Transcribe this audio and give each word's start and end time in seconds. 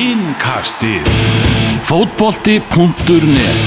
Innkastið. 0.00 1.04
Fótbolti.net 1.84 3.58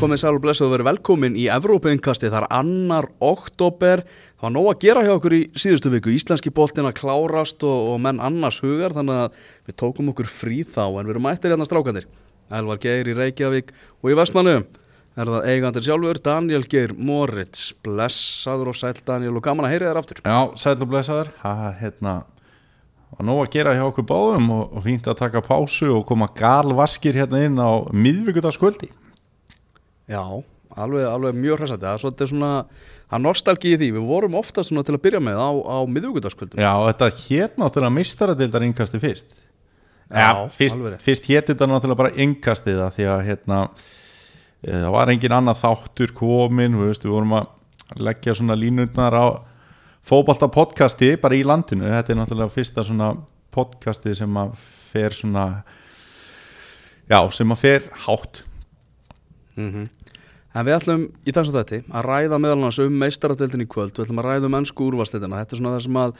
Komið 0.00 0.18
sæl 0.18 0.32
og 0.32 0.40
blessuð 0.42 0.66
og 0.66 0.72
verið 0.72 0.88
velkomin 0.88 1.36
í 1.38 1.44
Evrópainkasti, 1.54 2.26
það 2.32 2.40
er 2.40 2.46
annar 2.58 3.06
oktober 3.22 4.02
Það 4.08 4.42
var 4.48 4.54
nóg 4.56 4.66
að 4.72 4.80
gera 4.82 5.04
hjá 5.06 5.12
okkur 5.14 5.36
í 5.36 5.40
síðustu 5.54 5.92
viku. 5.94 6.10
Íslenski 6.10 6.50
boltin 6.56 6.90
að 6.90 6.96
klárast 7.04 7.62
og, 7.62 7.92
og 7.92 8.02
menn 8.02 8.18
annars 8.18 8.58
hugar 8.66 8.96
Þannig 8.98 9.20
að 9.28 9.38
við 9.70 9.78
tókum 9.84 10.10
okkur 10.10 10.32
frí 10.32 10.64
þá. 10.66 10.88
En 10.88 11.06
við 11.06 11.14
erum 11.14 11.28
mættir 11.28 11.54
hérna 11.54 11.68
strákandir 11.70 12.10
Elvar 12.50 12.82
Geir 12.82 13.12
í 13.12 13.14
Reykjavík 13.14 13.70
og 14.02 14.10
í 14.10 14.18
Vestmannu 14.18 14.58
Er 15.16 15.30
það 15.32 15.46
eigandir 15.48 15.84
sjálfur, 15.86 16.18
Daniel 16.20 16.64
Geir 16.68 16.92
Moritz. 16.92 17.70
Blessaður 17.86 18.68
og 18.74 18.76
sæl 18.76 18.98
Daniel 19.06 19.38
og 19.38 19.44
gaman 19.46 19.64
að 19.64 19.72
heyri 19.72 19.86
þér 19.88 20.00
aftur. 20.02 20.18
Já, 20.20 20.40
sæl 20.60 20.74
og 20.76 20.90
blessaður. 20.90 21.30
Það 21.40 21.62
hérna 21.80 22.12
var 23.16 23.28
nóg 23.30 23.40
að 23.46 23.54
gera 23.54 23.72
hjá 23.78 23.84
okkur 23.86 24.06
báðum 24.10 24.50
og, 24.52 24.74
og 24.76 24.84
fínt 24.84 25.08
að 25.08 25.16
taka 25.22 25.40
pásu 25.46 25.88
og 25.94 26.04
koma 26.08 26.28
galvaskir 26.36 27.16
hérna 27.16 27.40
inn 27.46 27.56
á 27.56 27.88
miðvíkudagskvöldi 27.96 28.90
Já, 30.10 30.20
alveg, 30.76 31.06
alveg 31.08 31.38
mjög 31.40 31.62
hressandi 31.62 31.88
Það 31.88 32.22
er 32.26 32.30
svona, 32.34 32.52
það 33.08 33.16
er 33.16 33.24
nostalgi 33.24 33.72
í 33.72 33.80
því. 33.80 33.90
Við 33.96 34.08
vorum 34.12 34.36
ofta 34.36 34.64
svona 34.66 34.84
til 34.84 34.98
að 34.98 35.04
byrja 35.08 35.24
með 35.24 35.40
á, 35.40 35.48
á 35.48 35.78
miðvíkudagskvöldum 35.96 36.60
Já, 36.60 36.72
þetta 36.90 37.12
hétt 37.24 37.60
náttúrulega 37.62 37.96
mistaradildar 37.96 38.68
innkasti 38.68 39.00
fyrst. 39.00 39.32
Já, 40.12 40.28
fyrst, 40.52 40.76
alveg 40.76 40.98
rétt. 40.98 41.06
fyrst 41.08 41.30
hétt 41.32 41.54
þetta 41.54 41.72
náttúrulega 41.72 42.02
bara 42.04 42.18
innkastið 42.20 42.82
það 42.84 42.98
því 42.98 43.08
að 43.14 43.24
hérna 43.30 43.62
það 44.66 44.92
var 44.94 45.12
engin 45.12 45.36
annað 45.36 45.60
þáttur 45.62 46.12
komin 46.16 46.78
við, 46.78 46.90
veist, 46.90 47.04
við 47.06 47.14
vorum 47.14 47.36
að 47.38 48.02
leggja 48.02 48.34
svona 48.34 48.56
línutnar 48.58 49.14
á 49.14 49.26
fótbalta 50.06 50.48
podcasti 50.50 51.12
bara 51.22 51.38
í 51.38 51.44
landinu, 51.46 51.86
þetta 51.90 52.12
er 52.12 52.18
náttúrulega 52.20 52.54
fyrsta 52.54 52.84
svona 52.86 53.12
podcasti 53.54 54.14
sem 54.18 54.38
að 54.38 54.56
fer 54.92 55.14
svona 55.14 55.46
já, 57.10 57.20
sem 57.30 57.52
að 57.54 57.62
fer 57.62 57.86
hátt. 58.06 58.42
En 60.56 60.64
við 60.64 60.76
ætlum 60.78 61.06
í 61.26 61.34
þessu 61.36 61.52
þætti 61.54 61.82
að 61.92 62.06
ræða 62.08 62.40
meðal 62.40 62.58
annars 62.58 62.80
um 62.80 62.98
meistaradeildin 63.02 63.66
í 63.66 63.68
kvöld, 63.70 63.92
við 63.94 64.06
ætlum 64.06 64.22
að 64.22 64.28
ræða 64.30 64.48
um 64.48 64.58
ennsku 64.60 64.86
úrvarsdeildina, 64.88 65.42
þetta 65.42 65.54
er 65.54 65.60
svona 65.60 65.74
það 65.74 65.86
sem 65.86 66.00
að 66.02 66.18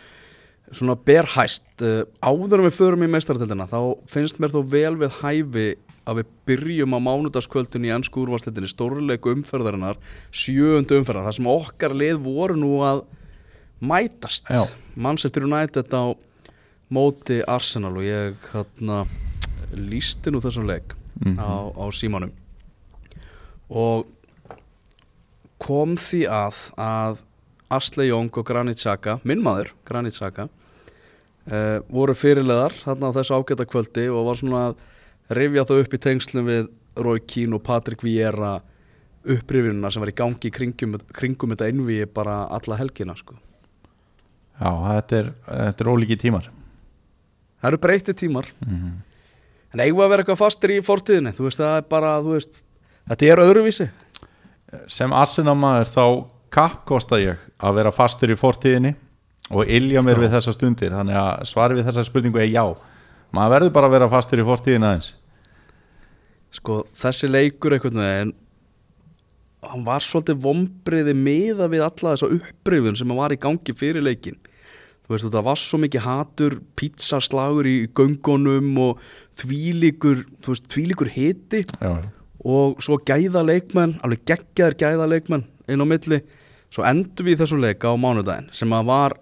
svona 0.76 0.96
ber 1.08 1.28
hæst. 1.30 1.66
Uh, 1.80 2.02
áður 2.20 2.60
en 2.60 2.66
við 2.66 2.76
förum 2.76 3.04
í 3.06 3.10
meistaradeildina 3.10 3.68
þá 3.70 3.80
finnst 4.10 4.40
mér 4.42 4.52
þó 4.54 4.60
vel 4.66 4.94
við 5.00 5.20
hæfi 5.22 5.66
að 6.06 6.20
við 6.20 6.30
byrjum 6.46 6.94
á 6.94 7.00
mánudagskvöldin 7.02 7.86
í 7.88 7.92
ennsku 7.94 8.22
úrvarsdeildinni, 8.22 8.70
stórleiku 8.70 9.32
umferðarinnar 9.34 9.98
sjöundu 10.30 11.00
umferðar, 11.00 11.26
það 11.28 11.36
sem 11.40 11.50
okkar 11.50 11.94
lið 11.98 12.20
voru 12.24 12.56
nú 12.60 12.72
að 12.86 13.02
mætast 13.82 14.46
Já. 14.48 14.62
Manchester 14.96 15.44
United 15.48 15.90
á 15.92 16.14
móti 16.94 17.40
Arsenal 17.50 17.96
og 17.98 18.04
ég 18.06 18.36
hérna 18.52 19.02
lísti 19.74 20.30
nú 20.30 20.40
þessum 20.44 20.68
leik 20.70 20.94
Mhm. 21.16 21.38
á, 21.40 21.72
á 21.74 21.84
símanum 21.96 22.30
og 23.72 24.06
kom 25.58 25.96
því 25.96 26.26
að 26.28 26.58
að 26.76 27.22
Asle 27.72 28.04
Jong 28.06 28.28
og 28.38 28.44
Granit 28.46 28.78
Xhaka 28.78 29.16
minn 29.24 29.40
maður, 29.42 29.72
Granit 29.88 30.12
Xhaka 30.14 30.44
uh, 31.50 31.80
voru 31.90 32.14
fyrirleðar 32.14 32.76
þarna 32.84 33.10
á 33.10 33.16
þessu 33.16 33.34
ágæta 33.40 33.66
kvöldi 33.66 34.04
og 34.12 34.28
var 34.28 34.38
svona 34.38 34.60
að 34.68 34.84
rifja 35.34 35.66
þau 35.66 35.80
upp 35.80 35.96
í 35.96 36.02
tengslum 36.02 36.46
við 36.48 36.68
Roy 37.02 37.22
Keane 37.26 37.56
og 37.58 37.64
Patrick 37.66 38.04
Vieira 38.04 38.56
upprifinuna 39.26 39.90
sem 39.90 40.02
var 40.04 40.12
í 40.12 40.16
gangi 40.16 40.52
kringum, 40.54 40.94
kringum 41.12 41.52
þetta 41.52 41.70
einvíi 41.70 42.06
bara 42.06 42.44
alla 42.54 42.78
helgina 42.78 43.16
sko. 43.18 43.34
Já, 44.56 44.70
þetta 44.70 45.18
er, 45.18 45.32
þetta 45.48 45.84
er 45.84 45.90
ólíki 45.92 46.16
tímar. 46.20 46.46
Það 47.60 47.72
eru 47.72 47.82
breyti 47.82 48.14
tímar. 48.16 48.48
Mm 48.64 49.02
en 49.76 49.82
eigum 49.84 50.04
að 50.04 50.12
vera 50.12 50.24
eitthvað 50.24 50.40
fastir 50.40 50.72
í 50.72 50.82
fortíðinni? 50.84 51.34
Þú 51.36 51.48
veist, 51.48 51.60
það 51.60 51.74
er 51.80 51.88
bara, 51.90 52.14
þú 52.24 52.36
veist 52.36 52.60
þetta 53.10 53.28
er 53.28 53.42
öðruvísi. 53.44 53.88
Sem 54.90 55.12
assinamaður 55.12 55.92
þá 55.92 56.04
kappkosta 56.56 57.20
ég 57.20 57.42
að 57.60 57.76
vera 57.80 57.92
fastur 57.94 58.32
í 58.32 58.38
fortíðinni 58.40 58.94
og 59.52 59.68
ilja 59.68 60.02
mér 60.02 60.16
Já. 60.16 60.22
við 60.24 60.36
þessa 60.36 60.56
stundir. 60.56 60.96
Þannig 60.96 61.20
að 61.20 61.44
svari 61.50 61.78
við 61.78 61.90
þessa 61.90 62.06
spurningu 62.08 62.40
er 62.42 62.50
já. 62.50 62.64
Maður 63.36 63.54
verður 63.56 63.74
bara 63.76 63.90
að 63.90 63.96
vera 63.98 64.10
fastur 64.10 64.42
í 64.42 64.46
fortíðinni 64.46 64.88
aðeins 64.88 65.12
sko 66.54 66.82
þessi 66.96 67.30
leikur 67.30 67.76
einhvern 67.76 68.02
veginn 68.02 68.34
hann 69.66 69.86
var 69.86 70.04
svolítið 70.04 70.42
vombriði 70.44 71.14
miða 71.18 71.66
við 71.72 71.86
alla 71.86 72.14
þessa 72.14 72.30
upprifun 72.36 72.98
sem 72.98 73.16
var 73.18 73.34
í 73.34 73.40
gangi 73.40 73.74
fyrir 73.76 74.04
leikin 74.04 74.38
þú 75.06 75.14
veist 75.14 75.28
það 75.30 75.46
var 75.46 75.60
svo 75.62 75.80
mikið 75.82 76.02
hatur 76.02 76.56
pizzaslagur 76.78 77.68
í 77.70 77.76
göngunum 77.94 78.72
og 78.82 79.02
þvílíkur 79.38 80.24
þú 80.42 80.54
veist 80.54 80.66
þvílíkur 80.72 81.12
hiti. 81.14 81.62
Já, 81.78 82.00
og 82.46 82.82
svo 82.82 82.98
gæða 83.02 83.44
leikmenn 83.46 83.96
alveg 84.06 84.24
geggjaðir 84.30 84.76
gæða 84.82 85.06
leikmenn 85.10 85.46
inn 85.70 85.82
á 85.82 85.86
milli. 85.86 86.20
Svo 86.74 86.84
endur 86.86 87.26
við 87.26 87.36
í 87.36 87.40
þessum 87.42 87.62
leika 87.62 87.90
á 87.90 87.94
mánudaginn 87.94 88.50
sem 88.54 88.74
að 88.74 88.90
var 88.90 89.16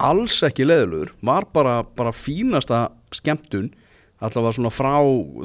alls 0.00 0.38
ekki 0.46 0.66
leðilegur 0.66 1.10
var 1.26 1.46
bara, 1.52 1.82
bara 1.82 2.14
fínasta 2.14 2.88
skemmtun 3.14 3.72
allavega 4.20 4.56
svona 4.56 4.72
frá 4.72 4.96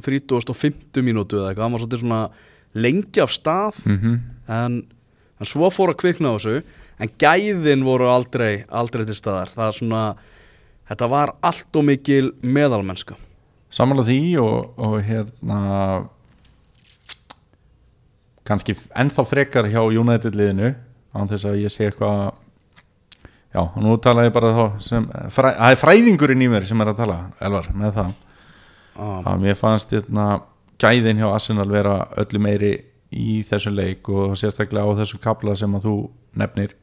30.50 0.05 1.05
mínútu 1.05 1.39
eða 1.39 1.51
eitthvað, 1.51 1.63
hann 1.65 1.75
var 1.75 1.83
svolítið 1.83 2.03
svona 2.03 2.21
lengi 2.75 3.23
af 3.23 3.31
stað. 3.31 3.83
Mm 3.85 4.17
en, 4.45 4.81
en 5.39 5.47
svo 5.49 5.69
fór 5.73 5.93
að 5.93 6.01
kvikna 6.03 6.31
á 6.31 6.37
þessu 6.37 6.61
en 7.01 7.11
gæðin 7.19 7.85
voru 7.85 8.07
aldrei 8.11 8.65
aldrei 8.69 9.05
til 9.07 9.15
staðar, 9.17 9.51
það 9.55 9.67
er 9.67 9.77
svona 9.79 10.01
þetta 10.89 11.09
var 11.11 11.33
allt 11.41 11.79
og 11.79 11.87
mikil 11.87 12.33
meðalmennska. 12.41 13.17
Samanlega 13.73 14.07
því 14.11 14.19
og, 14.39 14.77
og 14.77 14.99
hérna 15.03 15.61
kannski 18.45 18.75
ennþá 18.93 19.25
frekar 19.25 19.69
hjá 19.71 19.81
United 19.81 20.37
liðinu 20.37 20.75
án 21.15 21.31
þess 21.31 21.49
að 21.49 21.63
ég 21.63 21.73
sé 21.73 21.89
eitthvað 21.89 22.35
já, 23.55 23.63
nú 23.81 23.95
tala 24.03 24.27
ég 24.27 24.35
bara 24.35 24.53
þá 24.53 24.83
sem, 24.83 25.07
fræ, 25.33 25.49
það 25.55 25.73
er 25.73 25.81
fræðingurinn 25.81 26.45
í 26.45 26.51
mér 26.51 26.67
sem 26.69 26.81
er 26.83 26.91
að 26.91 27.01
tala 27.01 27.17
Elvar, 27.41 27.71
með 27.73 27.97
það 27.97 28.13
ah, 28.95 29.21
að 29.21 29.45
mér 29.45 29.57
fannst 29.59 29.93
hérna, 29.93 30.41
gæðin 30.81 31.21
hjá 31.21 31.29
Arsenal 31.31 31.67
vera 31.71 31.99
öllu 32.21 32.41
meiri 32.41 32.73
í 33.15 33.41
þessum 33.47 33.77
leik 33.77 34.09
og 34.11 34.35
sérstaklega 34.39 34.91
á 34.91 34.97
þessu 34.99 35.21
kapla 35.23 35.55
sem 35.57 35.75
að 35.77 35.87
þú 35.87 35.95
nefnir. 36.41 36.75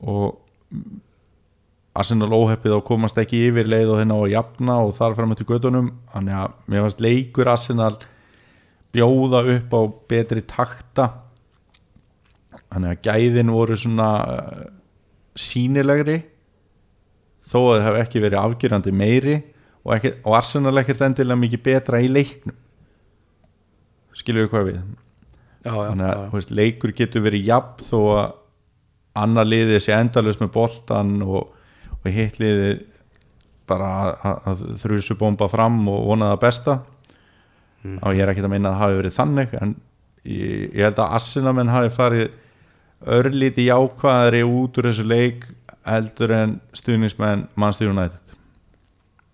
Og 0.00 0.40
Arsenal 2.00 2.30
óheppið 2.32 2.76
og 2.78 2.86
komast 2.86 3.18
ekki 3.20 3.44
yfir 3.48 3.68
leið 3.68 3.92
og 3.94 4.00
hérna 4.00 4.16
á 4.16 4.20
að 4.22 4.32
jafna 4.34 4.78
og 4.86 4.94
þar 4.96 5.16
fram 5.18 5.34
til 5.36 5.46
gödunum 5.48 5.90
þannig 6.14 6.38
að 6.38 6.58
mér 6.70 6.84
fannst 6.86 7.04
leikur 7.04 7.50
Arsenal 7.50 7.94
bjóða 8.94 9.42
upp 9.56 9.74
á 9.74 9.80
betri 10.10 10.42
takta. 10.46 11.08
Þannig 12.70 12.92
að 12.94 13.08
gæðin 13.08 13.54
voru 13.54 13.78
svona 13.78 14.10
uh, 14.22 14.66
sínilegri 15.38 16.20
þó 17.50 17.58
að 17.60 17.80
það 17.80 17.86
hef 17.88 17.98
ekki 18.04 18.22
verið 18.22 18.42
afgjörandi 18.44 18.94
meiri 18.94 19.36
og, 19.84 19.94
ekki, 19.96 20.12
og 20.24 20.36
Arsenal 20.38 20.82
ekkert 20.82 21.04
endilega 21.06 21.40
mikið 21.40 21.62
betra 21.64 22.00
í 22.02 22.10
leiknum. 22.10 22.56
Skilur 24.16 24.46
við 24.46 24.52
hvað 24.52 24.68
við? 24.68 24.80
Já, 25.60 25.72
já, 25.72 25.88
þannig 25.90 26.06
að 26.10 26.22
veist, 26.34 26.52
leikur 26.56 26.92
getur 26.96 27.24
verið 27.24 27.48
jafn 27.50 27.84
þó 27.88 27.98
að 28.16 28.28
annar 29.20 29.48
liðið 29.48 29.82
sé 29.84 29.96
endalust 29.96 30.40
með 30.40 30.52
boltan 30.54 31.18
og, 31.26 31.50
og 31.98 32.08
hitt 32.14 32.38
liðið 32.40 32.84
bara 33.70 33.90
að, 34.26 34.64
þrjusu 34.82 35.16
bomba 35.20 35.48
fram 35.50 35.82
og 35.90 36.08
vona 36.10 36.32
það 36.32 36.42
besta. 36.44 36.78
Og 37.86 38.16
ég 38.16 38.24
er 38.24 38.32
ekki 38.32 38.44
að 38.44 38.52
meina 38.52 38.70
að 38.70 38.74
það 38.74 38.82
hafi 38.84 38.98
verið 38.98 39.16
þannig 39.16 39.52
en 39.56 39.74
ég, 40.28 40.64
ég 40.76 40.82
held 40.84 40.98
að 41.00 41.14
Arsenal 41.16 41.68
hafi 41.72 41.92
farið 41.96 42.26
örlíti 43.00 43.64
jákvæðari 43.64 44.42
út 44.44 44.76
úr 44.76 44.90
þessu 44.90 45.06
leik 45.08 45.46
heldur 45.88 46.34
en 46.36 46.58
stuðnismenn 46.76 47.46
mannstýrun 47.56 47.96
nættið 47.96 48.29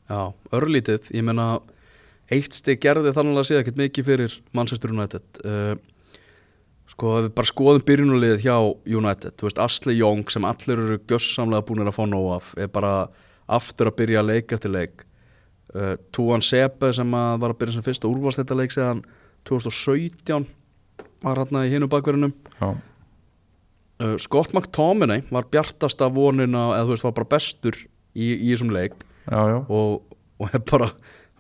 Já, 0.07 0.31
örlítið, 0.55 1.09
ég 1.19 1.25
meina 1.27 1.57
eitt 2.31 2.55
stig 2.55 2.79
gerði 2.83 3.13
þannig 3.15 3.41
að 3.41 3.47
sé 3.49 3.59
ekkert 3.59 3.79
mikið 3.81 4.07
fyrir 4.07 4.35
Manchester 4.55 4.93
United. 4.95 5.41
Uh, 5.43 5.75
sko, 6.91 7.17
við 7.25 7.33
bara 7.35 7.51
skoðum 7.51 7.85
byrjunulegið 7.87 8.45
hjá 8.45 8.57
United, 8.87 9.35
þú 9.35 9.49
veist, 9.49 9.63
Asli 9.63 9.97
Young 9.99 10.31
sem 10.31 10.47
allir 10.47 10.83
eru 10.83 10.99
gjössamlega 11.11 11.67
búinir 11.67 11.91
að 11.91 11.99
fá 11.99 12.05
nóg 12.11 12.29
af 12.37 12.53
er 12.59 12.71
bara 12.73 12.93
aftur 13.59 13.91
að 13.91 13.99
byrja 14.01 14.23
að 14.23 14.31
leika 14.31 14.59
eftir 14.59 14.75
leik. 14.75 15.07
Uh, 15.75 15.95
Túan 16.15 16.45
Sepe 16.45 16.93
sem 16.95 17.19
að 17.19 17.41
var 17.43 17.55
að 17.55 17.61
byrja 17.63 17.79
sem 17.79 17.87
fyrsta 17.87 18.11
úrvalstætta 18.11 18.59
leik 18.59 18.75
séðan 18.75 19.03
2017 19.47 20.47
var 21.27 21.43
hann 21.43 21.65
í 21.65 21.73
hinu 21.73 21.91
bakverðinum. 21.91 22.35
Uh, 22.63 24.15
Scott 24.23 24.55
McTominay 24.55 25.27
var 25.35 25.51
bjartasta 25.51 26.07
vonina 26.13 26.69
eða 26.77 26.87
þú 26.87 26.95
veist, 26.95 27.07
var 27.07 27.19
bara 27.19 27.33
bestur 27.35 27.79
í, 28.15 28.31
í 28.37 28.53
þessum 28.53 28.71
leik 28.75 29.06
já, 29.31 29.41
já, 29.53 29.59
og, 29.69 30.03
og 30.41 30.55
er 30.55 30.63
bara 30.71 30.91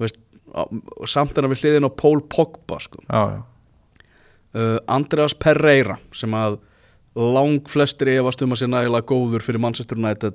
veist, 0.00 0.18
á- 0.54 0.70
samt 1.08 1.36
en 1.38 1.46
að 1.48 1.54
við 1.54 1.62
hliðin 1.64 1.88
á 1.88 1.92
Paul 2.02 2.20
Pogba 2.32 2.78
sko. 2.82 3.02
uh, 3.10 4.78
Andreas 4.88 5.34
Pereira 5.34 5.98
sem 6.16 6.32
að 6.36 6.58
lang 7.16 7.62
flestir 7.72 8.10
efast 8.18 8.42
um 8.44 8.52
að 8.52 8.60
sé 8.62 8.68
nægilega 8.68 9.06
góður 9.08 9.44
fyrir 9.44 9.62
Manchester 9.62 9.96
United 9.96 10.34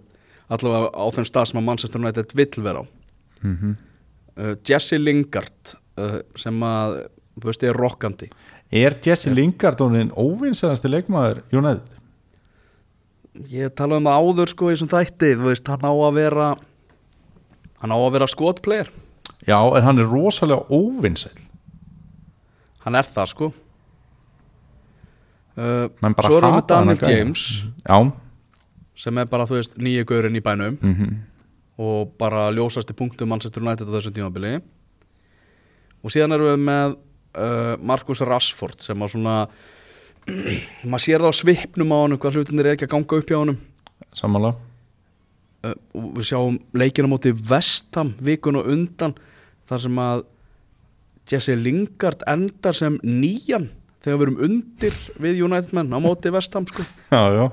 allavega 0.51 0.89
á 0.97 1.05
þeim 1.13 1.27
stað 1.29 1.49
sem 1.51 1.59
að 1.61 1.67
Manchester 1.67 2.01
United 2.01 2.33
vill 2.35 2.63
vera 2.65 2.81
á. 2.81 2.85
Mm 3.45 3.75
uh, 4.37 4.55
Jesse 4.67 4.97
Lingard 4.97 5.75
uh, 5.99 6.19
sem 6.39 6.57
að, 6.65 6.97
þú 7.37 7.49
veist, 7.51 7.63
er 7.67 7.77
rokkandi. 7.77 8.29
Er 8.71 8.95
Jesse 9.03 9.29
Lingard 9.33 9.79
honin 9.83 10.11
óvinsæðasti 10.15 10.89
leikmaður 10.89 11.41
United? 11.51 11.97
ég 13.51 13.71
talaði 13.75 14.01
um 14.01 14.07
það 14.09 14.25
áður 14.25 14.51
sko 14.51 14.67
í 14.69 14.73
þessum 14.75 14.89
þætti, 14.91 15.29
þú 15.39 15.45
veist, 15.47 15.69
hann 15.71 15.85
á 15.87 15.91
að 15.93 16.15
vera 16.17 16.47
hann 17.81 17.93
á 17.93 17.97
að 17.97 18.13
vera 18.17 18.29
skotplayer 18.29 18.91
Já, 19.47 19.57
en 19.57 19.85
hann 19.85 20.01
er 20.01 20.09
rosalega 20.09 20.65
óvinsæl 20.69 21.33
hann 22.81 22.97
er 22.97 23.05
það 23.05 23.27
sko. 23.29 23.51
Uh, 25.51 25.85
svo 26.23 26.37
erum 26.39 26.55
við 26.55 26.55
hann 26.55 26.69
Daniel. 26.71 27.01
James 27.05 27.43
Já, 27.83 27.97
sem 28.97 29.19
er 29.21 29.27
bara, 29.29 29.45
þú 29.49 29.59
veist, 29.59 29.75
nýju 29.81 30.07
gaurinn 30.09 30.39
í 30.39 30.45
bænum. 30.45 30.79
Mm 30.79 31.19
og 31.81 32.11
bara 32.19 32.51
ljósasti 32.53 32.93
punktum 32.93 33.31
Manchester 33.31 33.63
United 33.63 33.89
á 33.89 33.95
þessum 33.95 34.13
tímabili. 34.13 34.59
Og 36.01 36.13
síðan 36.13 36.35
erum 36.35 36.51
við 36.51 36.65
með 36.67 36.91
uh, 36.93 37.75
Marcus 37.81 38.21
Rashford 38.21 38.83
sem 38.85 39.01
að 39.01 39.15
svona 39.15 39.35
maður 40.91 41.05
sér 41.05 41.23
það 41.23 41.33
á 41.33 41.39
svipnum 41.39 41.95
á 41.95 41.97
honum 42.03 42.21
hvað 42.21 42.37
hlutinir 42.37 42.69
er 42.69 42.77
ekki 42.77 42.85
að 42.89 42.93
ganga 42.93 43.21
upp 43.21 43.31
hjá 43.31 43.39
honum. 43.39 43.57
Samanlega 44.13 44.70
uh, 45.67 45.75
við 46.17 46.27
sjáum 46.31 46.59
leikina 46.77 47.09
móti 47.11 47.33
Vestham 47.33 48.15
vikun 48.23 48.59
og 48.61 48.69
undan 48.71 49.15
þar 49.69 49.83
sem 49.85 50.01
að 50.03 50.23
Jesse 51.31 51.55
Lingard 51.55 52.25
endar 52.29 52.75
sem 52.75 52.97
nýjan 53.05 53.69
þegar 54.01 54.17
við 54.17 54.25
erum 54.25 54.39
undir 54.47 54.97
við 55.21 55.43
United 55.45 55.75
menn 55.77 55.93
á 55.93 55.99
móti 56.01 56.31
Vestham 56.33 56.65
sko. 56.69 56.85
Já, 57.13 57.21
já, 57.37 57.45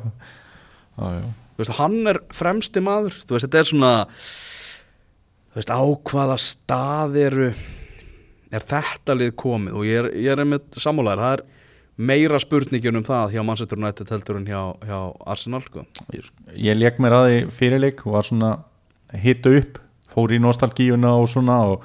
já, 0.99 1.27
veist, 1.59 1.75
hann 1.79 1.99
er 2.11 2.19
fremsti 2.35 2.83
maður. 2.83 3.15
Veist, 3.29 3.45
þetta 3.45 3.61
er 3.61 3.69
svona 3.69 3.93
veist, 5.55 5.71
á 5.71 5.83
hvaða 5.85 6.39
stað 6.43 7.19
eru 7.21 7.51
er 8.49 8.65
þetta 8.65 9.17
lið 9.19 9.35
komið? 9.39 9.77
Og 9.77 9.87
ég 9.87 10.01
er, 10.03 10.11
ég 10.17 10.33
er 10.33 10.43
einmitt 10.43 10.81
sammálaður, 10.81 11.25
það 11.25 11.37
er 11.37 11.58
meira 11.99 12.39
spurningin 12.39 12.97
um 13.01 13.05
það 13.07 13.35
hjá 13.35 13.43
Manchester 13.45 13.79
United 13.79 14.11
heldur 14.13 14.39
en 14.39 14.47
hjá, 14.47 14.63
hjá 14.87 14.99
Arsenal 15.27 15.63
sko. 15.65 15.85
Ég, 16.15 16.29
ég 16.55 16.79
leik 16.79 17.01
mér 17.03 17.17
að 17.17 17.29
því 17.29 17.39
fyrirleik 17.59 18.05
og 18.07 18.15
var 18.15 18.29
svona 18.29 18.53
hitta 19.19 19.53
upp 19.59 19.81
fór 20.13 20.35
í 20.35 20.39
nostalgíuna 20.43 21.17
og 21.19 21.27
svona 21.31 21.59
og 21.73 21.83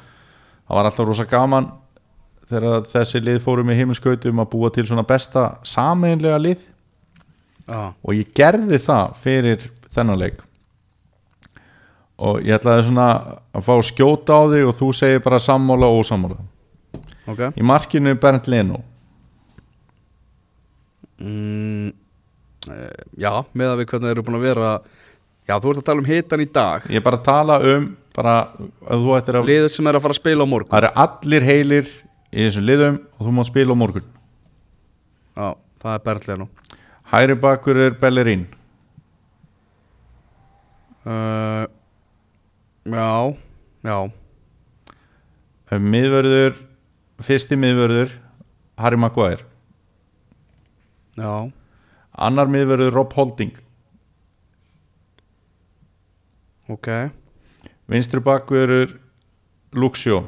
það 0.68 0.78
var 0.78 0.90
alltaf 0.90 1.10
rosa 1.10 1.26
gaman 1.30 1.72
þegar 2.50 2.86
þessi 2.92 3.24
lið 3.24 3.42
fóru 3.44 3.66
með 3.66 3.82
heiminskautum 3.82 4.44
að 4.44 4.52
búa 4.54 4.70
til 4.74 4.86
svona 4.88 5.06
besta 5.08 5.50
sameinlega 5.66 6.40
lið. 6.42 6.70
Ah. 7.64 7.94
og 8.04 8.12
ég 8.12 8.34
gerði 8.36 8.76
það 8.84 9.14
fyrir 9.24 9.62
þennan 9.96 10.20
leik. 10.20 10.42
Og 12.20 12.42
ég 12.44 12.58
ætlaði 12.58 12.90
svona 12.90 13.06
að 13.56 13.64
fá 13.64 13.78
skjóta 13.88 14.36
á 14.36 14.42
þig 14.52 14.66
og 14.68 14.76
þú 14.76 14.90
segir 15.00 15.24
bara 15.24 15.40
sammála 15.40 15.88
og 15.88 16.02
ósammála. 16.04 16.42
Ok. 17.32 17.46
Í 17.56 17.64
markinu 17.64 18.18
Bernd 18.20 18.50
Leno 18.52 18.82
mm, 21.24 21.90
eh, 22.70 23.02
já, 23.24 23.32
með 23.56 23.72
að 23.72 23.82
við 23.82 23.90
hvernig 23.92 24.14
eru 24.14 24.26
búin 24.28 24.40
að 24.40 24.48
vera. 24.50 24.72
Já, 25.44 25.58
þú 25.60 25.74
ert 25.74 25.82
að 25.82 25.88
tala 25.90 26.04
um 26.04 26.08
hitan 26.08 26.44
í 26.44 26.48
dag. 26.56 26.88
Ég 26.92 27.02
er 27.02 27.06
bara 27.06 27.20
að 27.20 27.28
tala 27.28 27.60
um 27.74 27.92
bara 28.14 28.34
að 28.94 29.08
að 29.34 29.46
liður 29.48 29.72
sem 29.74 29.88
er 29.90 29.98
að 29.98 30.04
fara 30.06 30.16
að 30.16 30.22
spila 30.22 30.46
á 30.46 30.48
morgun. 30.48 30.72
Það 30.72 30.84
eru 30.84 30.92
allir 31.04 31.48
heilir 31.48 31.94
í 32.30 32.46
þessum 32.46 32.68
liðum 32.68 33.00
og 33.18 33.28
þú 33.28 33.36
mátt 33.38 33.50
spila 33.50 33.76
á 33.76 33.82
morgun. 33.82 34.10
Já, 35.34 35.48
það 35.82 35.96
er 35.96 36.04
berðlega 36.08 36.42
nú. 36.44 36.50
Hæri 37.14 37.38
bakur 37.38 37.80
er 37.84 37.96
Bellerín. 38.02 38.46
Uh, 41.04 41.66
já, 42.88 43.36
já. 43.84 43.98
Miðvörður 45.74 46.62
fyrsti 47.24 47.58
miðvörður 47.58 48.14
Harry 48.78 49.00
Maguire 49.00 49.53
já, 51.18 51.52
annar 52.14 52.52
miðvörður 52.52 52.94
Rob 52.96 53.14
Holding. 53.18 53.54
Ok. 56.72 56.88
Vinstri 57.92 58.22
bakur 58.24 58.72
er 58.72 58.94
Luxio 59.76 60.24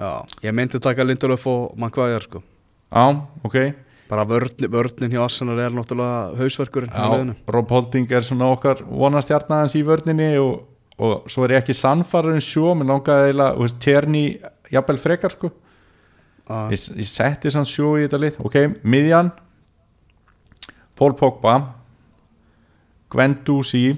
já, 0.00 0.24
ég 0.42 0.54
myndi 0.56 0.80
taka 0.80 1.04
Lindelöf 1.04 1.46
og 1.48 1.76
Maguire 1.78 2.24
sko. 2.24 2.42
Á, 2.90 3.12
ok. 3.44 3.56
Bara 4.10 4.24
vörn, 4.26 4.66
vörnin 4.72 5.12
hjá 5.12 5.22
Arsenal 5.22 5.60
er 5.62 5.70
náttúrulega 5.70 6.34
hausverkurinn 6.40 6.90
hjá 6.90 7.04
Já, 7.04 7.10
liðinu. 7.12 7.34
Rob 7.54 7.70
Holding 7.70 8.10
er 8.10 8.26
svona 8.26 8.48
okkar 8.50 8.80
vonastjarnæðans 8.82 9.76
í 9.78 9.84
vörninni 9.86 10.30
og, 10.42 10.64
og 10.98 11.28
svo 11.30 11.44
er 11.46 11.54
ég 11.54 11.62
ekki 11.62 11.76
sannfarinn 11.78 12.42
sjó, 12.42 12.72
mér 12.74 12.90
langaði 12.90 13.36
veist, 13.60 13.78
Tjerni 13.84 14.24
jafnvel 14.72 14.98
frekar 14.98 15.36
sko 15.36 15.52
Ah, 16.50 16.66
ég, 16.72 16.80
ég 16.98 17.06
setti 17.06 17.52
sann 17.52 17.68
sjó 17.68 17.94
í 17.94 18.06
þetta 18.06 18.18
lið. 18.18 18.40
Ok, 18.42 18.56
miðjan. 18.82 19.30
Paul 20.98 21.14
Pogba 21.16 21.54
Gwendusi 23.10 23.94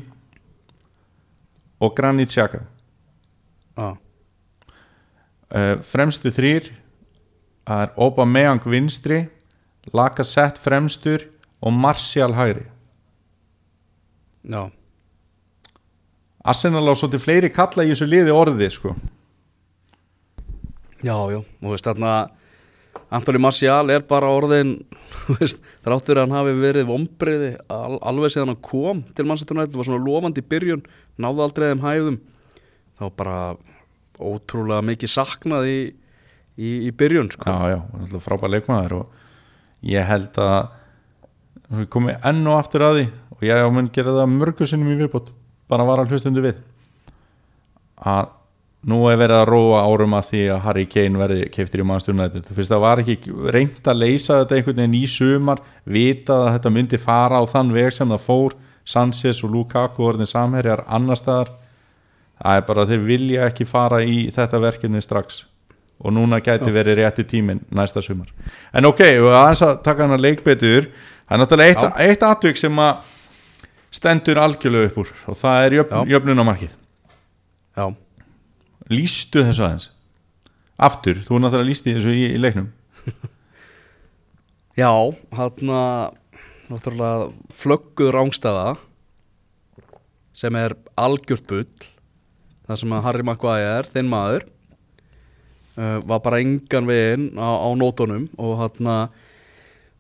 og 1.83 1.97
Granit 1.97 2.31
Xhaka. 2.31 2.61
Ah, 3.81 3.97
uh, 5.57 5.79
fremstu 5.81 6.29
þrýr 6.33 6.69
það 7.65 7.87
er 7.87 7.95
Aubameyang 7.97 8.69
vinstri 8.69 9.23
Lacazette 9.97 10.61
fremstur 10.63 11.25
og 11.63 11.73
Martial 11.75 12.37
hægri. 12.37 12.69
Já, 14.43 14.69
Arsenal 16.43 16.91
á 16.91 16.95
svolítið 16.99 17.23
fleiri 17.23 17.51
kalla 17.55 17.85
í 17.87 17.93
þessu 17.93 18.09
liði 18.11 18.33
orði 18.35 18.69
sko. 18.75 18.95
já, 21.03 21.15
já. 21.31 21.39
Og 21.63 21.69
veist 21.71 21.87
þarna 21.87 22.31
Antoni 23.13 23.41
Martial 23.43 23.93
er 23.93 24.05
bara 24.09 24.31
orðin 24.33 24.77
þráttur 25.85 26.19
að 26.19 26.25
hann 26.25 26.37
hafi 26.37 26.55
verið 26.59 26.89
vombriði 26.89 27.51
al, 27.73 27.99
alveg 28.01 28.35
síðan 28.35 28.55
hann 28.55 28.63
kom 28.65 29.03
til 29.13 29.27
United, 29.27 29.77
var 29.77 29.89
svona 29.89 30.05
lofandi 30.05 30.43
í 30.43 30.49
byrjun 30.49 30.85
náði 31.21 31.45
aldrei 31.45 31.67
þeim 31.71 31.85
hæðum 31.85 32.21
þá 32.99 33.05
bara 33.19 33.37
ótrúlega 34.23 34.85
mikið 34.87 35.13
saknað 35.13 35.69
í, 35.69 35.79
í, 36.57 36.71
í 36.89 36.91
byrjun 36.97 37.33
sko. 37.33 37.49
já, 37.49 37.75
já, 37.75 37.79
alltaf 38.01 38.27
frábær 38.27 38.53
leikmaður 38.55 38.99
og 39.01 39.89
ég 39.93 40.07
held 40.09 40.39
að 40.43 40.61
við 41.73 41.89
komum 41.93 42.13
enn 42.17 42.45
og 42.47 42.59
aftur 42.59 42.87
að 42.87 42.99
því 42.99 43.07
og 43.37 43.47
ég 43.49 43.73
mun 43.75 43.91
gera 43.95 44.19
það 44.21 44.37
mörgu 44.37 44.69
sinnum 44.69 44.93
í 44.95 45.01
viðbót 45.01 45.33
bara 45.71 45.87
var 45.89 46.03
að 46.03 46.13
hlustundu 46.15 46.45
við 46.45 46.61
að 48.03 48.31
nú 48.91 48.99
er 49.11 49.19
verið 49.21 49.39
að 49.39 49.49
róa 49.51 49.83
árum 49.87 50.17
að 50.19 50.29
því 50.31 50.43
að 50.55 50.63
Harry 50.67 50.85
Kane 50.91 51.21
verði 51.21 51.47
keiftir 51.55 51.83
í 51.83 51.87
mannstjórnætti 51.87 52.43
þú 52.49 52.57
finnst 52.57 52.73
það 52.73 52.83
var 52.83 53.03
ekki 53.03 53.17
reynd 53.55 53.91
að 53.93 54.01
leysa 54.01 54.41
þetta 54.41 54.59
einhvern 54.59 54.81
veginn 54.83 54.99
í 54.99 55.05
sumar 55.11 55.63
vitað 55.85 56.47
að 56.47 56.53
þetta 56.57 56.75
myndi 56.77 57.01
fara 57.03 57.39
á 57.39 57.45
þann 57.53 57.73
veg 57.77 57.95
sem 57.95 58.15
það 58.15 58.27
fór. 58.27 58.59
Sanchez 58.83 59.45
og 59.47 59.53
Lukaku 59.55 60.03
orðin 60.03 60.27
samherjar 60.27 60.81
annar 60.91 61.15
staðar. 61.15 61.53
Það 62.43 62.57
er 62.59 62.65
bara 62.67 62.87
þeir 62.91 63.05
vilja 63.07 63.45
ekki 63.47 63.67
fara 63.71 64.01
í 64.03 64.25
þetta 64.35 64.59
verkefni 64.65 65.03
strax. 65.05 65.45
Og 66.03 66.11
núna 66.11 66.41
gæti 66.43 66.73
verið 66.75 66.99
rétti 66.99 67.23
tíminn 67.31 67.61
næsta 67.71 68.03
sumar. 68.03 68.33
En 68.75 68.89
ok, 68.91 69.05
og 69.23 69.31
aðeins 69.31 69.63
að 69.63 69.77
taka 69.87 70.03
hann 70.03 70.17
að 70.17 70.25
leikbetur 70.27 70.91
það 71.33 71.37
er 71.37 71.43
náttúrulega 71.43 71.73
eitt, 71.73 72.01
eitt 72.03 72.25
atvik 72.27 72.59
sem 72.61 72.81
að 72.83 73.13
stendur 73.93 74.41
algjörlega 74.43 74.91
upp 74.91 74.99
úr 75.03 75.13
og 75.31 75.39
það 75.39 75.67
er 75.67 75.77
jöfn, 75.79 76.09
jöfnunamarkið 76.13 76.73
já, 76.73 77.85
Lýstu 78.93 79.45
þessu 79.47 79.67
aðeins? 79.67 79.89
Aftur, 80.83 81.21
þú 81.25 81.37
er 81.37 81.45
náttúrulega 81.45 81.69
lýst 81.69 81.89
í 81.89 81.97
þessu 81.97 82.15
í, 82.17 82.25
í 82.35 82.41
leiknum. 82.41 82.71
Já 84.81 84.91
hann 85.37 85.73
náttúrulega 86.73 87.29
flögguð 87.53 88.13
rángstæða 88.15 88.77
sem 90.33 90.57
er 90.57 90.75
algjört 90.97 91.45
bull 91.51 91.91
það 92.67 92.79
sem 92.81 92.95
að 92.97 93.05
Harry 93.05 93.27
Maguire, 93.27 93.89
þinn 93.93 94.09
maður 94.09 94.47
uh, 95.77 95.99
var 96.09 96.23
bara 96.25 96.41
engan 96.41 96.89
veginn 96.89 97.29
á, 97.37 97.51
á 97.53 97.69
nótunum 97.77 98.31
og 98.41 98.55
hann 98.63 98.93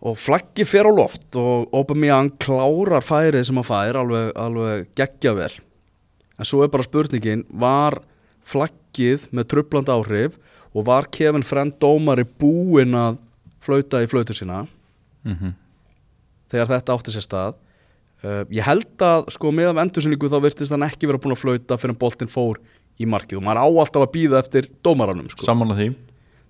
og 0.02 0.16
flaggi 0.18 0.64
fer 0.66 0.88
á 0.88 0.92
loft 0.92 1.36
og 1.38 1.68
Aubameyang 1.76 2.32
klárar 2.42 3.04
færið 3.06 3.44
sem 3.46 3.60
hann 3.60 3.68
fær 3.68 4.00
alveg, 4.00 4.32
alveg 4.34 4.88
geggja 4.98 5.34
vel 5.36 5.52
en 5.52 6.48
svo 6.48 6.64
er 6.64 6.72
bara 6.72 6.86
spurningin 6.86 7.44
var 7.50 8.00
flaggið 8.48 9.28
með 9.34 9.48
trublandi 9.52 9.92
áhrif 9.94 10.38
og 10.72 10.86
var 10.88 11.08
Kevin 11.12 11.44
Friend 11.46 11.74
dómari 11.80 12.24
búinn 12.24 12.96
að 12.98 13.18
flauta 13.62 14.02
í 14.02 14.08
flautu 14.10 14.34
sína. 14.34 14.64
Mm 15.22 15.36
-hmm. 15.36 15.52
þegar 16.50 16.68
þetta 16.68 16.94
átti 16.94 17.12
sér 17.12 17.26
stað. 17.26 17.54
Uh, 18.22 18.44
ég 18.50 18.62
held 18.62 19.02
að 19.02 19.30
sko 19.34 19.50
með 19.50 19.72
af 19.72 19.82
endursinningu 19.82 20.28
þá 20.30 20.42
virtist 20.42 20.70
hann 20.70 20.82
ekki 20.82 21.06
vera 21.06 21.18
búinn 21.18 21.34
að 21.34 21.42
flauta 21.42 21.78
fyrir 21.78 21.94
en 21.94 21.98
boltinn 21.98 22.30
fór 22.30 22.58
í 22.98 23.06
markið 23.06 23.38
og 23.38 23.42
maður 23.42 23.62
á 23.62 23.66
alltaf 23.66 24.02
að 24.02 24.12
býða 24.14 24.38
eftir 24.38 24.68
dómaranum 24.82 25.28
sko. 25.30 25.44
Samanlega 25.44 25.78
því. 25.80 25.94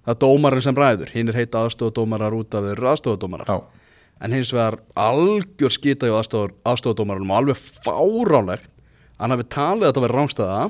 Það 0.05 0.15
er 0.15 0.21
dómarinn 0.21 0.63
sem 0.63 0.77
ræður. 0.77 1.11
Hinn 1.15 1.29
er 1.29 1.35
heita 1.35 1.63
aðstofadómarar 1.63 2.35
út 2.35 2.55
af 2.55 2.65
þeir 2.65 2.85
aðstofadómarar 2.93 3.63
en 4.23 4.35
hins 4.37 4.53
vegar 4.55 4.79
algjör 4.99 5.73
skita 5.75 6.07
í 6.07 6.15
aðstofadómarunum 6.15 7.33
og 7.33 7.41
alveg 7.41 7.59
fárálegt 7.59 8.69
að 8.69 9.25
hann 9.25 9.35
hafi 9.35 9.49
talið 9.51 9.87
að 9.87 9.89
þetta 9.89 10.05
verið 10.05 10.19
rángstæða 10.19 10.61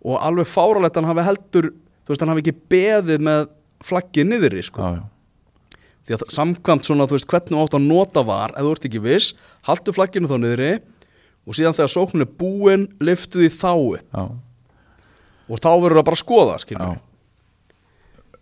og 0.00 0.20
alveg 0.20 0.48
fárálegt 0.48 0.96
að 0.96 1.02
hann 1.02 1.10
hafi 1.12 1.26
heldur 1.28 1.70
þú 1.70 2.12
veist, 2.12 2.22
hann 2.24 2.32
hafi 2.32 2.44
ekki 2.44 2.68
beðið 2.72 3.24
með 3.26 3.48
flaggið 3.86 4.28
niðri, 4.28 4.62
sko. 4.66 4.84
Já, 4.84 5.00
já, 5.00 5.82
því 6.06 6.16
að 6.16 6.24
samkvæmt 6.36 6.88
svona, 6.88 7.06
þú 7.08 7.16
veist, 7.16 7.28
hvernig 7.30 7.60
átt 7.62 7.76
að 7.78 7.86
nota 7.86 8.24
var 8.26 8.54
ef 8.56 8.66
þú 8.66 8.72
ert 8.74 8.88
ekki 8.88 9.02
viss, 9.04 9.34
haldu 9.68 9.94
flagginu 9.96 10.30
þá 10.30 10.36
niðri 10.42 10.72
og 11.46 11.56
síðan 11.56 11.76
þegar 11.78 11.92
sóknin 11.94 12.26
er 12.26 12.32
búin 12.40 12.88
liftu 13.02 13.40
því 13.42 13.50
þá 13.54 13.70
upp. 13.74 14.08
Já, 14.10 14.24
og 15.50 15.62
þá 15.62 15.70
verður 15.70 16.00
það 16.00 16.08
bara 16.08 16.18
að 16.18 16.24
skoða, 16.24 16.58
skilur 16.62 16.90
já. 16.90 16.98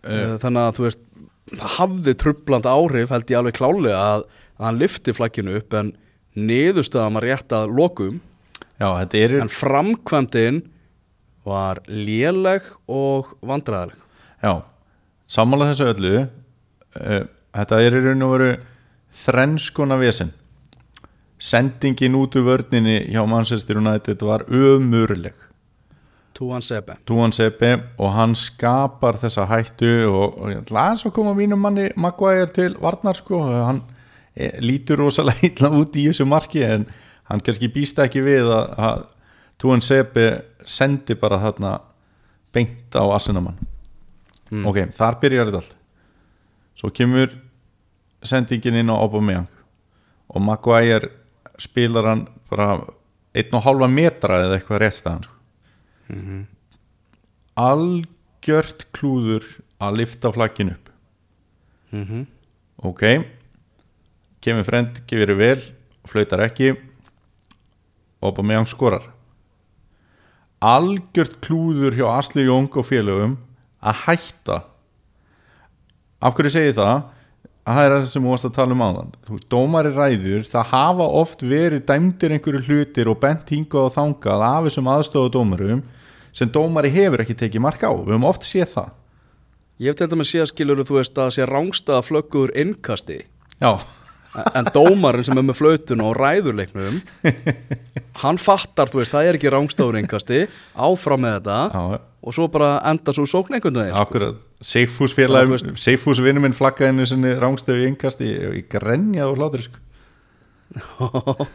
uh, 0.09 0.35
þannig 0.43 0.63
að 0.65 0.75
þú 0.79 0.87
veist 0.87 1.05
það 1.49 1.77
hafði 1.79 2.15
trubland 2.21 2.67
áhrif 2.69 3.13
held 3.15 3.31
ég 3.33 3.39
alveg 3.39 3.57
klálega 3.57 4.01
að, 4.01 4.25
að 4.59 4.67
hann 4.67 4.81
lifti 4.83 5.15
flagginu 5.17 5.55
upp 5.57 5.77
en 5.79 5.95
niðurstaðan 6.39 7.17
var 7.19 7.27
rétt 7.27 7.55
að 7.57 7.73
lokum. 7.75 8.19
Já 8.79 8.91
eru 9.19 9.41
en 9.43 9.51
framkvæmdin 9.51 10.61
var 11.49 11.81
léleg 11.89 12.69
og 12.87 13.33
vandræðileg 13.41 14.05
Já, 14.39 14.53
sammála 15.27 15.73
þessu 15.73 15.89
öllu. 15.91 16.15
Uh, 16.95 17.25
Þetta 17.59 17.81
er 17.83 17.97
í 17.97 18.03
raun 18.05 18.23
og 18.27 18.33
veru 18.37 18.49
þrennskona 19.25 19.99
vesen. 19.99 20.31
Sendingin 21.39 22.17
út 22.19 22.37
úr 22.39 22.47
vörninni 22.47 23.01
hjá 23.13 23.23
Manchester 23.27 23.79
United 23.81 24.23
var 24.27 24.45
ömurleg. 24.47 25.35
Túan 26.39 26.63
Sebe 26.63 26.95
Túan 27.07 27.33
Sepe 27.35 27.73
og 27.99 28.13
hann 28.15 28.37
skapar 28.39 29.17
þessa 29.19 29.49
hættu 29.51 29.89
og, 30.07 30.37
og 30.39 30.53
aðeins 30.71 31.03
að 31.09 31.15
koma 31.17 31.33
mínum 31.35 31.59
manni 31.59 31.89
Maguire 31.99 32.47
til 32.55 32.77
Varnar 32.79 33.19
sko. 33.19 33.41
Hann 33.51 33.81
e, 34.39 34.53
lítur 34.63 35.03
rosalega 35.03 35.47
illa 35.51 35.73
út 35.75 35.99
í 35.99 36.07
þessu 36.11 36.29
marki 36.31 36.63
en 36.63 36.87
hann 37.31 37.43
kannski 37.43 37.73
býst 37.75 37.99
ekki 38.05 38.23
við 38.23 38.53
að, 38.55 38.71
að 38.79 39.03
Túan 39.59 39.83
Sepe 39.83 40.29
sendi 40.69 41.17
bara 41.19 41.41
þarna 41.41 41.73
beint 42.53 42.97
á 42.97 43.05
Assenamann 43.17 43.59
Mm. 44.49 44.65
ok, 44.65 44.79
þar 44.97 45.19
byrjar 45.21 45.49
þetta 45.51 45.61
allt 45.61 45.75
svo 46.79 46.91
kemur 46.95 47.33
sendingin 48.25 48.79
inn 48.81 48.93
á 48.93 48.97
Aubameyang 48.97 49.49
og 50.33 50.45
Maguire 50.45 51.11
spilar 51.61 52.09
hann 52.09 52.23
bara 52.49 52.79
einn 53.37 53.59
og 53.59 53.67
hálfa 53.67 53.89
metra 53.93 54.41
eða 54.47 54.57
eitthvað 54.57 54.81
réttstæðan 54.85 55.27
sko. 55.27 55.35
algjört 57.61 58.87
klúður 58.97 59.45
að 59.85 60.01
lifta 60.01 60.33
flakkin 60.33 60.73
upp 60.73 60.89
mm 61.93 62.05
-hmm. 62.05 62.27
ok 62.89 63.03
kemur 64.41 64.65
frend, 64.65 65.03
gefur 65.07 65.29
þér 65.29 65.37
vel 65.37 65.63
flautar 66.07 66.41
ekki 66.41 66.73
Aubameyang 68.23 68.67
skorar 68.67 69.13
algjört 70.65 71.39
klúður 71.45 71.95
hjá 71.95 72.07
Asli 72.17 72.47
Jóng 72.49 72.71
og 72.73 72.87
félögum 72.87 73.37
að 73.79 74.03
hætta. 74.07 74.59
Af 76.19 76.35
hverju 76.35 76.53
segi 76.55 76.75
það? 76.79 77.07
Að 77.69 77.77
það 77.77 77.85
er 77.85 77.95
það 77.95 78.07
sem 78.11 78.25
þú 78.25 78.33
varst 78.33 78.47
að 78.49 78.55
tala 78.57 78.75
um 78.75 78.83
veist, 78.83 79.11
dómari 79.53 79.91
ræður, 79.93 80.47
það 80.49 80.71
hafa 80.71 81.09
oft 81.21 81.43
verið 81.45 81.85
dæmdir 81.91 82.35
einhverju 82.35 82.63
hlutir 82.65 83.11
og 83.13 83.19
bent 83.21 83.53
hingað 83.53 83.91
og 83.91 83.95
þangað 83.95 84.45
af 84.47 84.69
þessum 84.69 84.89
aðstofa 84.95 85.33
dómarum 85.35 85.83
sem 86.33 86.49
dómari 86.55 86.91
hefur 86.95 87.23
ekki 87.23 87.37
tekið 87.37 87.65
mark 87.67 87.85
á. 87.85 87.93
Við 87.93 88.15
höfum 88.15 88.27
oft 88.31 88.49
séð 88.49 88.73
það. 88.73 88.95
Ég 89.79 89.93
hef 89.93 90.01
til 90.01 90.09
dæmis 90.11 90.33
síðan 90.33 90.51
skilur 90.51 90.81
þú 90.89 90.97
veist 90.97 91.21
að 91.21 91.35
sé 91.37 91.47
rángstaða 91.47 92.07
flöggur 92.09 92.55
innkasti. 92.57 93.21
Já, 93.61 93.77
en 94.59 94.69
dómarinn 94.75 95.27
sem 95.27 95.39
er 95.41 95.47
með 95.47 95.59
flautun 95.61 96.03
og 96.05 96.17
ræðurleiknum 96.19 97.01
hann 98.23 98.39
fattar, 98.43 98.91
þú 98.91 99.01
veist, 99.03 99.15
það 99.15 99.31
er 99.31 99.39
ekki 99.39 99.53
rángstafur 99.55 99.99
innkasti 100.01 100.45
áfram 100.75 101.23
með 101.25 101.37
þetta 101.39 101.59
já, 101.73 102.01
og 102.29 102.35
svo 102.37 102.49
bara 102.53 102.71
enda 102.91 103.15
svo 103.15 103.27
sókn 103.31 103.59
einhvern 103.59 103.81
veginn 103.83 103.99
akkurat 103.99 104.41
Seifús 104.59 105.13
Bara, 105.15 105.15
þú 105.15 105.21
félagum, 105.21 105.55
veist- 105.55 105.85
Seifús 105.85 106.23
vinnu 106.25 106.43
minn 106.43 106.57
flaggaðinu 106.57 107.07
sinni 107.07 107.35
rángstöfu 107.39 107.87
innkast 107.87 108.25
í, 108.27 108.33
grenjað 108.73 109.31
og 109.35 109.39
hlátur 109.39 109.63
sko. 109.69 109.85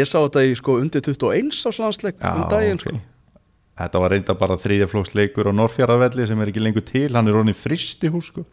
ég 0.00 0.08
sá 0.08 0.16
þetta 0.24 0.42
í 0.48 0.54
sko 0.58 0.78
undir 0.80 1.04
21 1.04 1.52
á 1.52 1.70
slansleik 1.76 2.16
um 2.24 2.48
daginn 2.50 2.80
ok. 2.80 2.88
sko 2.88 2.96
Þetta 3.76 4.00
var 4.00 4.14
reynda 4.14 4.34
bara 4.40 4.56
þriðjaflóksleikur 4.56 5.50
á 5.52 5.52
Norrfjaravelli 5.52 6.24
sem 6.24 6.40
er 6.40 6.48
ekki 6.48 6.62
lengur 6.64 6.84
til, 6.86 7.10
hann 7.12 7.28
er 7.28 7.36
honum 7.36 7.52
fristihús 7.56 8.30
sko. 8.30 8.46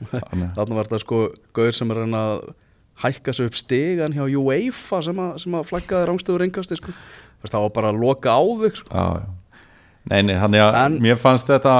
Þannig, 0.08 0.54
var 0.56 0.88
þetta 0.88 1.00
sko 1.02 1.18
gauður 1.52 1.76
sem 1.76 1.92
er 1.92 1.98
að 2.00 2.06
reyna 2.06 2.22
að 2.30 2.46
hækka 3.02 3.32
sig 3.36 3.50
upp 3.50 3.58
stigan 3.58 4.14
hjá 4.16 4.24
UEFA 4.28 5.02
sem 5.02 5.18
að, 5.18 5.34
sem 5.44 5.58
að 5.58 5.68
flaggaði 5.70 6.08
rángstöður 6.10 6.46
engasti 6.46 6.78
sko. 6.78 6.94
Það 7.46 7.62
var 7.64 7.74
bara 7.76 7.92
að 7.92 8.00
loka 8.02 8.34
á 8.36 8.42
þig 8.62 8.80
sko. 8.82 9.10
Nei, 10.10 10.22
nei, 10.22 10.36
þannig 10.40 10.64
að 10.64 10.78
En- 10.84 11.00
mér 11.02 11.18
fannst 11.20 11.48
þetta 11.48 11.74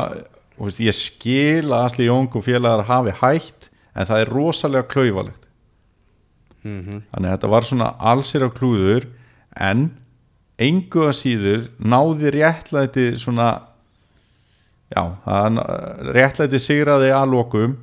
veist, 0.60 0.80
ég 0.80 0.96
skil 0.96 1.70
að 1.70 1.84
Asli 1.86 2.08
Jónk 2.08 2.36
og 2.36 2.44
félagar 2.44 2.84
hafi 2.88 3.14
hætt 3.20 3.70
en 3.94 4.06
það 4.06 4.22
er 4.24 4.32
rosalega 4.34 4.88
klaufalegt 4.90 5.46
mm 6.62 6.80
-hmm. 6.80 7.00
þannig 7.12 7.28
að 7.28 7.34
þetta 7.36 7.50
var 7.54 7.62
svona 7.64 7.88
allsir 7.98 8.44
á 8.44 8.48
klúður 8.52 9.06
en 9.56 9.90
engu 10.58 11.06
að 11.08 11.16
síður 11.16 11.68
náði 11.78 12.30
réttlæti 12.30 13.16
svona 13.16 13.62
já, 14.90 15.02
réttlæti 16.12 16.58
sigraði 16.58 17.12
að 17.14 17.30
lokum 17.30 17.78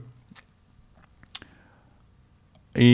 í 2.78 2.92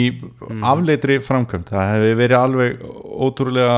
afleitri 0.63 1.19
framkvæmt 1.23 1.71
það 1.73 1.89
hefði 1.93 2.13
verið 2.19 2.37
alveg 2.39 2.85
ótrúlega 3.27 3.77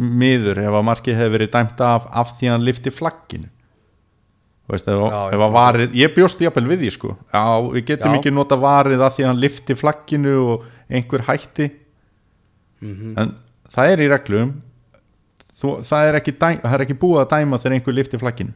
miður 0.00 0.60
ef 0.62 0.76
að 0.76 0.86
markið 0.88 1.18
hefði 1.18 1.34
verið 1.36 1.50
dæmt 1.56 1.82
af 1.84 2.06
af 2.22 2.36
því 2.38 2.48
að 2.48 2.54
hann 2.54 2.68
lifti 2.68 2.92
flagginu. 2.94 3.50
Veist, 4.70 4.86
ef, 4.86 5.02
Já, 5.02 5.20
ef 5.34 5.42
að 5.42 5.54
varið, 5.56 5.94
ég 5.98 6.14
bjóst 6.14 6.40
jafnvel 6.44 6.68
við 6.70 6.84
því 6.84 6.90
sko. 6.94 7.12
Já, 7.34 7.44
við 7.74 7.86
getum 7.88 8.14
Já. 8.14 8.18
ekki 8.20 8.32
nota 8.32 8.58
varið 8.60 9.02
að 9.02 9.14
því 9.16 9.24
að 9.24 9.30
hann 9.32 9.44
lifti 9.44 9.76
flagginu 9.76 10.34
og 10.46 10.66
einhver 10.88 11.26
hætti. 11.26 11.70
Mhm. 12.80 13.14
en 13.18 13.34
það 13.68 13.92
er 13.92 14.00
í 14.00 14.08
reglum. 14.08 14.52
Þú, 15.60 15.72
það, 15.84 16.06
er 16.08 16.16
ekki 16.16 16.32
dæ, 16.32 16.48
það 16.62 16.74
er 16.74 16.84
ekki 16.86 16.96
búið 17.02 17.20
að 17.20 17.30
dæma 17.34 17.58
þegar 17.60 17.74
einhver 17.76 17.96
lifti 17.98 18.20
flagginu. 18.20 18.54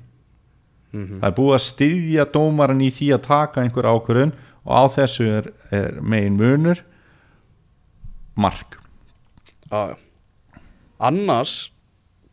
Mhm. 0.94 1.18
það 1.20 1.28
er 1.28 1.36
búið 1.36 1.54
að 1.58 1.64
styðja 1.66 2.24
dómaran 2.30 2.80
í 2.80 2.90
því 2.94 3.08
að 3.16 3.24
taka 3.26 3.60
einhver 3.60 3.88
ákvörðun 3.90 4.32
og 4.64 4.72
á 4.72 4.82
þessu 4.96 5.26
er, 5.40 5.50
er 5.74 6.00
megin 6.00 6.38
munur 6.40 6.80
mark 8.40 8.78
Já. 9.70 9.96
Annars 11.04 11.70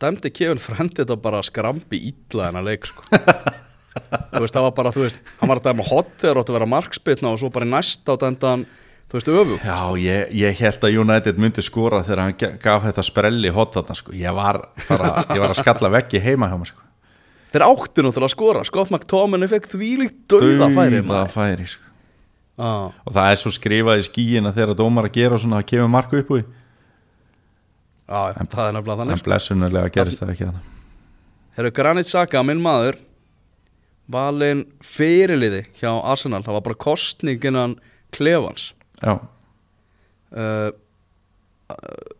dæmdi 0.02 0.30
Kevin 0.34 0.60
Friend 0.62 0.94
þetta 0.98 1.16
bara 1.20 1.42
skrambi 1.46 1.98
illa 2.10 2.48
en 2.50 2.58
að 2.60 2.68
leik 2.70 2.86
sko. 2.90 3.04
Þú 3.12 4.42
veist, 4.42 4.54
það 4.54 4.64
var 4.66 4.74
bara, 4.76 4.92
þú 4.94 5.02
veist 5.04 5.32
hann 5.40 5.50
var 5.50 5.60
að 5.60 5.66
dæma 5.68 5.84
hot 5.88 6.12
þegar 6.22 6.40
átti 6.40 6.52
að 6.52 6.56
vera 6.58 6.68
markspilna 6.72 7.32
og 7.34 7.40
svo 7.42 7.50
bara 7.52 7.68
í 7.68 7.72
næsta 7.72 8.14
á 8.14 8.20
dæmdan 8.22 8.64
þú 9.10 9.18
veist, 9.18 9.30
öfugt 9.42 9.66
Já, 9.68 9.76
ég, 10.00 10.32
ég 10.40 10.62
held 10.62 10.86
að 10.88 10.96
United 11.02 11.42
myndi 11.42 11.64
skora 11.66 12.00
þegar 12.06 12.22
hann 12.24 12.56
gaf 12.62 12.86
þetta 12.86 13.04
sprelli 13.06 13.52
hot 13.52 13.76
þarna 13.76 13.98
sko. 13.98 14.14
ég, 14.16 14.32
var 14.38 14.62
bara, 14.88 15.12
ég 15.28 15.42
var 15.42 15.52
að 15.52 15.60
skalla 15.60 15.92
veggi 15.98 16.22
heima 16.24 16.48
hjá 16.50 16.56
mér 16.62 16.72
sko. 16.72 16.88
Þeir 17.52 17.66
áttu 17.68 18.06
náttúrulega 18.06 18.30
að 18.30 18.36
skora 18.36 18.64
Scott 18.64 18.94
McTominay 18.94 19.50
fekk 19.52 19.68
þvílíkt 19.74 20.20
dauða 20.32 20.70
færi 20.72 21.02
Dauða 21.04 21.26
færi 21.34 21.68
sko. 21.68 21.91
Ah. 22.58 22.90
og 22.92 23.14
það 23.14 23.30
er 23.30 23.38
svo 23.40 23.52
skrifað 23.54 24.02
í 24.02 24.08
skíina 24.08 24.52
þegar 24.54 24.76
dómar 24.78 25.08
að 25.08 25.16
gera 25.20 25.38
svona 25.40 25.62
að 25.62 25.70
kemur 25.72 25.92
marku 25.92 26.20
upp 26.22 26.34
úr 26.36 26.44
Já, 28.12 28.34
já, 28.34 28.44
það 28.50 28.66
er 28.66 28.76
en 28.76 28.84
þannig 28.84 29.20
sko. 29.20 29.24
blessunarlega 29.28 29.92
gerist 29.94 30.20
það 30.20 30.32
ekki 30.34 30.44
þannig. 30.48 30.68
Herru, 31.56 31.70
Granit 31.72 32.08
Xhaka, 32.08 32.42
minn 32.44 32.60
maður 32.60 32.98
valinn 34.12 34.66
fyrirliði 34.84 35.62
hjá 35.78 35.90
Arsenal, 35.94 36.42
það 36.44 36.58
var 36.58 36.64
bara 36.66 36.80
kostningin 36.82 37.56
hann 37.56 37.76
klefans. 38.12 38.72
Já, 39.00 39.14
uh, 40.36 40.68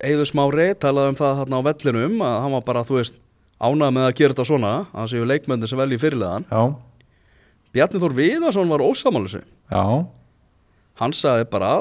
Eður 0.01 0.31
Smári 0.31 0.71
talaði 0.81 1.12
um 1.12 1.19
það 1.19 1.43
þarna 1.43 1.61
á 1.61 1.67
vellinum 1.67 2.25
að 2.25 2.39
hann 2.47 2.57
var 2.57 2.65
bara, 2.71 2.87
þú 2.89 2.97
veist, 3.03 3.19
ánægð 3.61 3.93
með 3.99 4.07
að 4.07 4.17
gera 4.17 4.33
þetta 4.33 4.49
svona 4.49 4.73
að 4.97 5.12
séu 5.12 5.29
leikmenni 5.29 5.69
sem 5.69 5.83
velji 5.83 6.01
fyrirliðan. 6.01 6.49
Já, 6.49 6.62
Bjarni 7.73 8.01
Þór 8.01 8.17
Viðarsson 8.17 8.73
var 8.73 8.85
ósamálusi 8.85 9.41
já 9.73 9.85
hann 11.01 11.15
sagði 11.17 11.49
bara 11.53 11.73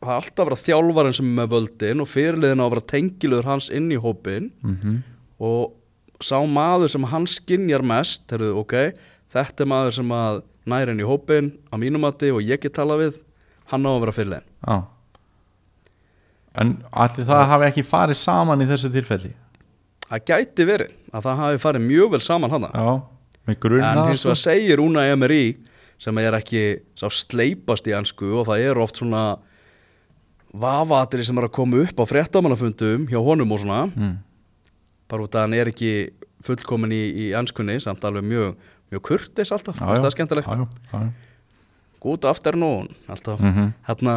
er 0.00 0.14
alltaf 0.16 0.44
að 0.44 0.48
vera 0.50 0.60
þjálfarinn 0.64 1.16
sem 1.16 1.28
er 1.28 1.36
með 1.40 1.50
völdin 1.54 2.02
og 2.04 2.08
fyrirliðin 2.08 2.62
á 2.62 2.64
að 2.64 2.74
vera 2.74 2.88
tengilegur 2.94 3.48
hans 3.50 3.68
inn 3.74 3.90
í 3.92 4.00
hópin 4.00 4.50
mm 4.62 5.00
og 5.40 5.72
sá 6.20 6.36
maður 6.44 6.90
sem 6.92 7.04
hann 7.08 7.24
skinjar 7.24 7.80
mest, 7.80 8.26
herruðu, 8.28 8.60
ok 8.60 8.74
þetta 9.32 9.64
er 9.64 9.68
maður 9.72 9.94
sem 9.96 10.10
að 10.12 10.42
næri 10.68 10.92
inn 10.92 11.00
í 11.00 11.06
hópin 11.08 11.46
á 11.72 11.80
mínumati 11.80 12.28
og 12.34 12.42
ég 12.44 12.60
get 12.60 12.74
tala 12.76 12.98
við 13.00 13.14
hann 13.72 13.86
á 13.88 13.90
að 13.94 14.02
vera 14.02 14.16
fyrirliðin 14.18 14.48
Já. 14.68 14.76
En 16.60 16.74
allir 16.92 17.28
það 17.28 17.44
hafi 17.54 17.68
ekki 17.70 17.86
farið 17.86 18.18
saman 18.20 18.60
í 18.60 18.68
þessu 18.68 18.90
tilfelli? 18.92 19.32
Það 20.10 20.24
gæti 20.28 20.66
verið 20.68 20.94
að 21.14 21.26
það 21.28 21.40
hafi 21.44 21.62
farið 21.64 21.86
mjög 21.86 22.12
vel 22.16 22.22
saman 22.26 22.52
hann 22.52 22.68
Já, 22.68 22.90
með 23.48 23.60
grunna 23.64 23.90
en 23.94 24.02
hins 24.10 24.24
vegar 24.26 24.40
segir 24.42 24.82
Una 24.82 25.06
Emery 25.08 25.44
sem 26.00 26.18
er 26.22 26.36
ekki 26.38 26.62
sá 26.96 27.06
sleipast 27.12 27.86
í 27.90 27.94
ennsku 27.96 28.30
og 28.40 28.46
það 28.48 28.66
er 28.70 28.80
oft 28.80 29.00
svona 29.00 29.24
vafatri 30.50 31.24
sem 31.26 31.38
er 31.38 31.46
að 31.46 31.54
koma 31.60 31.82
upp 31.84 32.00
á 32.02 32.04
fréttamannafundum 32.10 33.04
hjá 33.10 33.20
honum 33.22 33.52
og 33.54 33.60
svona 33.62 33.82
mm. 33.90 34.14
bara 35.10 35.26
út 35.26 35.36
að 35.36 35.44
hann 35.46 35.56
er 35.60 35.70
ekki 35.70 35.92
fullkomin 36.46 36.94
í, 36.96 37.02
í 37.26 37.26
anskunni 37.36 37.76
samt 37.84 38.04
alveg 38.08 38.24
mjög, 38.26 38.56
mjög 38.90 39.04
kurtis 39.10 39.52
alltaf, 39.54 39.76
Já, 39.78 39.86
það 39.92 40.08
er 40.08 40.16
skemmtilegt 40.16 40.48
já, 40.48 40.64
já, 40.64 41.02
já. 41.04 41.10
gút 42.02 42.26
aftur 42.26 42.56
nú 42.58 42.72
alltaf, 43.12 43.38
Mhm. 43.44 43.72
hérna 43.86 44.16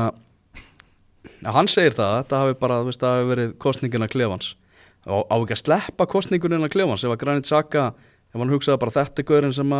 já, 1.43 1.51
hann 1.51 1.67
segir 1.67 1.93
það, 1.99 2.23
þetta 2.23 2.41
hafi 2.45 2.59
bara 2.63 2.79
veist, 2.87 3.03
það 3.03 3.17
hafi 3.19 3.29
verið 3.33 3.53
kostningina 3.59 4.07
klefans 4.07 4.55
á, 5.03 5.19
á 5.19 5.35
ekki 5.35 5.57
að 5.57 5.63
sleppa 5.65 6.07
kostningunina 6.07 6.71
klefans 6.71 7.03
ef 7.03 7.11
að 7.11 7.19
Granit 7.19 7.45
Saka, 7.45 7.91
ef 8.33 8.39
hann 8.39 8.49
hugsaði 8.55 8.79
bara 8.79 8.95
þetta 9.03 9.19
er 9.19 9.27
gaurinn 9.27 9.53
sem 9.53 9.77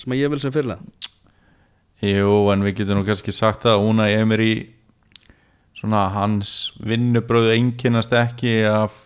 sem 0.00 0.12
að 0.14 0.22
ég 0.22 0.30
vil 0.32 0.40
sem 0.40 0.54
fyrirlega 0.54 1.09
Jú, 2.00 2.34
en 2.48 2.62
við 2.64 2.78
getum 2.80 3.00
nú 3.00 3.04
kannski 3.04 3.32
sagt 3.34 3.66
að 3.68 3.82
Una 3.84 4.06
Emery 4.08 4.54
svona 5.76 6.06
hans 6.14 6.72
vinnubröðu 6.80 7.52
einkennast 7.56 8.14
ekki 8.16 8.62
af 8.68 8.96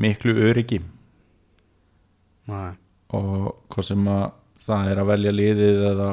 miklu 0.00 0.34
öryggi. 0.50 0.82
Nei, 2.50 2.76
og 3.16 3.64
hvað 3.72 3.88
sem 3.88 4.12
að 4.12 4.26
það 4.66 4.92
er 4.92 5.00
að 5.00 5.10
velja 5.10 5.34
liðið 5.34 5.82
eða 5.90 6.10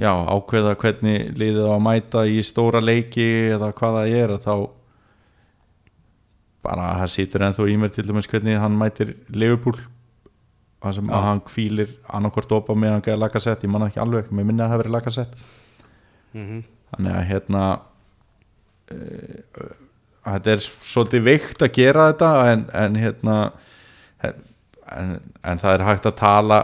já, 0.00 0.10
ákveða 0.10 0.76
hvernig 0.80 1.30
liðið 1.36 1.68
á 1.68 1.72
að 1.76 1.86
mæta 1.86 2.26
í 2.28 2.42
stóra 2.46 2.80
leiki 2.80 3.28
eða 3.54 3.72
hvað 3.76 3.98
það 3.98 4.18
er 4.22 4.36
þá 4.40 4.54
bara 6.64 6.90
það 7.00 7.12
situr 7.14 7.44
ennþá 7.46 7.68
í 7.72 7.78
mér 7.80 7.92
til 7.94 8.06
dæmis 8.08 8.28
hvernig 8.30 8.60
hann 8.60 8.76
mætir 8.80 9.14
Liverpool 9.32 9.76
það 10.80 10.96
sem 10.96 11.10
að 11.12 11.24
hann 11.28 11.40
kvílir 11.46 11.94
annarkvort 12.08 12.52
opa 12.56 12.76
með 12.76 12.94
hann 12.94 13.06
gæði 13.06 13.20
lagasett, 13.20 13.64
ég 13.64 13.72
manna 13.72 13.90
ekki 13.90 14.02
alveg 14.02 14.30
mér 14.32 14.48
minna 14.48 14.64
að 14.64 14.70
það 14.70 14.76
hafi 14.76 14.82
verið 14.84 14.96
lagasett 14.96 15.40
mm 16.34 16.60
þannig 16.90 17.16
að 17.16 17.26
hérna 17.28 17.64
uh, 18.90 19.74
þetta 20.26 20.54
er 20.54 20.62
svolítið 20.64 21.26
veikt 21.26 21.64
að 21.64 21.74
gera 21.76 22.06
þetta 22.10 22.30
en, 22.52 22.64
en 22.82 22.98
hérna 22.98 23.36
en, 24.26 25.12
en 25.46 25.62
það 25.62 25.76
er 25.76 25.86
hægt 25.86 26.08
að 26.10 26.16
tala 26.20 26.60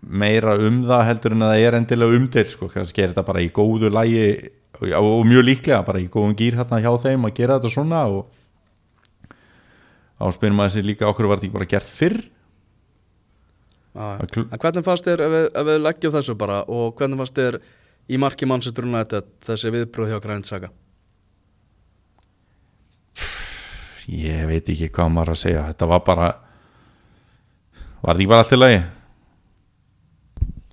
meira 0.00 0.56
um 0.58 0.82
það 0.88 1.04
heldur 1.10 1.36
en 1.36 1.46
að 1.46 1.52
það 1.54 1.66
er 1.66 1.78
endilega 1.78 2.18
umdelt 2.18 2.52
sko, 2.52 2.70
kannski 2.72 3.04
er 3.04 3.12
þetta 3.12 3.26
bara 3.28 3.44
í 3.44 3.52
góðu 3.54 3.92
lægi 3.92 4.24
og, 4.78 4.90
og 4.98 5.22
mjög 5.28 5.46
líklega 5.46 5.84
bara 5.86 6.02
í 6.02 6.08
góðum 6.10 6.36
gýr 6.38 6.58
hérna 6.58 6.82
hjá 6.82 6.90
þeim 7.04 7.28
að 7.28 7.38
gera 7.38 7.58
þetta 7.58 7.74
svona 7.74 8.02
og 8.10 8.26
þá 10.18 10.34
spyrum 10.34 10.58
maður 10.58 10.74
sér 10.74 10.88
líka 10.88 11.08
okkur 11.08 11.30
var 11.30 11.38
þetta 11.38 11.48
ekki 11.48 11.58
bara 11.58 11.70
gert 11.70 11.94
fyrr? 11.94 12.18
Að 12.18 12.37
hvernig 13.98 14.84
fannst 14.86 15.08
þér 15.08 15.24
ef 15.26 15.32
við, 15.34 15.46
við 15.70 15.80
leggjum 15.84 16.14
þessu 16.18 16.36
bara 16.38 16.60
og 16.66 16.98
hvernig 16.98 17.22
fannst 17.22 17.38
þér 17.38 17.60
í 18.08 18.20
marki 18.20 18.48
Manchester 18.48 18.86
United 18.88 19.32
þessi 19.46 19.72
viðbröð 19.74 20.14
hjá 20.14 20.20
Granit 20.24 20.48
Saka 20.50 20.70
ég 24.08 24.46
veit 24.48 24.68
ekki 24.72 24.88
hvað 24.88 25.10
maður 25.12 25.34
að 25.34 25.40
segja. 25.42 25.66
Þetta 25.68 25.88
var 25.90 26.04
bara 26.06 26.28
var 27.98 28.14
þetta 28.14 28.22
ekki 28.22 28.30
bara 28.30 28.44
allt 28.44 28.54
í 28.54 28.58
lagi? 28.58 28.80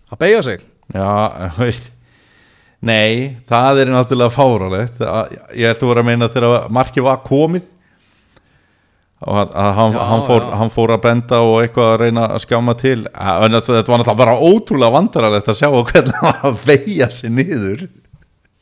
Að 0.06 0.22
beigja 0.22 0.42
sig? 0.46 0.66
Já, 0.94 1.10
veist 1.60 1.92
Nei, 2.86 3.40
það 3.50 3.80
er 3.82 3.90
náttúrulega 3.90 4.34
fáralegt 4.36 5.00
Ég 5.58 5.72
held 5.72 5.80
að 5.80 5.88
voru 5.90 6.04
að 6.04 6.10
meina 6.12 6.30
þegar 6.30 6.68
markið 6.76 7.08
var 7.08 7.24
komið 7.26 7.66
og 9.26 9.38
að, 9.42 9.54
að 9.58 9.72
hann, 9.80 9.96
Já, 9.96 10.02
hann, 10.12 10.24
fór, 10.28 10.44
hann 10.60 10.72
fór 10.74 10.92
að 10.94 11.04
benda 11.08 11.40
og 11.42 11.56
eitthvað 11.64 11.92
að 11.92 12.02
reyna 12.04 12.26
að 12.30 12.42
skjáma 12.44 12.76
til. 12.78 12.98
En 13.10 13.58
þetta 13.58 13.74
var 13.74 14.02
náttúrulega 14.02 14.18
bara 14.20 14.36
ótrúlega 14.38 14.94
vandaralegt 14.94 15.50
að 15.50 15.60
sjá 15.62 15.70
hvernig 15.90 16.20
hann 16.20 16.28
var 16.30 16.44
að 16.52 16.60
veia 16.68 17.10
sig 17.14 17.34
niður. 17.34 17.86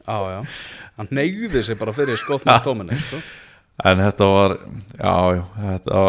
Já, 0.03 0.17
já, 0.31 0.39
hann 0.99 1.11
neyði 1.19 1.63
sig 1.67 1.79
bara 1.79 1.95
fyrir 1.95 2.19
skott 2.19 2.47
með 2.47 2.63
tóminni 2.67 2.99
sko. 2.99 3.19
en 3.89 4.01
þetta 4.03 4.29
var 4.29 4.55
já, 4.59 5.13
já, 5.35 5.43
þetta 5.67 6.01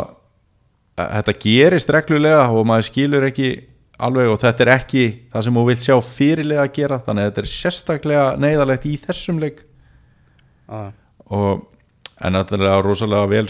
þetta 0.94 1.34
gerist 1.42 1.92
reglulega 1.94 2.42
og 2.54 2.66
maður 2.68 2.88
skilur 2.90 3.26
ekki 3.26 3.52
alveg 4.04 4.30
og 4.30 4.40
þetta 4.42 4.64
er 4.66 4.72
ekki 4.74 5.04
það 5.32 5.46
sem 5.46 5.58
þú 5.58 5.64
vilt 5.68 5.82
sjá 5.82 5.94
fyrirlega 6.06 6.66
að 6.66 6.74
gera. 6.78 7.02
Þannig 7.02 7.24
að 7.24 7.30
þetta 7.32 7.42
er 7.42 7.52
sérstaklega 7.56 8.26
neyðalegt 8.42 8.86
í 8.86 8.96
þessum 9.02 9.42
leik. 9.42 9.64
Já, 10.70 10.92
og 11.34 11.66
en 12.22 12.38
er 12.38 12.84
rosalega 12.84 13.26
vel 13.30 13.48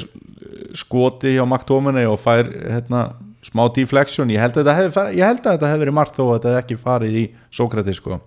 skoti 0.74 1.35
hjá 1.37 1.44
McTominay 1.44 2.09
og 2.09 2.18
fær 2.22 2.48
hérna, 2.48 3.05
smá 3.44 3.66
deflection 3.74 4.33
ég 4.33 4.40
held 4.40 4.57
að 4.57 4.70
þetta 4.70 5.68
hefði, 5.68 5.83
verið 5.85 5.96
margt 5.98 6.16
þó 6.16 6.24
að 6.31 6.38
þetta 6.38 6.62
ekki 6.62 6.81
farið 6.81 7.20
í 7.20 7.27
Sókratis 7.53 8.00
sko. 8.00 8.20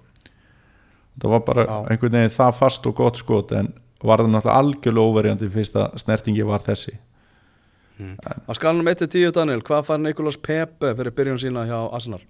það 1.17 1.33
var 1.33 1.43
bara 1.47 1.65
Já. 1.65 1.77
einhvern 1.91 2.19
veginn 2.19 2.37
það 2.37 2.55
fast 2.61 2.87
og 2.87 2.95
gott 2.95 3.17
skot 3.17 3.51
en 3.57 3.73
var 4.03 4.21
það 4.21 4.33
náttúrulega 4.35 4.61
algjörlega 4.61 5.11
óverjandi 5.11 5.49
fyrst 5.49 5.75
að 5.75 5.99
snertingi 6.03 6.45
var 6.45 6.65
þessi 6.65 6.97
Á 7.97 8.53
skalanum 8.53 8.85
1-10 8.85 9.31
Daniel, 9.33 9.63
hvað 9.65 9.87
fær 9.87 9.97
Nikolas 9.97 10.35
Pepe 10.37 10.91
fyrir 10.93 11.15
byrjun 11.17 11.39
sína 11.41 11.63
hjá 11.65 11.79
Arsenal? 11.89 12.21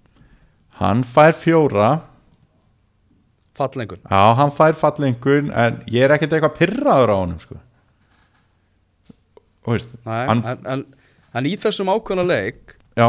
hann 0.78 1.02
fær 1.04 1.34
fjóra 1.36 1.90
Fallengun 3.58 4.00
já, 4.06 4.22
hann 4.38 4.52
fær 4.54 4.76
fallengun 4.78 5.50
en 5.50 5.80
ég 5.90 6.06
er 6.06 6.14
ekkert 6.14 6.36
eitthvað 6.36 6.58
pyrraður 6.60 7.10
á 7.10 7.16
honum 7.18 7.40
sko. 7.42 7.58
Veist 9.74 9.92
Nei, 10.06 10.22
hann, 10.28 10.42
en, 10.44 10.64
en, 10.74 10.84
en 11.34 11.48
í 11.48 11.54
þessum 11.60 11.90
ákveðna 11.92 12.24
leik 12.28 12.76
já, 12.98 13.08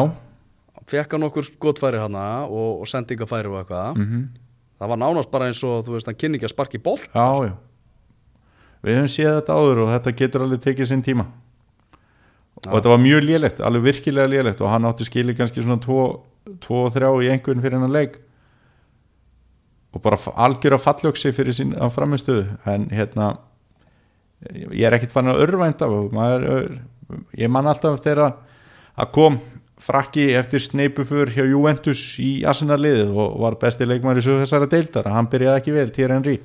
fekk 0.90 1.16
hann 1.16 1.28
okkur 1.30 1.48
skotfæri 1.48 2.02
hana 2.02 2.28
og, 2.48 2.84
og 2.84 2.90
sendingafæri 2.90 3.52
og 3.52 3.60
eitthvað. 3.64 4.00
Mhm. 4.00 4.28
Það 4.80 4.92
var 4.94 5.00
nánast 5.02 5.32
bara 5.32 5.50
eins 5.52 5.60
og, 5.68 5.82
þú 5.84 5.98
veist, 5.98 6.08
hann 6.08 6.16
kynni 6.16 6.40
ekki 6.40 6.48
að 6.48 6.54
sparki 6.54 6.80
bolt 6.80 7.10
Já, 7.12 7.28
já. 7.50 7.54
Við 8.80 8.96
höfum 8.96 9.12
séð 9.12 9.34
þetta 9.42 9.58
áður 9.60 9.82
og 9.84 9.90
þetta 9.92 10.14
getur 10.22 10.46
alveg 10.46 10.62
tekið 10.64 10.88
sinn 10.88 11.04
tíma. 11.04 11.26
Og 12.64 12.72
þetta 12.78 12.92
var 12.94 13.02
mjög 13.04 13.26
lélegt, 13.26 13.60
alveg 13.64 13.84
virkilega 13.90 14.32
lélegt 14.32 14.62
og 14.64 14.72
hann 14.72 14.88
átti 14.88 15.08
skilið 15.08 15.36
kannski 15.40 15.64
svona 15.66 15.84
2-3 15.84 17.12
í 17.26 17.30
einhvern 17.34 17.64
fyrir 17.64 17.76
hennar 17.76 17.92
leik. 17.92 18.16
Og 19.92 20.04
bara 20.06 20.20
algjör 20.46 20.78
að 20.78 20.86
falljóksi 20.86 21.34
fyrir 21.36 21.56
sín 21.56 21.76
á 21.76 21.92
framistöðu 21.92 22.46
en 22.72 22.88
hérna 22.94 23.34
ég 24.48 24.86
er 24.88 24.96
ekkert 24.96 25.14
fann 25.14 25.32
að 25.32 25.44
örvænta 25.46 25.90
og 25.92 26.14
maður, 26.16 26.80
ég 27.38 27.52
man 27.52 27.68
alltaf 27.70 28.00
þegar 28.04 28.38
að 29.00 29.12
kom 29.16 29.40
frakki 29.80 30.30
eftir 30.36 30.64
sneipufur 30.64 31.32
hjá 31.32 31.46
Juventus 31.48 32.02
í 32.20 32.42
Arsenal 32.48 32.80
liðið 32.84 33.14
og 33.16 33.38
var 33.44 33.56
besti 33.62 33.88
leikmæri 33.88 34.24
svo 34.24 34.40
þessara 34.42 34.68
deildar, 34.72 35.08
hann 35.12 35.30
byrjaði 35.32 35.62
ekki 35.62 35.76
vel 35.76 35.92
Thierry 35.96 36.18
Henry. 36.18 36.40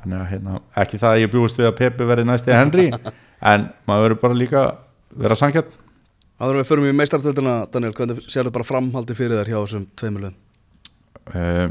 Þannig 0.00 0.18
að 0.18 0.30
hérna, 0.32 0.56
ekki 0.82 0.98
það 1.02 1.12
að 1.12 1.20
ég 1.22 1.30
bjúist 1.34 1.60
við 1.60 1.68
að 1.68 1.76
Pepe 1.78 2.08
verði 2.08 2.26
næsti 2.26 2.54
Henry 2.54 2.88
en 3.52 3.68
maður 3.90 4.04
verður 4.06 4.20
bara 4.24 4.38
líka 4.38 4.64
vera 5.18 5.38
sankjarn 5.38 5.78
Áður 6.40 6.56
en 6.56 6.62
við 6.62 6.68
förum 6.70 6.86
í 6.88 6.92
meistartöldina, 6.96 7.54
Daniel, 7.68 7.92
hvernig 7.92 8.22
sérðu 8.32 8.52
bara 8.54 8.64
framhaldi 8.64 9.16
fyrir 9.18 9.36
þér 9.42 9.50
hjá 9.50 9.58
þessum 9.58 9.82
tveimilöðum? 10.00 10.38
uh, 11.34 11.66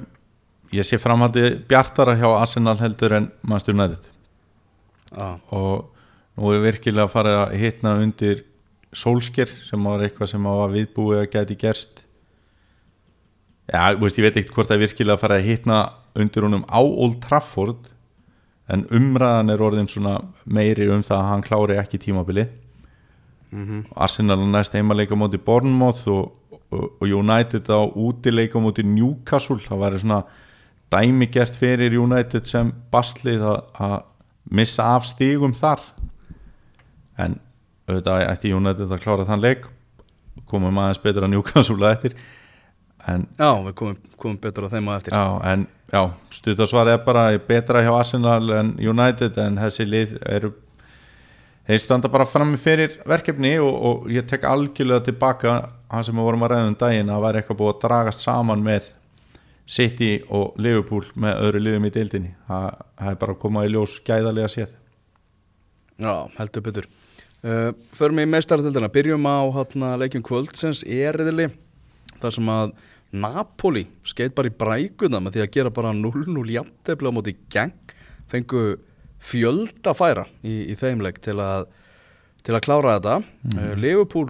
ég 0.75 0.85
sé 0.85 0.99
framhaldi 1.01 1.55
bjartara 1.69 2.13
hjá 2.19 2.27
Arsenal 2.35 2.77
heldur 2.77 3.15
en 3.17 3.31
Manchester 3.41 3.79
Já, 5.09 5.39
og 5.55 5.89
nú 6.37 6.53
er 6.53 6.63
virkilega 6.63 7.09
farið 7.11 7.39
að 7.43 7.55
hitna 7.63 7.95
undir 8.03 8.45
Solskjær 8.95 9.51
sem 9.67 9.83
var 9.85 10.01
eitthvað 10.01 10.31
sem 10.31 10.45
var 10.49 10.71
viðbúið 10.73 11.19
að 11.21 11.31
gæti 11.35 11.57
gerst. 11.61 12.03
Já, 13.69 13.93
veist, 13.99 14.17
ég 14.17 14.25
veit 14.25 14.39
ekkert 14.39 14.55
hvort 14.55 14.71
það 14.71 14.79
er 14.79 14.85
virkilega 14.87 15.21
farið 15.21 15.41
að 15.41 15.49
hitna 15.51 15.79
undir 16.17 16.47
honum 16.47 16.65
á 16.65 16.81
Old 16.81 17.19
Trafford 17.21 17.91
en 18.69 18.85
umræðan 18.93 19.53
er 19.53 19.61
orðin 19.65 19.89
svona 19.89 20.15
meiri 20.45 20.89
um 20.89 21.05
það 21.05 21.19
að 21.19 21.29
hann 21.29 21.45
klári 21.45 21.77
ekki 21.81 22.01
tímabili 22.01 22.47
mm 23.51 23.85
Arsenal 23.95 24.37
á 24.41 24.45
næst 24.45 24.73
heimaleika 24.73 25.15
móti 25.15 25.37
Bournemouth 25.37 26.07
og, 26.07 26.33
og, 26.71 26.91
og 27.01 27.07
United 27.07 27.69
á 27.69 27.81
útileika 27.95 28.59
móti 28.61 28.83
Newcastle. 28.85 29.59
Það 29.59 29.81
væri 29.83 29.99
svona 29.99 30.21
dæmigert 30.91 31.55
fyrir 31.57 31.97
United 31.97 32.45
sem 32.45 32.73
bastlið 32.91 33.41
að, 33.41 33.59
að 33.73 33.97
missa 34.49 34.91
af 34.95 35.07
stígum 35.09 35.53
þar. 35.57 35.83
En 37.19 37.39
auðvitað 37.89 38.25
ætti 38.29 38.53
United 38.53 38.91
að 38.91 39.03
klára 39.03 39.27
þann 39.27 39.43
leik 39.43 39.69
komum 40.49 40.77
aðeins 40.81 41.01
betur 41.03 41.25
að 41.25 41.33
Newcastle 41.33 41.79
að 41.83 41.95
eftir 41.97 42.15
en, 43.09 43.25
Já 43.39 43.51
við 43.65 43.75
komum, 43.79 43.99
komum 44.19 44.39
betur 44.41 44.67
á 44.67 44.73
þeim 44.73 44.89
á 44.89 44.93
eftir. 44.95 45.15
Já, 45.15 45.25
en 45.51 45.67
já, 45.91 46.01
stuttasvar 46.35 46.91
er 46.93 47.03
bara 47.05 47.27
betra 47.47 47.83
hjá 47.85 47.91
Arsenal 47.95 48.51
en 48.59 48.73
United 48.79 49.37
en 49.41 49.59
þessi 49.61 49.87
lið 49.87 50.17
eru 50.29 50.53
þeir 51.69 51.83
standa 51.83 52.11
bara 52.11 52.27
frammi 52.29 52.57
fyrir 52.61 52.97
verkefni 53.07 53.55
og, 53.61 53.73
og 53.73 54.07
ég 54.13 54.27
tek 54.29 54.47
algjörlega 54.49 55.05
tilbaka 55.09 55.57
hann 55.89 56.05
sem 56.05 56.17
við 56.17 56.29
vorum 56.29 56.45
að 56.45 56.55
ræða 56.55 56.71
um 56.71 56.79
daginn 56.83 57.13
að 57.13 57.25
væri 57.25 57.41
eitthvað 57.41 57.61
búið 57.61 57.75
að 57.75 57.83
dragast 57.85 58.25
saman 58.25 58.65
með 58.65 58.89
City 59.69 60.15
og 60.33 60.57
Liverpool 60.57 61.05
með 61.19 61.43
öðru 61.45 61.61
liðum 61.61 61.85
í 61.85 61.93
deildinni. 61.93 62.31
Það, 62.47 62.67
það 62.97 63.11
er 63.11 63.19
bara 63.21 63.35
að 63.35 63.41
koma 63.43 63.65
í 63.65 63.71
ljós 63.73 63.97
gæðarlega 64.07 64.51
séð. 64.55 64.75
Já, 65.99 66.13
heldur 66.39 66.65
betur. 66.65 66.87
Uh, 67.39 67.71
Förum 67.95 68.19
í 68.19 68.27
meistartöldina, 68.27 68.89
byrjum 68.91 69.27
á 69.29 69.39
hátna, 69.55 69.93
leikjum 70.01 70.25
kvöldsens 70.25 70.81
eriðili 70.83 71.47
þar 72.19 72.35
sem 72.35 72.49
að 72.51 72.73
Napoli 73.15 73.85
skeit 74.05 74.35
bara 74.37 74.51
í 74.51 74.57
brækuna 74.57 75.21
með 75.23 75.37
því 75.37 75.45
að 75.45 75.53
gera 75.55 75.73
bara 75.73 75.93
0-0 75.97 76.43
jafntefli 76.53 77.09
á 77.09 77.15
móti 77.15 77.35
geng 77.49 77.93
fengu 78.29 78.63
fjölda 79.23 79.95
færa 79.97 80.27
í, 80.45 80.69
í 80.69 80.75
þeimleik 80.77 81.21
til 81.23 81.39
að, 81.41 81.65
til 82.45 82.55
að 82.55 82.65
klára 82.67 82.97
þetta. 82.97 83.15
Mm. 83.49 83.81
Liverpool 83.81 84.29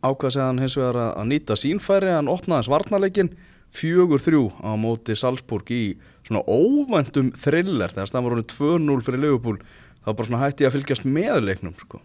ákvað 0.00 0.34
segðan 0.36 0.62
hins 0.64 0.76
vegar 0.78 0.98
að, 0.98 1.12
að 1.20 1.30
nýta 1.30 1.58
sínfæri 1.60 2.12
hann 2.14 2.32
opnaði 2.32 2.68
svarnarleikin 2.70 3.32
fjögur 3.74 4.22
þrjú 4.22 4.44
á 4.62 4.70
móti 4.80 5.16
Salzburg 5.18 5.70
í 5.74 5.84
svona 6.26 6.42
óvæntum 6.46 7.32
thriller 7.38 7.92
þegar 7.94 8.12
það 8.12 8.24
var 8.26 8.36
honum 8.36 8.50
2-0 8.54 9.06
fyrir 9.06 9.24
Liverpool 9.24 9.60
þá 10.00 10.10
bara 10.10 10.28
svona 10.28 10.42
hætti 10.44 10.66
að 10.66 10.76
fylgjast 10.78 11.06
með 11.06 11.42
leiknum 11.46 11.76
sko. 11.78 12.00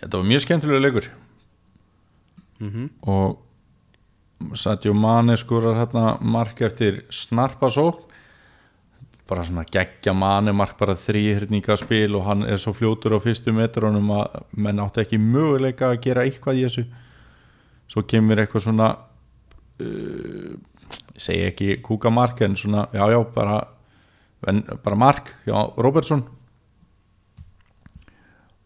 Þetta 0.00 0.18
var 0.18 0.28
mjög 0.28 0.44
skemmtilega 0.44 0.84
leikur 0.84 1.10
mm 2.60 2.70
-hmm. 2.70 2.88
og 3.02 4.56
Sadio 4.58 4.94
Mane 4.94 5.36
skorar 5.36 5.78
hérna 5.78 6.18
mark 6.20 6.60
eftir 6.60 7.04
snarpa 7.10 7.70
sók 7.70 8.10
bara 9.28 9.44
svona 9.44 9.64
geggja 9.64 10.12
Mane 10.12 10.52
mark 10.52 10.78
bara 10.78 10.94
þrýhyrninga 10.94 11.76
spil 11.76 12.14
og 12.16 12.24
hann 12.24 12.42
er 12.42 12.56
svo 12.56 12.72
fljótur 12.72 13.16
á 13.16 13.18
fyrstu 13.24 13.52
metrónum 13.52 14.10
að 14.10 14.42
menn 14.56 14.80
átti 14.80 15.00
ekki 15.00 15.18
möguleika 15.18 15.88
að 15.88 16.00
gera 16.00 16.24
eitthvað 16.24 16.60
í 16.60 16.64
þessu 16.66 16.84
svo 17.88 18.02
kemur 18.02 18.38
eitthvað 18.42 18.66
svona 18.66 18.90
uh, 19.80 20.52
segi 21.16 21.46
ekki 21.48 21.76
kúka 21.84 22.10
mark 22.10 22.40
en 22.42 22.56
svona 22.58 22.88
já 22.92 23.04
já 23.10 23.18
bara, 23.34 23.60
en, 24.48 24.62
bara 24.84 24.96
mark 24.96 25.34
já 25.46 25.58
Robertson. 25.76 26.24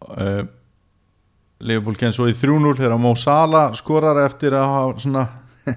Uh, 0.09 0.47
Leopold 1.59 1.99
kemur 1.99 2.15
svo 2.15 2.29
í 2.31 2.37
3-0 2.39 2.77
þegar 2.79 3.01
Mo 3.03 3.15
Salah 3.19 3.73
skorar 3.75 4.21
eftir 4.23 4.55
að 4.55 4.69
hafa 4.73 5.03
svona 5.03 5.25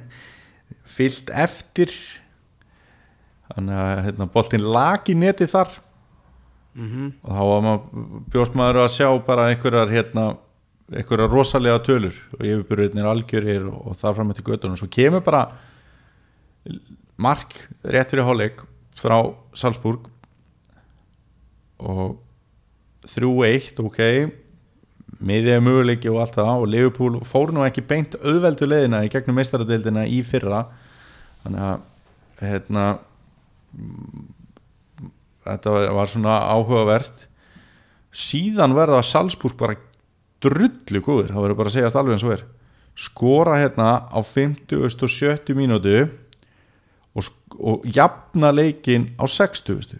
fyllt 0.95 1.31
eftir. 1.33 1.93
Þannig 3.51 3.79
að 3.81 4.03
hérna, 4.05 4.27
boltinn 4.31 4.67
lag 4.71 5.09
í 5.09 5.15
neti 5.17 5.49
þar. 5.49 5.73
Mm 6.77 7.09
og 7.19 7.33
þá 7.35 7.41
var 7.49 7.65
maður 7.65 8.21
bjóst 8.31 8.53
maður 8.55 8.77
að 8.85 8.93
sjá 8.93 9.07
bara 9.27 9.49
einhverjar 9.51 9.89
hérna, 9.91 10.25
einhverjar 10.93 11.33
rosalega 11.33 11.81
tölur 11.83 12.15
og 12.37 12.45
yfirbyrðinir 12.45 13.09
algjörir 13.11 13.65
og, 13.67 13.89
og 13.91 13.97
þar 13.99 14.15
fram 14.15 14.31
eftir 14.31 14.45
göttunum 14.47 14.79
svo 14.79 14.87
kemur 14.87 15.25
bara 15.25 15.41
mark 17.21 17.55
rétt 17.85 18.13
fyrir 18.13 18.25
hálfleik 18.27 18.63
frá 18.97 19.17
Salzburg. 19.57 20.09
Og 21.81 22.17
3-1 23.09 23.81
ok. 23.81 24.01
Miðið 25.21 25.61
möguleiki 25.65 26.09
og 26.11 26.21
allt 26.23 26.37
það. 26.37 26.51
Og 26.63 26.69
Liverpool 26.71 27.19
fór 27.27 27.53
nú 27.53 27.65
ekki 27.65 27.83
beint 27.85 28.17
auðveldu 28.21 28.69
leiðina 28.69 29.03
í 29.05 29.11
gegnum 29.11 29.37
meistaradeildina 29.37 30.05
í 30.09 30.21
fyrra. 30.25 30.65
Þannig 31.43 31.65
að 31.67 31.87
hérna 32.41 32.85
þetta 35.45 35.75
var, 35.93 36.09
svona 36.09 36.39
áhugavert. 36.53 37.27
Síðan 38.11 38.75
verða 38.75 39.01
Salzburg 39.05 39.57
bara 39.59 39.77
drullu 40.41 41.01
góður, 41.05 41.31
það 41.31 41.45
verður 41.45 41.59
bara 41.59 41.71
að 41.71 41.77
segjast 41.77 41.97
alveg 41.99 42.17
eins 42.17 42.25
og 42.25 42.35
er. 42.35 42.43
Skora 43.01 43.55
hérna 43.61 43.91
á 44.09 44.19
50 44.19 44.81
og 44.83 45.13
70 45.13 45.57
mínútu 45.57 45.95
og, 47.15 47.27
og 47.59 47.85
jafna 47.91 48.51
leikin 48.55 49.09
á 49.19 49.25
60 49.27 49.99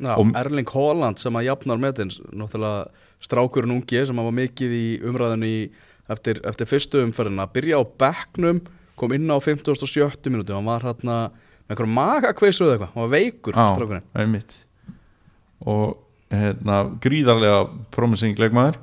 Já, 0.00 0.14
Og- 0.16 0.32
Erling 0.34 0.68
Haaland 0.72 1.18
sem 1.20 1.34
að 1.36 1.44
jafnar 1.50 1.76
metins 1.82 2.16
náttúrulega 2.32 2.86
strákurinn 3.20 3.74
ungi 3.74 4.00
sem 4.08 4.16
var 4.16 4.32
mikið 4.32 4.70
í 4.72 4.84
umræðinu 5.04 5.44
í, 5.44 5.58
eftir, 6.08 6.40
eftir 6.48 6.66
fyrstu 6.70 7.02
umferðina 7.04 7.44
byrja 7.52 7.76
á 7.76 7.84
bekknum, 7.84 8.62
kom 8.96 9.12
inn 9.12 9.28
á 9.28 9.36
50 9.36 9.68
og 9.76 9.76
70 9.92 10.32
minúti, 10.32 10.54
hann 10.56 10.64
var 10.64 10.80
hérna 10.88 11.18
með 11.68 11.74
einhverjum 11.76 11.92
magakveisu 11.98 12.64
eða 12.64 12.72
eitthvað, 12.78 12.94
hann 12.94 13.04
var 13.04 13.12
veikur 13.12 13.52
strákurinn. 13.76 14.08
einmitt. 14.16 14.56
Og 15.68 15.98
hérna, 16.32 16.80
gríðarlega 17.04 17.60
promising 17.92 18.40
leikmaður. 18.40 18.80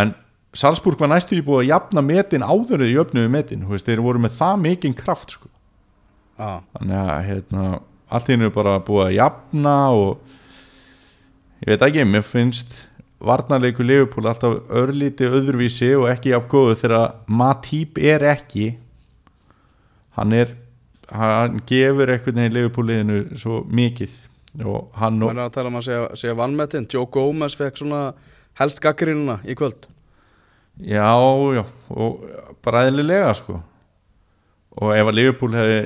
En 0.00 0.14
Salzburg 0.56 0.98
var 0.98 1.12
næstu 1.12 1.36
í 1.36 1.44
búið 1.44 1.60
að 1.66 1.70
jafna 1.74 2.02
metin 2.02 2.42
áður 2.42 2.86
í 2.88 2.96
öfnuðu 2.98 3.30
metin, 3.30 3.66
þú 3.68 3.76
veist, 3.76 3.86
þeir 3.86 4.00
voru 4.02 4.18
með 4.24 4.38
það 4.40 4.62
mikinn 4.64 4.96
kraft 4.96 5.36
sko 5.36 5.52
Já, 6.40 6.60
þannig 6.72 6.96
að 6.96 7.24
hérna, 7.26 7.64
allt 8.08 8.30
hennu 8.32 8.46
er 8.48 8.54
bara 8.54 8.78
búið 8.84 9.02
að 9.10 9.16
jafna 9.18 9.74
og 9.92 10.30
ég 11.60 11.74
veit 11.74 11.84
ekki, 11.84 12.06
mér 12.08 12.24
finnst 12.24 12.78
varnarleiku 13.20 13.84
Liverpool 13.84 14.30
alltaf 14.30 14.72
örlíti 14.72 15.28
öðruvísi 15.28 15.90
og 15.98 16.08
ekki 16.08 16.32
af 16.32 16.48
góðu 16.48 16.78
þegar 16.80 17.12
Matip 17.28 18.00
er 18.00 18.24
ekki. 18.30 18.70
Hann 20.16 20.32
er 20.32 20.56
hann 21.12 21.60
gefur 21.68 22.08
einhvern 22.14 22.40
veginn 22.40 22.56
Liverpool 22.56 22.88
liðinu 22.88 23.38
svo 23.38 23.62
mikið 23.66 24.16
og 24.64 24.94
hann 24.98 25.20
hann 25.20 25.36
er 25.36 25.44
að 25.44 25.54
tala 25.58 25.70
um 25.70 25.78
að 25.78 25.86
segja, 25.90 26.06
segja 26.18 26.36
vannmetinn, 26.38 26.88
Joe 26.90 27.06
Gomez 27.12 27.54
fekk 27.58 27.82
svona 27.82 28.02
helst 28.58 28.80
gaggrínuna 28.82 29.42
í 29.44 29.54
kvöld. 29.58 29.86
Já, 30.80 31.12
já, 31.54 31.64
og 31.92 32.24
bara 32.64 32.86
eðlilega 32.88 33.34
sko. 33.36 33.60
Og 34.80 34.94
ef 34.96 35.10
að 35.10 35.18
Liverpool 35.18 35.54
hefði 35.54 35.80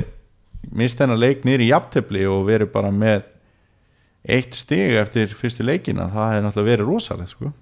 mist 0.72 1.00
þennan 1.00 1.20
leik 1.20 1.44
niður 1.44 1.64
í 1.66 1.70
jafntefli 1.70 2.26
og 2.30 2.44
verið 2.48 2.72
bara 2.74 2.90
með 2.94 3.24
eitt 4.24 4.56
stig 4.56 4.94
eftir 4.96 5.32
fyrstu 5.36 5.66
leikina 5.66 6.08
það 6.12 6.30
hefði 6.30 6.44
náttúrulega 6.46 6.70
verið 6.70 6.92
rosalega 6.92 7.32
sko. 7.32 7.52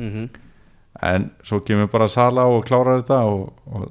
Mm 0.00 0.30
en 0.98 1.30
svo 1.46 1.60
kemur 1.64 1.90
bara 1.90 2.08
Sala 2.10 2.46
og 2.50 2.64
klárar 2.68 3.00
þetta 3.00 3.20
og, 3.28 3.50
og 3.70 3.90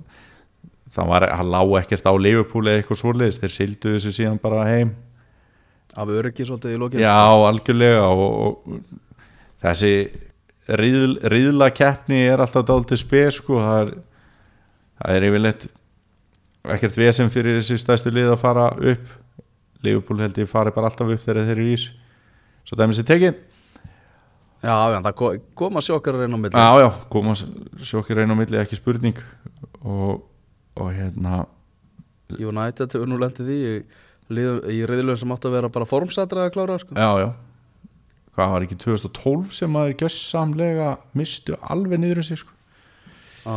það 0.93 1.11
var, 1.13 1.27
hann 1.39 1.51
lá 1.53 1.61
ekkert 1.79 2.09
á 2.09 2.13
Liverpool 2.17 2.67
eða 2.67 2.81
eitthvað 2.81 3.01
svoleiðis, 3.03 3.39
þeir 3.41 3.53
sildu 3.55 3.93
þessu 3.95 4.13
síðan 4.15 4.41
bara 4.41 4.65
heim. 4.67 4.95
Af 5.97 6.11
öryggi 6.13 6.45
svolítið 6.45 6.75
í 6.75 6.79
lokinu. 6.81 7.03
Já, 7.03 7.17
algjörlega 7.49 8.05
og, 8.09 8.59
og 8.69 9.63
þessi 9.63 9.93
riðla 11.33 11.71
keppni 11.73 12.21
er 12.29 12.43
alltaf 12.43 12.67
dálítið 12.67 13.01
spes 13.01 13.39
sko, 13.39 13.57
það 13.63 13.79
er, 13.83 13.93
það 14.99 15.15
er 15.15 15.27
yfirleitt 15.29 15.67
ekkert 16.65 16.97
vesen 16.99 17.29
fyrir 17.31 17.59
þessi 17.59 17.77
stæstu 17.79 18.11
lið 18.13 18.33
að 18.33 18.41
fara 18.41 18.67
upp. 18.75 19.05
Liverpool 19.83 20.19
held 20.19 20.37
ég 20.41 20.49
fari 20.51 20.73
bara 20.75 20.89
alltaf 20.91 21.07
upp 21.13 21.21
þegar 21.23 21.45
þeir 21.47 21.53
eru 21.55 21.67
ís. 21.73 21.85
Svo 22.67 22.75
dæmis 22.79 22.99
er 22.99 23.07
tekið. 23.07 23.37
Já, 24.59 24.75
já, 24.91 24.97
það 25.05 25.13
ko- 25.15 25.37
koma 25.55 25.79
sjokkar 25.79 26.17
að 26.17 26.25
reyna 26.25 26.35
á 26.35 26.41
milli. 26.43 26.59
Já, 26.59 26.81
já, 26.83 26.89
koma 27.09 27.33
sjokkir 27.79 28.19
einn 28.19 28.33
á 28.33 28.35
milli 28.35 28.59
ekki 28.59 28.75
spurning. 28.75 29.15
Og, 29.87 30.25
og 30.75 30.89
hérna 30.91 31.45
United 32.35 32.91
hefur 32.91 33.07
nú 33.07 33.17
lendið 33.17 33.47
því 33.47 33.59
í, 33.71 33.77
í 34.75 34.81
reyðlöfum 34.85 35.17
sem 35.23 35.31
átti 35.33 35.47
að 35.47 35.55
vera 35.55 35.69
bara 35.73 35.87
formsætra 35.87 36.43
að 36.49 36.51
klára 36.57 36.75
sko. 36.83 36.93
Já, 36.99 37.23
já. 37.23 37.29
Hvað 38.35 38.51
var 38.53 38.65
ekki 38.67 38.77
2012 38.83 39.55
sem 39.55 39.71
maður 39.73 39.95
gjössamlega 40.03 40.89
mistu 41.17 41.55
alveg 41.63 41.99
niður 42.03 42.21
um 42.21 42.27
sig 42.27 42.37
sko. 42.43 42.51
Já, 43.47 43.55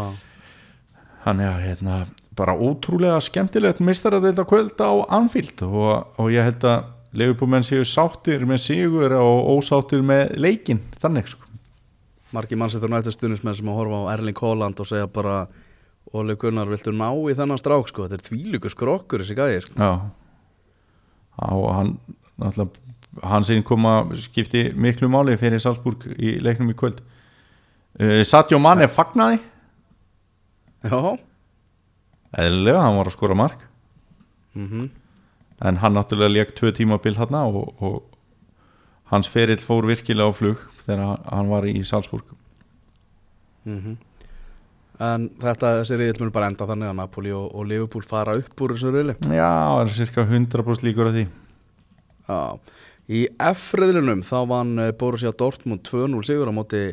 Þannig 1.26 1.50
að 1.50 1.60
hérna, 1.66 1.96
bara 2.36 2.54
ótrúlega 2.56 3.20
skemmtilegt 3.20 3.82
mistaradeild 3.84 4.40
kvöld 4.48 4.80
á 4.80 4.92
Anfield 5.12 5.62
og, 5.66 6.06
og 6.18 6.32
ég 6.32 6.46
held 6.46 6.64
að 6.64 6.84
leifubúmenn 7.12 7.66
séu 7.66 7.84
sáttir 7.84 8.46
með 8.48 8.62
sigur 8.66 9.14
og 9.18 9.50
ósáttir 9.58 10.04
með 10.06 10.36
leikin 10.40 10.80
þannig 11.00 11.28
sko. 11.34 11.48
margir 12.32 12.56
mannsættur 12.56 12.88
nættur 12.88 13.12
stunismenn 13.12 13.58
sem 13.58 13.68
að 13.68 13.78
horfa 13.82 14.00
á 14.08 14.10
Erling 14.14 14.38
Haaland 14.40 14.80
og 14.80 14.88
segja 14.88 15.06
bara 15.06 15.46
Óli 16.12 16.34
Gunnar, 16.36 16.68
viltu 16.68 16.92
ná 16.92 17.08
í 17.08 17.34
þennan 17.36 17.60
strák 17.60 17.88
sko, 17.88 18.04
þetta 18.04 18.18
er 18.18 18.24
þvílugur 18.26 18.72
skrokkur 18.72 19.22
þessi 19.22 19.36
gæði 19.38 19.60
sko. 19.64 19.76
Já. 19.80 19.92
Og 21.48 21.68
hann 21.72 21.92
náttúrulega 22.36 22.82
hann 23.20 23.44
sinn 23.44 23.64
koma 23.66 24.02
skipti 24.16 24.70
miklu 24.78 25.08
máli 25.12 25.36
fyrir 25.40 25.60
Salzburg 25.62 26.06
í 26.16 26.38
leiknum 26.42 26.72
í 26.72 26.76
kvöld. 26.78 27.02
Uh, 28.00 28.20
Satjó 28.24 28.60
Mann 28.62 28.80
er 28.84 28.92
fagnaði. 28.92 29.40
Já, 30.82 31.18
eðlilega, 32.38 32.82
hann 32.82 32.98
var 32.98 33.10
að 33.10 33.16
skora 33.16 33.36
mark. 33.38 33.66
Mhm. 34.54 34.90
En 35.62 35.76
hann 35.78 35.94
náttúrulega 35.94 36.32
leik 36.32 36.54
tvö 36.58 36.72
tímabil 36.74 37.16
hann 37.16 37.34
og, 37.38 37.74
og 37.80 38.02
hans 39.12 39.28
ferill 39.28 39.60
fór 39.62 39.86
virkilega 39.86 40.28
á 40.28 40.32
flug 40.34 40.58
þegar 40.86 41.20
hann 41.30 41.52
var 41.52 41.68
í 41.68 41.82
Salzburg. 41.86 42.24
Mhm. 43.64 43.98
En 45.02 45.28
þetta, 45.40 45.78
þessi 45.80 45.98
reyðil 45.98 46.26
mjög 46.26 46.34
bara 46.34 46.48
enda 46.50 46.66
þannig 46.68 46.90
að 46.90 46.98
Napoli 46.98 47.32
og, 47.34 47.46
og 47.56 47.66
Liverpool 47.66 48.04
fara 48.06 48.36
upp 48.38 48.60
úr 48.62 48.74
þessu 48.76 48.92
reyðli 48.92 49.16
Já, 49.34 49.48
það 49.50 49.80
er 49.82 49.94
cirka 49.96 50.24
100% 50.28 50.86
líkur 50.86 51.08
af 51.08 51.16
því. 51.16 51.24
Já, 52.28 52.42
í 53.08 53.22
F-reyðlunum 53.48 54.22
þá 54.26 54.36
vann 54.52 54.76
eh, 54.78 54.92
Borussia 54.94 55.32
Dortmund 55.34 55.82
2-0 55.88 56.22
sigur 56.28 56.52
á 56.52 56.54
móti 56.54 56.84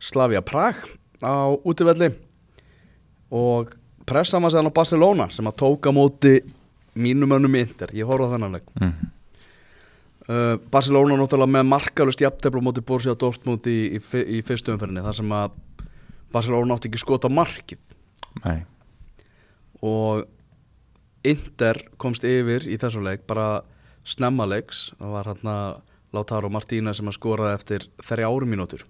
Slavia 0.00 0.40
Prag 0.40 0.80
á 1.20 1.52
útivelli. 1.66 2.12
Og 3.34 3.74
pressa 4.08 4.40
maður 4.40 4.56
séðan 4.56 4.70
á 4.72 4.78
Barcelona 4.78 5.28
sem 5.34 5.50
að 5.50 5.58
tóka 5.62 5.92
móti 5.94 6.34
mínum 6.98 7.34
önnum 7.36 7.58
Inter, 7.60 7.92
ég 7.96 8.08
horfði 8.08 8.28
á 8.28 8.32
þennan 8.34 8.56
leik. 8.56 8.70
Mm. 8.80 9.10
uh, 10.28 10.54
Barcelona 10.72 11.18
náttúrulega 11.20 11.54
með 11.58 11.68
markalust 11.70 12.24
jafntefla 12.24 12.62
móti 12.64 12.84
Borussia 12.84 13.14
Dortmund 13.18 13.68
í, 13.70 13.78
í, 13.98 14.00
í 14.38 14.40
fyrstu 14.46 14.74
umferðinni 14.74 15.04
þar 15.06 15.18
sem 15.20 15.36
að 15.36 15.60
Barcelona 16.34 16.76
átti 16.76 16.90
ekki 16.90 17.04
skota 17.04 17.30
markið. 17.32 17.80
Nei, 18.44 18.64
og 19.84 20.26
Inter 21.28 21.80
komst 22.00 22.24
yfir 22.26 22.64
í 22.70 22.78
þessu 22.80 23.02
leik 23.04 23.24
bara 23.28 23.62
snemma 24.06 24.46
leiks. 24.48 24.88
Það 24.98 25.14
var 25.16 25.30
hérna 25.32 25.54
Lautaro 26.14 26.48
Martínez 26.52 27.00
sem 27.00 27.10
að 27.10 27.18
skoraði 27.18 27.58
eftir 27.58 27.86
þrjáru 28.06 28.48
mínútur 28.48 28.84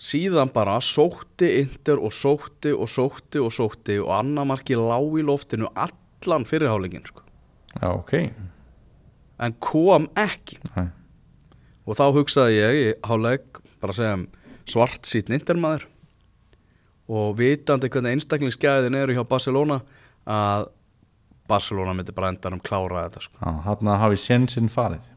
síðan 0.00 0.52
bara 0.52 0.78
sótti 0.80 1.50
Inter 1.60 2.00
og 2.00 2.14
sótti 2.16 2.72
og 2.72 2.88
sótti 2.88 3.42
og 3.42 3.52
sótti 3.52 3.98
og 4.00 4.14
annar 4.16 4.48
marki 4.48 4.78
lág 4.78 5.18
í 5.20 5.24
loftinu 5.26 5.68
allan 5.74 6.46
fyrirhálingin 6.48 7.04
sko. 7.06 7.22
já, 7.76 7.88
ok 7.92 8.14
en 9.40 9.54
kom 9.60 10.08
ekki 10.16 10.58
Nei. 10.74 10.88
og 11.86 11.96
þá 12.00 12.04
hugsaði 12.16 12.58
ég 12.58 12.80
í 12.80 12.90
háleg 13.08 13.60
bara 13.80 13.94
að 13.94 14.00
segja 14.00 14.18
svart 14.70 15.08
sýtn 15.08 15.36
Intermaður 15.36 15.86
og 17.10 17.36
vitandi 17.38 17.90
hvernig 17.90 18.16
einstaklingsgæðin 18.16 18.98
eru 19.00 19.16
hjá 19.16 19.24
Barcelona 19.28 19.80
að 20.28 20.68
Barcelona 21.50 21.94
myndi 21.96 22.14
bara 22.14 22.30
endan 22.30 22.56
um 22.56 22.62
klára 22.62 23.08
þetta 23.08 23.24
sko. 23.26 23.36
já, 23.40 23.50
hann 23.66 23.96
hafi 24.04 24.20
sénsinn 24.20 24.70
farið 24.72 25.08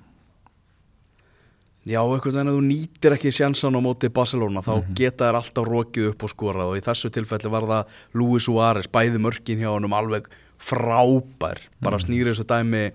Já, 1.83 1.99
einhvern 1.99 2.31
veginn 2.31 2.47
að 2.47 2.55
þú 2.55 2.63
nýtir 2.63 3.13
ekki 3.17 3.31
sjansan 3.35 3.75
á 3.75 3.81
móti 3.83 4.07
Barcelona 4.13 4.61
þá 4.63 4.85
geta 4.95 5.27
þær 5.27 5.37
alltaf 5.41 5.65
rokið 5.67 6.05
upp 6.13 6.23
og 6.23 6.31
skorað 6.31 6.69
og 6.71 6.77
í 6.79 6.83
þessu 6.85 7.11
tilfelli 7.11 7.51
var 7.51 7.67
það 7.67 7.97
Luis 8.21 8.47
Suárez, 8.47 8.87
bæði 8.87 9.19
mörkin 9.19 9.59
hjá 9.59 9.67
honum 9.73 9.95
alveg 9.97 10.29
frábær 10.63 11.59
bara 11.83 11.99
snýri 11.99 12.31
þessu 12.31 12.47
dæmi 12.47 12.85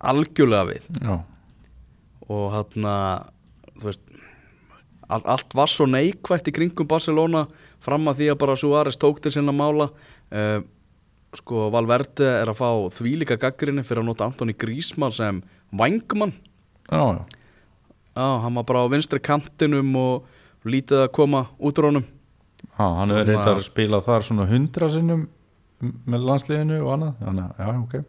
algjörlega 0.00 0.70
við. 0.70 0.88
Já, 1.04 1.18
og 2.32 2.46
hann 2.56 2.88
veist 3.84 4.00
all, 5.12 5.20
allt 5.20 5.56
var 5.60 5.68
svo 5.68 5.84
neikvægt 5.90 6.48
í 6.48 6.56
kringum 6.56 6.88
Barcelona 6.88 7.44
fram 7.84 8.08
að 8.08 8.22
því 8.22 8.32
að 8.32 8.42
bara 8.46 8.56
Suárez 8.56 8.96
tók 8.96 9.20
til 9.20 9.36
sinna 9.36 9.52
mála. 9.52 9.90
Uh, 10.32 10.64
sko 11.36 11.68
Valverde 11.68 12.32
er 12.40 12.48
að 12.48 12.62
fá 12.64 12.68
þvílíka 12.96 13.36
gaggrinni 13.36 13.84
fyrir 13.84 14.00
að 14.00 14.08
nota 14.08 14.24
Antoni 14.24 14.54
Grísmann 14.56 15.12
sem 15.12 15.42
vangmann 15.68 16.32
já, 16.88 17.02
já 17.18 17.36
Já, 18.16 18.26
hann 18.42 18.54
var 18.56 18.64
bara 18.64 18.84
á 18.84 18.92
vinstri 18.92 19.20
kantinum 19.20 19.90
og 20.00 20.24
lítið 20.66 21.04
að 21.04 21.12
koma 21.12 21.44
út 21.60 21.78
úr 21.78 21.90
honum. 21.90 22.04
Já, 22.64 22.84
hann 22.84 23.08
Þannig 23.12 23.26
reyndar 23.28 23.52
að- 23.52 23.60
að 23.60 23.66
spila 23.68 24.00
þar 24.00 24.24
svona 24.24 24.46
hundra 24.48 24.88
sinnum 24.90 25.26
með 26.08 26.24
landsliðinu 26.24 26.78
og 26.82 26.92
annað 26.96 27.18
Þannig, 27.20 27.44
að, 27.44 27.58
já, 27.60 27.82
ok. 27.82 28.04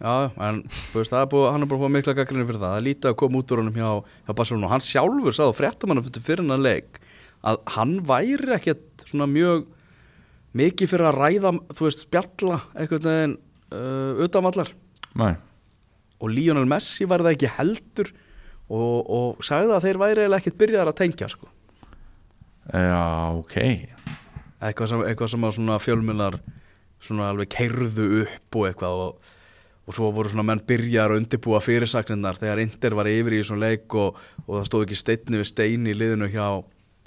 Já, 0.00 0.30
en 0.48 0.62
veist, 0.94 1.12
er 1.12 1.26
búið, 1.28 1.50
hann 1.52 1.62
er 1.62 1.68
bara 1.68 1.88
mikla 1.92 2.14
gaggrinni 2.16 2.46
fyrir 2.48 2.62
það. 2.62 2.76
Er 2.78 2.86
lítið 2.88 3.10
að 3.10 3.16
koma 3.20 3.38
út 3.42 3.52
úr 3.52 3.60
honum 3.60 3.74
hjá, 3.76 3.90
hjá 4.26 4.34
Barcelona. 4.34 4.66
Og 4.66 4.72
hann 4.72 4.80
sjálfur 4.80 5.36
sagði 5.36 5.58
fréttamann 5.60 6.00
fyrir 6.06 6.24
fyrir 6.24 6.40
hennar 6.46 6.62
leik 6.64 7.00
að 7.44 7.58
hann 7.76 8.00
væri 8.08 8.54
ekkert 8.56 9.04
svona 9.10 9.28
mjög 9.28 9.66
mikið 10.56 10.90
fyrir 10.90 11.08
að 11.10 11.20
ræða, 11.20 11.52
þú 11.76 11.86
veist, 11.86 12.02
spjalla 12.06 12.58
veginn 12.74 13.36
uh, 13.70 14.24
utanvallar 14.24 14.72
Nei, 15.20 15.34
og 16.20 16.32
Lionel 16.34 16.66
Messi 16.70 17.06
var 17.08 17.22
það 17.24 17.36
ekki 17.36 17.52
heldur 17.58 18.10
og, 18.70 19.10
og 19.10 19.44
sagði 19.44 19.74
að 19.74 19.86
þeir 19.86 20.00
væri 20.04 20.24
eiginlega 20.24 20.42
ekkert 20.42 20.60
byrjaðar 20.62 20.92
að 20.92 21.00
tengja 21.02 21.30
sko. 21.32 21.50
já, 22.70 23.02
ok 23.34 23.56
eitthvað 24.60 24.90
sem, 24.92 25.04
eitthvað 25.08 25.32
sem 25.34 25.46
að 25.46 25.54
svona 25.56 25.78
fjölmjölar 25.82 26.40
svona 27.00 27.30
alveg 27.32 27.50
keirðu 27.54 28.08
upp 28.24 28.58
og 28.60 28.66
eitthvað 28.68 29.04
og, 29.06 29.30
og 29.88 29.96
svo 29.96 30.10
voru 30.14 30.32
svona 30.32 30.46
menn 30.50 30.62
byrjar 30.68 31.14
að 31.14 31.22
undirbúa 31.22 31.62
fyrirsagninnar 31.64 32.38
þegar 32.40 32.60
Inter 32.64 32.96
var 32.98 33.08
yfir 33.10 33.36
í 33.36 33.40
þessum 33.40 33.62
leik 33.62 33.96
og, 33.96 34.20
og 34.46 34.58
það 34.58 34.68
stóð 34.68 34.84
ekki 34.86 35.00
steinni 35.00 35.40
við 35.40 35.48
steini 35.48 35.94
í 35.94 35.96
liðinu 35.96 36.28
hjá, 36.30 36.60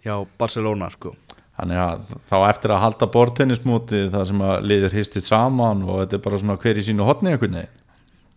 hjá 0.04 0.16
Barcelona 0.40 0.90
sko. 0.94 1.14
Þannig 1.54 1.80
að 1.84 2.12
þá 2.32 2.38
eftir 2.48 2.74
að 2.74 2.82
halda 2.82 3.08
bortennismóti 3.14 4.08
það 4.10 4.24
sem 4.32 4.40
að 4.42 4.68
liðir 4.72 4.98
histið 4.98 5.28
saman 5.28 5.86
og 5.86 6.00
þetta 6.02 6.18
er 6.18 6.24
bara 6.26 6.40
svona 6.42 6.58
hver 6.64 6.82
í 6.82 6.86
sínu 6.88 7.06
hotni 7.06 7.36
eitthvað 7.36 7.58
nei 7.60 7.68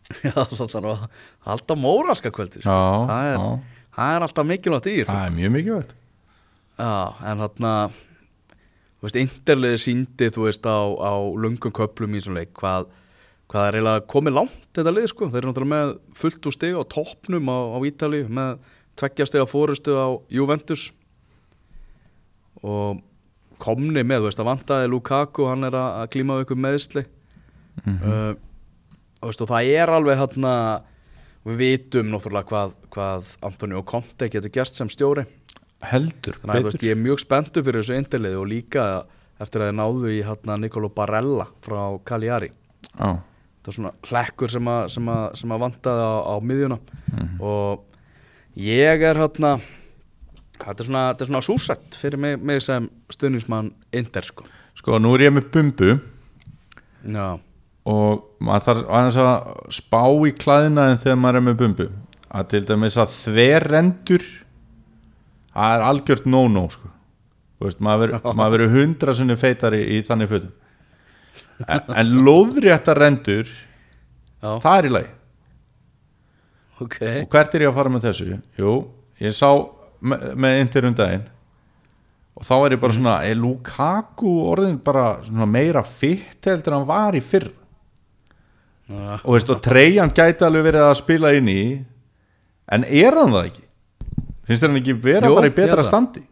Já, 0.27 0.33
það 0.35 0.66
þarf 0.73 0.90
að 0.92 1.07
halda 1.49 1.77
móraska 1.83 2.31
kvöldi 2.35 2.61
sko. 2.62 2.71
Já, 2.71 3.07
það, 3.11 3.31
er, 3.31 3.47
það 3.97 4.12
er 4.16 4.27
alltaf 4.27 4.47
mikilvægt 4.51 4.90
í 4.92 4.97
það 5.09 5.23
er 5.25 5.35
mjög 5.38 5.55
mikilvægt. 5.57 5.95
Já, 6.77 6.92
en 7.31 7.42
þarna 7.42 7.73
þú 8.97 9.07
veist, 9.09 9.19
Interliði 9.23 9.81
síndi 9.83 10.29
þú 10.35 10.47
veist 10.47 10.69
á, 10.69 10.79
á 10.83 11.12
lungum 11.42 11.75
köplum 11.75 12.14
í 12.14 12.21
þessum 12.21 12.37
leik 12.38 12.53
hvað, 12.61 12.87
hvað 13.53 13.69
er 13.71 13.79
eiginlega 13.81 14.07
komið 14.12 14.37
langt 14.38 14.69
þetta 14.77 14.92
lið 14.97 15.09
sko, 15.12 15.29
þeir 15.33 15.40
eru 15.42 15.51
náttúrulega 15.53 15.73
með 15.75 15.95
fullt 16.21 16.49
úr 16.51 16.57
stig 16.57 16.77
á 16.79 16.83
toppnum 16.97 17.51
á, 17.53 17.59
á 17.75 17.79
Ítali 17.88 18.23
með 18.29 18.57
tveggja 18.97 19.27
stiga 19.29 19.49
fórustu 19.51 19.92
á 19.97 20.09
Juventus. 20.33 20.88
Og 22.66 23.03
komni 23.62 24.03
með, 24.05 24.23
þú 24.25 24.29
veist, 24.31 24.40
að 24.42 24.49
vantaði 24.51 24.88
Lukaku, 24.92 25.47
hann 25.49 25.64
er 25.69 25.77
að, 25.77 26.03
klíma 26.12 26.38
við 26.38 26.47
ykkur 26.47 26.62
meðsli 26.66 27.07
Mhm. 27.77 27.97
uh, 28.09 28.33
og, 28.33 28.38
veist, 28.40 28.56
og 29.27 29.49
það 29.51 29.71
er 29.81 29.93
alveg 29.97 30.19
hérna 30.21 30.53
við 31.47 31.59
vitum 31.62 32.09
náttúrulega 32.11 32.49
hvað, 32.51 32.73
hvað 32.95 33.33
Antonio 33.47 33.83
Conte 33.87 34.29
getur 34.33 34.53
gerst 34.55 34.79
sem 34.79 34.89
stjóri. 34.91 35.27
Heldur, 35.87 36.39
Þannig 36.43 36.62
þú 36.62 36.67
veist, 36.71 36.79
betur. 36.79 36.87
ég 36.89 36.97
er 36.97 37.03
mjög 37.05 37.21
spenntu 37.23 37.62
fyrir 37.67 37.83
þessu 37.85 37.99
interliði 38.01 38.39
og 38.41 38.49
líka 38.51 38.85
eftir 39.43 39.62
að 39.62 39.69
þið 39.71 39.77
náðu 39.79 40.12
í 40.15 40.21
hérna 40.25 40.57
Nicolo 40.62 40.89
Barella 40.97 41.47
frá 41.62 41.81
Cagliari. 42.09 42.51
Já, 42.97 43.19
Það 43.67 43.73
er 43.73 43.77
svona 43.81 43.91
hlekkur 44.07 44.51
sem 44.55 44.69
að, 44.71 44.85
sem 44.95 45.09
að, 45.11 45.23
sem 45.41 45.53
að 45.57 45.62
vantaði 45.65 46.03
á, 46.07 46.15
á 46.23 46.35
miðjuna. 46.39 46.77
Og 47.43 47.83
ég 48.62 49.03
er 49.11 49.19
hérna, 49.19 49.51
þetta 50.61 50.77
er 50.85 50.87
svona, 50.87 51.03
svona 51.19 51.41
súsett 51.43 51.99
fyrir 51.99 52.23
mig, 52.23 52.37
mig 52.39 52.62
sem 52.62 52.87
stuðningsmann 53.11 53.73
Inter 53.99 54.23
sko. 54.23 54.47
sko 54.79 55.01
nú 55.03 55.17
er 55.19 55.27
ég 55.27 55.35
með 55.35 55.51
bumbu 55.51 55.91
Já, 57.07 57.27
og 57.87 58.25
maður 58.42 58.64
þarf 58.66 58.88
aðeins 58.99 59.18
að 59.22 59.70
spá 59.79 60.01
í 60.27 60.33
klæðinaðin 60.42 61.01
þegar 61.05 61.20
maður 61.22 61.38
er 61.40 61.46
með 61.46 61.59
bumbu. 61.62 61.87
Að 62.37 62.49
til 62.53 62.62
dæmis 62.68 62.96
að 62.99 63.12
þverrendur 63.14 64.25
það 65.57 65.75
er 65.77 65.85
algjört 65.90 66.27
no-no 66.29 66.66
sko. 66.72 66.90
Maður 67.81 68.16
verður- 68.37 68.72
hundra 68.75 69.14
sinni 69.16 69.37
feitari 69.40 69.85
í 69.96 70.03
þannig 70.05 70.29
fötum. 70.33 70.51
En, 71.64 71.81
en 71.88 72.11
lóðréttar 72.27 72.99
rendur 73.01 73.46
já, 73.49 74.51
það 74.61 74.75
er 74.77 74.88
í 74.88 74.92
lagi. 74.92 75.12
Ok. 76.77 76.99
og 77.22 77.31
hvert 77.33 77.55
er 77.57 77.64
ég 77.64 77.70
að 77.70 77.79
fara 77.79 77.92
með 77.94 78.05
þessu? 78.11 78.27
Jú, 78.61 78.72
ég 79.25 79.33
sá 79.33 79.49
með, 80.05 80.27
með 80.37 80.59
Inter 80.61 80.88
um 80.90 80.96
daginn. 80.99 81.25
Og 82.37 82.44
þá 82.44 82.53
er 82.59 82.75
ég 82.77 82.83
bara 82.83 82.92
svona 82.99 83.14
er 83.25 83.38
Lukaku 83.40 84.35
orðin 84.51 84.77
bara 84.85 85.07
svona 85.25 85.46
meira 85.49 85.81
fitt 85.88 86.44
heldur 86.44 86.75
en 86.75 86.83
hann 86.83 86.90
var 86.90 87.16
í 87.16 87.22
fyrr 87.25 87.49
Já, 88.87 89.18
og 89.18 89.33
veist 89.35 89.51
og 89.51 89.59
Treyjan 89.64 90.12
gæti 90.14 90.44
alveg 90.46 90.68
verið 90.68 90.85
að 90.87 90.99
spila 91.01 91.33
inn 91.35 91.49
í 91.51 91.62
en 92.70 92.85
er 92.87 93.16
hann 93.18 93.33
það 93.35 93.49
ekki? 93.49 93.64
finnst 94.46 94.62
þér 94.62 94.70
hann 94.70 94.81
ekki 94.83 94.94
vera 95.03 95.31
Jú, 95.31 95.38
bara 95.40 95.51
í 95.51 95.55
betra 95.57 95.83
standi? 95.87 96.22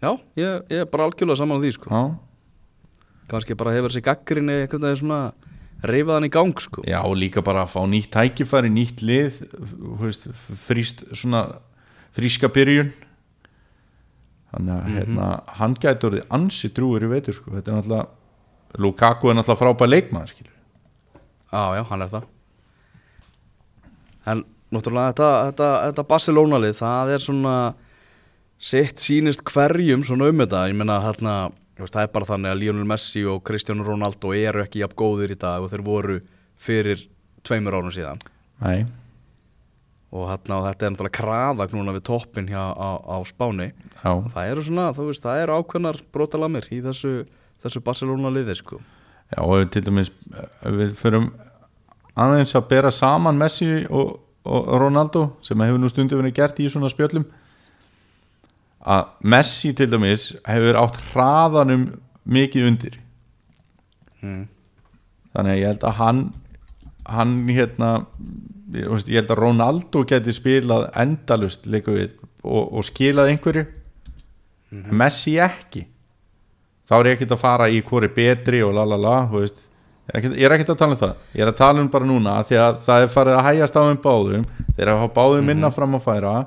já 0.00 0.10
ég, 0.38 0.62
ég 0.72 0.80
er 0.84 0.88
bara 0.88 1.08
algjörlega 1.08 1.40
saman 1.42 1.60
á 1.60 1.62
því 1.64 1.72
sko. 1.76 1.90
Já, 1.92 2.02
Kannski 3.28 3.56
bara 3.60 3.74
hefur 3.76 3.92
þessi 3.92 4.04
gaggrinni 4.06 4.54
veginn 4.64 4.96
svona 4.96 5.18
reyfað 5.84 6.14
hann 6.16 6.26
í 6.26 6.32
gang 6.32 6.60
sko. 6.64 6.82
Já 6.88 7.02
og 7.04 7.18
líka 7.20 7.42
bara 7.44 7.66
að 7.66 7.74
fá 7.74 7.82
nýtt 7.84 8.08
tækifæri 8.16 8.70
nýtt 8.72 9.02
lið 9.04 9.42
fríst, 10.64 11.04
svona, 11.12 11.42
fríska 12.16 12.48
byrjun 12.48 12.94
þannig 14.54 14.72
að 14.78 14.94
hérna, 14.96 15.26
hann 15.60 15.74
gæti 15.76 16.08
orðið 16.08 16.30
ansi 16.38 16.70
drúur 16.72 17.04
í 17.04 17.10
veitur 17.12 17.36
sko. 17.36 17.52
þetta 17.58 17.74
er 17.74 17.76
náttúrulega 17.82 18.06
Lukaku 18.80 19.28
er 19.28 19.36
náttúrulega 19.36 19.60
frábæð 19.60 19.92
leikmaður 19.92 20.32
skilur 20.32 20.54
Já, 21.48 21.62
já, 21.78 21.82
hann 21.88 22.04
er 22.04 22.12
það. 22.12 22.26
En 24.28 24.42
náttúrulega 24.74 25.12
þetta, 25.12 25.28
þetta, 25.48 25.68
þetta 25.86 26.06
Barcelona-lið, 26.10 26.74
það 26.82 27.12
er 27.14 27.24
svona 27.24 27.54
sitt 28.58 29.00
sýnist 29.00 29.44
hverjum 29.48 30.04
svona 30.04 30.28
um 30.28 30.44
þetta, 30.44 30.66
ég 30.68 30.76
meina 30.76 30.98
hérna 31.04 31.36
það 31.78 32.02
er 32.02 32.12
bara 32.12 32.28
þannig 32.28 32.52
að 32.52 32.60
Lionel 32.62 32.88
Messi 32.90 33.22
og 33.30 33.42
Cristiano 33.46 33.86
Ronaldo 33.86 34.32
eru 34.34 34.64
ekki 34.64 34.82
jafn 34.82 34.98
góðir 34.98 35.32
í 35.32 35.38
dag 35.38 35.62
og 35.62 35.70
þeir 35.72 35.84
voru 35.86 36.20
fyrir 36.58 37.04
tveimur 37.46 37.78
árum 37.78 37.94
síðan. 37.94 38.20
Nei, 38.58 38.88
og, 40.10 40.26
hérna, 40.30 40.58
og 40.58 40.66
þetta 40.66 40.86
er 40.86 40.92
náttúrulega 40.94 41.18
kraðag 41.18 41.74
núna 41.76 41.94
við 41.96 42.04
toppin 42.08 42.48
hjá 42.50 42.62
á, 42.72 42.90
á 42.98 43.16
Spáni. 43.28 43.70
Já, 44.00 44.12
það 44.32 44.52
eru 44.52 44.64
svona, 44.66 44.86
þú 44.96 45.08
veist, 45.10 45.24
það 45.24 45.42
eru 45.44 45.58
ákveðnar 45.60 46.00
brotalamir 46.14 46.68
í 46.72 46.80
þessu, 46.84 47.12
þessu 47.62 47.84
Barcelona-liði 47.84 48.56
sko. 48.58 48.80
Já 49.34 49.42
og 49.42 49.60
ef 49.60 49.70
til 49.72 49.84
dæmis 49.84 50.12
við 50.64 50.94
förum 50.98 51.28
aðeins 52.18 52.54
að 52.56 52.68
bera 52.70 52.90
saman 52.94 53.38
Messi 53.38 53.84
og, 53.90 54.18
og 54.44 54.70
Ronaldo 54.80 55.28
sem 55.42 55.60
hefur 55.60 55.80
nú 55.80 55.90
stundu 55.92 56.18
verið 56.18 56.36
gert 56.38 56.60
í 56.62 56.68
svona 56.70 56.90
spjöllum 56.92 57.26
að 58.88 59.08
Messi 59.22 59.74
til 59.76 59.90
dæmis 59.92 60.30
hefur 60.46 60.78
átt 60.80 60.98
hraðanum 61.10 61.90
mikið 62.28 62.68
undir. 62.68 63.00
Mm. 64.18 64.48
þannig 65.32 65.52
að 65.52 65.58
ég 65.60 65.68
held 65.70 65.84
að 65.86 65.98
hann 66.00 66.22
hann 67.08 67.34
hérna 67.46 67.90
ég, 68.74 68.88
held 68.88 69.30
að 69.30 69.38
Ronaldo 69.38 70.02
geti 70.08 70.34
spilað 70.34 70.88
endalust 70.98 71.68
líka 71.70 71.94
við 71.94 72.16
og, 72.42 72.64
og 72.72 72.86
skilað 72.86 73.30
einhverju. 73.32 73.64
En 74.74 74.98
Messi 75.00 75.38
ekki 75.40 75.86
þá 76.88 76.92
er 76.98 77.08
ég 77.10 77.16
ekkert 77.18 77.34
að 77.36 77.42
fara 77.42 77.68
í 77.68 77.80
hvori 77.84 78.08
betri 78.14 78.62
og 78.64 78.74
lalala 78.76 79.16
þú 79.30 79.42
veist, 79.44 79.64
Ég 80.08 80.14
er 80.16 80.54
ekkert- 80.56 80.68
er 80.68 80.72
að 80.72 80.78
tala 80.78 80.92
um 80.94 80.98
það. 81.02 81.14
Ég 81.36 81.42
er 81.44 81.50
að 81.52 81.56
tala 81.58 81.80
um 81.82 81.88
bara 81.92 82.04
núna 82.08 82.38
Því 82.48 82.56
að 82.56 82.78
það 82.86 83.02
er 83.02 83.10
farið 83.12 83.34
að 83.36 83.44
hægjast 83.44 83.76
á 83.76 83.82
um 83.84 83.96
báðum. 83.98 84.44
Þeir 84.78 84.88
hafa 84.88 85.08
báðum 85.12 85.44
minna 85.44 85.70
fram 85.70 85.94
að 85.98 86.04
færa. 86.06 86.46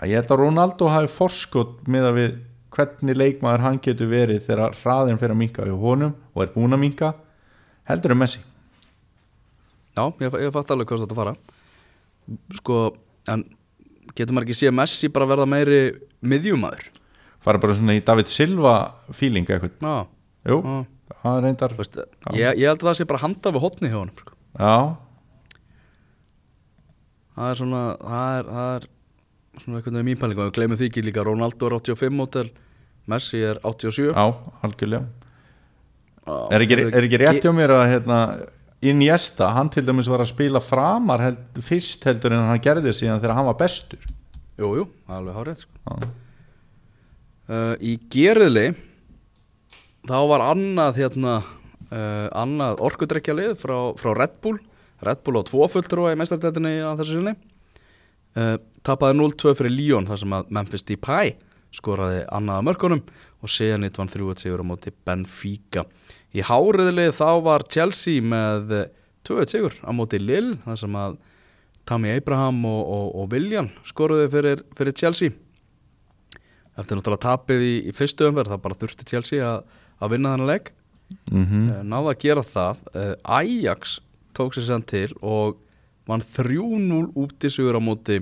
Að 0.00 0.08
Ég 0.08 0.14
held 0.16 0.30
að 0.32 0.40
Ronaldo 0.40 0.88
hafi 0.88 1.10
forskot 1.12 1.84
með 1.92 2.06
að 2.08 2.14
við 2.16 2.38
hvernig 2.72 3.16
leikmaður 3.20 3.60
hann 3.60 3.78
getur 3.84 4.08
verið 4.08 4.40
þegar 4.48 4.72
hraðin 4.80 5.18
fyrir 5.20 5.34
að 5.36 5.40
minka 5.42 5.62
í 5.68 5.76
honum 5.76 6.14
og 6.34 6.42
er 6.42 6.52
búin 6.56 6.72
að 6.72 6.80
minka 6.80 7.14
heldur 7.88 8.12
um 8.12 8.18
Messi. 8.24 8.40
Já, 9.96 10.12
ég, 10.20 10.32
ég 10.40 10.52
fatt 10.52 10.70
alveg 10.72 10.88
hvað 10.88 11.04
þetta 11.04 11.20
fara. 11.20 11.36
Sko, 12.56 12.96
en 13.28 13.44
getur 14.16 14.32
maður 14.32 14.48
ekki 14.48 14.56
sé 14.56 14.72
Messi 14.72 15.08
bara 15.12 15.28
verða 15.28 15.46
meiri 15.48 16.00
miðjumæður 16.24 16.88
fara 17.46 17.62
bara 17.62 17.76
svona 17.78 17.96
í 17.96 18.02
David 18.06 18.30
Silva 18.32 18.74
feeling 19.14 19.46
eitthvað. 19.48 19.78
Já, 19.80 19.96
Jú, 20.46 20.60
það 21.22 21.32
er 21.38 21.44
reyndar 21.46 21.72
Þú 21.74 21.80
Veist, 21.82 21.96
ég, 22.38 22.60
ég 22.60 22.68
held 22.70 22.82
að 22.82 22.88
það 22.90 22.98
sé 23.00 23.06
bara 23.10 23.22
handa 23.24 23.52
við 23.56 23.64
hotni 23.66 23.90
hjá 23.90 23.98
honum 23.98 24.20
sko. 24.20 24.36
Já, 24.56 24.76
það 27.36 27.50
er 27.52 27.58
svona 27.60 27.82
það 28.00 28.38
er, 28.38 28.50
það 28.56 28.70
er 28.76 28.86
svona 29.62 29.80
eitthvað 29.80 29.96
með 29.98 30.06
mín 30.10 30.20
pæling 30.20 30.40
og 30.42 30.48
við 30.50 30.54
gleymum 30.58 30.80
því 30.80 30.88
ekki 30.90 31.04
líka. 31.06 31.24
Ronaldo 31.26 31.68
er 31.70 31.76
85 31.80 32.16
mótel 32.16 32.50
Messi 33.06 33.40
er 33.46 33.60
87 33.62 34.10
já, 34.10 34.26
algjörlega. 34.66 35.06
Já, 36.26 36.36
Er 36.56 36.64
ekki, 36.64 36.78
er 36.90 37.04
ekki 37.06 37.20
rétt 37.22 37.44
hjá 37.44 37.52
mér 37.54 37.70
að 37.76 37.84
hérna, 37.92 38.16
Iniesta, 38.86 39.52
hann 39.54 39.70
til 39.72 39.84
dæmis 39.86 40.08
var 40.10 40.20
að 40.24 40.32
spila 40.32 40.60
framar 40.60 41.22
held, 41.22 41.44
fyrst 41.64 42.02
heldur 42.06 42.34
en 42.34 42.48
hann 42.50 42.60
gerði 42.62 42.92
síðan 42.94 43.22
þegar 43.22 43.38
hann 43.38 43.46
var 43.48 43.58
bestur. 43.60 44.02
Jú, 44.58 44.72
jú, 44.80 44.84
alveg 45.12 45.38
hárið 45.38 45.62
sko. 45.62 45.96
Uh, 47.46 47.76
Í 47.78 47.94
geriðli 48.10 48.72
þá 50.06 50.16
var 50.26 50.42
annað 50.48 50.96
hérna 50.98 51.34
uh, 51.42 52.26
annað 52.34 52.80
orkudrekja 52.82 53.36
lið 53.38 53.52
frá, 53.60 53.76
frá 53.98 54.10
Red 54.18 54.40
Bull. 54.42 54.58
Red 55.06 55.22
Bull 55.22 55.38
á 55.38 55.46
tvo 55.46 55.68
fulltrúa 55.70 56.14
í 56.14 56.18
meistardættinni 56.18 56.80
á 56.82 56.98
þessu 56.98 57.20
sinni. 57.20 57.36
Uh, 58.34 58.56
tapaði 58.86 59.20
0-2 59.20 59.54
fyrir 59.60 59.74
Lyon 59.76 60.10
þar 60.10 60.22
sem 60.24 60.34
að 60.34 60.50
Memphis 60.58 60.86
Depay 60.90 61.36
skoraði 61.76 62.24
annaða 62.34 62.66
mörkunum 62.66 63.04
og 63.44 63.52
vann 63.52 64.10
3-1 64.10 64.42
sigur 64.42 64.66
á 64.66 64.66
móti 64.66 64.90
Benfica. 65.06 65.86
Í 66.34 66.42
háriðli 66.42 67.12
þá 67.14 67.30
var 67.46 67.66
Chelsea 67.70 68.24
með 68.24 68.88
2-1 69.28 69.54
sigur 69.54 69.78
á 69.86 69.90
móti 69.94 70.18
Lille 70.18 70.58
þar 70.66 70.82
sem 70.82 70.98
að 70.98 71.18
Tammy 71.86 72.10
Abraham 72.10 72.64
og, 72.66 72.82
og, 72.82 73.08
og 73.22 73.30
Viljan 73.30 73.70
skoruði 73.86 74.30
fyrir, 74.32 74.62
fyrir 74.74 74.96
Chelsea 74.98 75.34
eftir 76.76 76.98
náttúrulega 76.98 77.24
tapið 77.24 77.64
í, 77.64 77.74
í 77.88 77.94
fyrstu 77.96 78.28
umverð 78.28 78.54
það 78.54 78.64
bara 78.66 78.78
þurfti 78.80 79.08
Chelsea 79.08 79.44
að, 79.44 79.62
að 80.00 80.12
vinna 80.14 80.34
þennan 80.34 80.50
legg 80.52 80.72
mm 81.30 81.44
mm. 81.44 81.68
náða 81.86 82.12
að 82.12 82.22
gera 82.24 82.42
það. 82.42 82.82
Uh, 82.92 83.12
Ajax 83.38 83.98
tók 84.36 84.54
sér 84.54 84.66
sér 84.68 84.86
til 84.86 85.10
og 85.22 85.60
vann 86.06 86.24
3-0 86.36 87.12
út 87.14 87.46
í 87.46 87.50
sigur 87.50 87.78
á 87.78 87.82
móti 87.82 88.20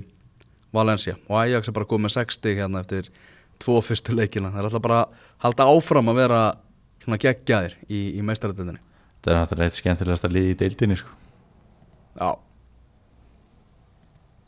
Valencia. 0.73 1.15
Og 1.29 1.39
Ajax 1.39 1.69
er 1.69 1.75
bara 1.75 1.89
komið 1.89 2.07
með 2.07 2.15
60 2.19 2.59
hérna 2.59 2.81
eftir 2.83 3.09
tvo 3.61 3.79
fyrstu 3.81 4.15
leikina. 4.15 4.51
Það 4.51 4.59
er 4.59 4.69
alltaf 4.69 4.83
bara 4.83 5.01
að 5.03 5.27
halda 5.45 5.69
áfram 5.71 6.11
að 6.11 6.19
vera 6.23 6.41
svona 7.03 7.21
geggjaðir 7.21 7.77
í, 7.87 8.17
í 8.17 8.21
meistarættinni 8.25 8.79
Það 9.25 9.31
er 9.33 9.39
náttúrulega 9.39 9.71
eitt 9.71 9.79
skemmtilegast 9.79 10.25
að 10.27 10.35
liði 10.35 10.51
í 10.53 10.57
deildinni 10.59 10.95
sko. 10.99 11.13
Já. 12.13 12.29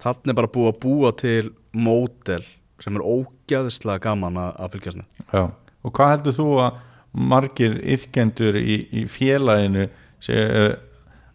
Þannig 0.04 0.38
bara 0.38 0.52
búið 0.54 0.70
að 0.70 0.80
búa 0.84 1.12
til 1.18 1.48
mótel 1.74 2.44
sem 2.84 2.98
er 2.98 3.06
ógæðislega 3.06 4.04
gaman 4.04 4.38
að, 4.42 4.52
að 4.62 4.76
fylgjast 4.76 5.02
með 5.02 5.08
Já. 5.34 5.44
Og 5.86 5.94
hvað 5.96 6.14
heldur 6.16 6.38
þú 6.38 6.50
að 6.66 6.84
margir 7.18 7.78
yðkendur 7.82 8.58
í, 8.60 8.78
í 8.94 9.06
félaginu 9.10 9.88
sé 10.24 10.38
uh, 10.38 10.74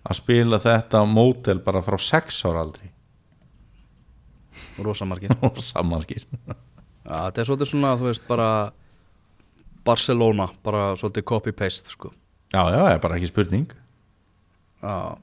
að 0.02 0.18
spila 0.18 0.60
þetta 0.62 1.04
mótel 1.08 1.58
bara 1.64 1.82
frá 1.84 1.98
sex 2.02 2.42
ára 2.46 2.66
margir 5.06 5.34
og 5.46 5.58
samargir 5.62 6.26
Já, 7.02 7.26
þetta 7.26 7.42
er 7.42 7.48
svolítið 7.48 7.70
svona, 7.72 7.96
þú 7.98 8.08
veist, 8.08 8.24
bara 8.28 8.48
Barcelona, 9.82 10.46
bara 10.62 10.92
svolítið 10.94 11.24
copy-paste, 11.26 11.90
sko. 11.96 12.12
Já, 12.54 12.62
já, 12.70 12.78
það 12.78 12.92
er 12.92 13.00
bara 13.02 13.16
ekki 13.18 13.30
spurning 13.30 13.74
Já. 14.82 15.18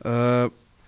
Uh, 0.00 0.46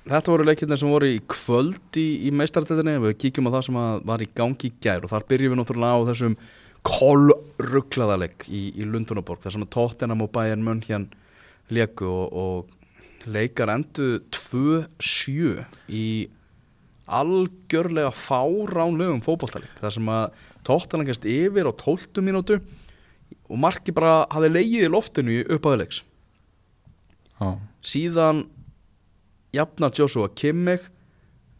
þetta 0.08 0.32
voru 0.32 0.46
leikirnir 0.48 0.80
sem 0.80 0.90
voru 0.90 1.08
í 1.12 1.22
kvöld 1.30 1.98
í, 2.00 2.06
í 2.26 2.34
meistartættinni, 2.34 2.98
við 3.04 3.16
kíkjum 3.22 3.48
á 3.50 3.54
það 3.54 3.66
sem 3.68 3.80
var 4.10 4.24
í 4.24 4.30
gangi 4.34 4.70
í 4.70 4.76
gær 4.82 5.06
og 5.06 5.12
þar 5.12 5.26
byrjum 5.30 5.54
við 5.54 5.60
náttúrulega 5.62 5.98
á 6.02 6.08
þessum 6.10 6.36
kolrugglaðaleg 6.82 8.46
í, 8.50 8.62
í 8.74 8.86
Lundunaborg, 8.88 9.42
þar 9.44 9.54
sem 9.54 9.66
að 9.66 9.74
Tottenham 9.76 10.24
og 10.24 10.32
Bayern 10.34 10.64
Munn 10.66 10.82
hérna 10.82 11.22
leku 11.72 12.08
og, 12.08 12.32
og 12.32 13.28
leikar 13.30 13.70
endu 13.70 14.16
2-7 14.34 15.62
í 15.92 16.06
algjörlega 17.12 18.12
fáránlegum 18.14 19.22
fótballtalik 19.24 19.72
þar 19.80 19.94
sem 19.96 20.10
að 20.10 20.46
Tottenham 20.66 21.08
gæst 21.08 21.26
yfir 21.28 21.68
á 21.68 21.72
12 21.74 22.22
mínútu 22.24 22.58
og 23.48 23.60
marki 23.60 23.94
bara 23.94 24.22
hafði 24.32 24.52
leigið 24.56 24.86
í 24.86 24.92
loftinu 24.92 25.34
í 25.34 25.44
uppáðuleiks 25.56 26.02
Já, 27.38 27.58
síðan 27.82 28.44
jafnar 29.52 29.92
Joshua 29.94 30.28
Kimmich 30.34 30.88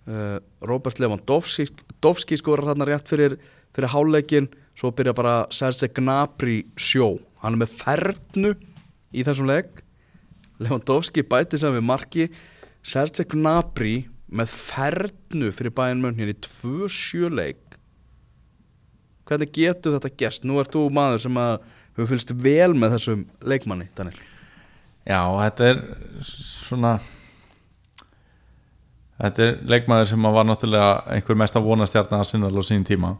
uh, 0.08 0.38
Robert 0.60 0.98
Lewandowski 0.98 2.38
skorar 2.38 2.72
hérna 2.72 2.86
rétt 2.88 3.08
fyrir, 3.08 3.36
fyrir 3.74 3.92
háleikin, 3.92 4.48
svo 4.78 4.92
byrja 4.94 5.14
bara 5.16 5.34
Serge 5.52 5.90
Gnabry 5.92 6.62
sjó. 6.76 7.18
Hann 7.42 7.56
er 7.56 7.64
með 7.64 7.76
fernu 7.82 8.54
í 9.12 9.24
þessum 9.26 9.50
leik. 9.50 9.82
Lewandowski 10.62 11.24
bæti 11.26 11.60
sem 11.60 11.74
við 11.76 11.86
marki. 11.86 12.28
Serge 12.82 13.26
Gnabry 13.28 14.06
með 14.32 14.54
fernu 14.56 15.52
fyrir 15.54 15.74
bæinn 15.76 16.02
munn 16.02 16.18
hérna 16.18 16.34
í 16.34 16.40
2-7 16.40 17.30
leik. 17.34 17.60
Hvernig 19.28 19.52
getur 19.54 19.96
þetta 19.96 20.16
gest? 20.18 20.46
Nú 20.48 20.58
ert 20.60 20.72
þú 20.74 20.88
maður 20.92 21.26
sem 21.26 21.38
að 21.40 21.56
hefur 21.92 22.10
fylgst 22.10 22.32
vel 22.42 22.72
með 22.74 22.96
þessum 22.96 23.26
leikmanni, 23.44 23.88
Daniel. 23.96 24.16
Já 25.02 25.20
þetta 25.34 25.68
er 25.68 25.80
svona 26.24 26.92
þetta 29.18 29.44
er 29.44 29.58
leikmaður 29.74 30.08
sem 30.12 30.30
var 30.36 30.48
náttúrulega 30.48 31.16
einhver 31.16 31.38
mest 31.42 31.58
að 31.58 31.68
vona 31.68 31.88
stjarnar 31.88 32.24
að 32.24 32.30
sinna 32.30 32.50
á 32.52 32.62
sín 32.64 32.86
tíma 32.86 33.16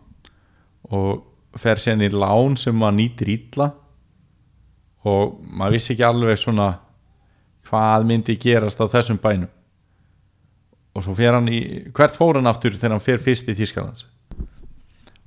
og 0.91 1.59
fer 1.59 1.81
sérn 1.81 2.05
í 2.05 2.11
lán 2.13 2.57
sem 2.57 2.77
maður 2.77 2.99
nýtir 2.99 3.33
illa 3.35 3.69
og 5.09 5.39
maður 5.43 5.77
vissi 5.77 5.93
ekki 5.95 6.07
alveg 6.07 6.39
svona 6.41 6.69
hvað 7.69 8.07
myndi 8.09 8.37
gerast 8.41 8.81
á 8.81 8.87
þessum 8.91 9.19
bænum. 9.23 9.51
Og 10.93 11.05
svo 11.05 11.15
fer 11.17 11.33
hann 11.33 11.49
í 11.49 11.61
hvert 11.95 12.17
fór 12.19 12.39
hann 12.39 12.51
aftur 12.51 12.77
þegar 12.77 12.97
hann 12.97 13.05
fer 13.05 13.23
fyrst 13.23 13.49
í 13.49 13.57
Þýskalands? 13.57 14.07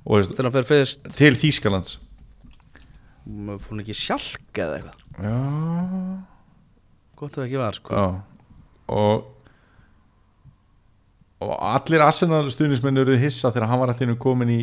Þegar 0.06 0.46
hann 0.46 0.54
fer 0.54 0.68
fyrst? 0.68 1.08
Til 1.16 1.32
Þýskalands. 1.34 1.96
Fór 3.26 3.72
hann 3.72 3.82
ekki 3.82 3.96
sjálk 3.98 4.60
eða 4.62 4.78
eitthvað? 4.78 5.02
Já, 5.26 5.38
gott 7.18 7.38
ef 7.40 7.46
ekki 7.48 7.60
var 7.60 7.80
sko. 7.80 7.96
Já. 7.96 8.06
og 8.94 9.32
og 11.44 11.54
allir 11.60 12.04
Arsenal 12.04 12.48
stuðnismenn 12.52 13.02
eru 13.02 13.16
hissa 13.20 13.52
þegar 13.52 13.70
hann 13.70 13.82
var 13.82 13.92
allir 13.92 14.16
komin 14.20 14.52
í 14.52 14.60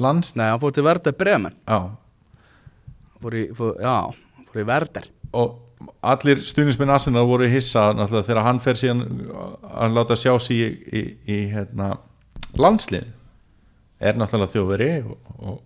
lands 0.00 0.34
nei, 0.36 0.48
hann 0.50 0.60
fór 0.60 0.74
til 0.76 0.84
Verder 0.86 1.16
Bremen. 1.16 1.56
Já, 1.68 1.80
fór 3.22 3.36
í, 3.36 3.46
fór, 3.56 3.74
já, 3.80 3.96
hann 4.36 4.48
fór 4.48 4.62
í 4.62 4.68
Verder 4.68 5.08
og 5.32 5.58
allir 6.04 6.42
stuðnismenn 6.44 6.92
Arsenal 6.92 7.26
voru 7.26 7.48
hissa 7.50 7.90
náttúrulega 7.96 8.28
þegar 8.28 8.46
hann 8.46 8.60
fer 8.62 8.78
síðan 8.78 9.02
að 9.72 9.96
láta 9.96 10.18
sjá 10.18 10.32
sig 10.42 10.56
í, 10.60 10.70
í, 10.70 11.02
í 11.26 11.38
hérna, 11.52 11.94
landslið 12.60 13.08
er 14.02 14.18
náttúrulega 14.18 14.52
þjóðveri 14.52 14.90
og, 15.06 15.18
og 15.38 15.60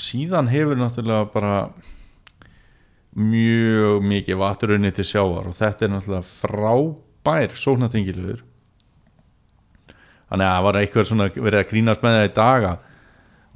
síðan 0.00 0.50
hefur 0.50 0.78
náttúrulega 0.80 1.30
bara 1.34 1.56
mjög 3.14 4.02
mikið 4.02 4.40
vaturunni 4.40 4.90
til 4.94 5.06
sjávar 5.06 5.46
og 5.50 5.54
þetta 5.58 5.86
er 5.86 5.92
náttúrulega 5.92 6.30
frábær 7.24 7.56
sóknatengilegur 7.56 8.42
þannig 10.28 10.46
að 10.46 10.52
það 10.52 10.66
var 10.66 10.78
eitthvað 10.80 11.08
svona 11.08 11.28
verið 11.32 11.60
að 11.60 11.70
grínast 11.70 12.04
með 12.04 12.16
það 12.18 12.26
í 12.26 12.32
daga 12.36 12.72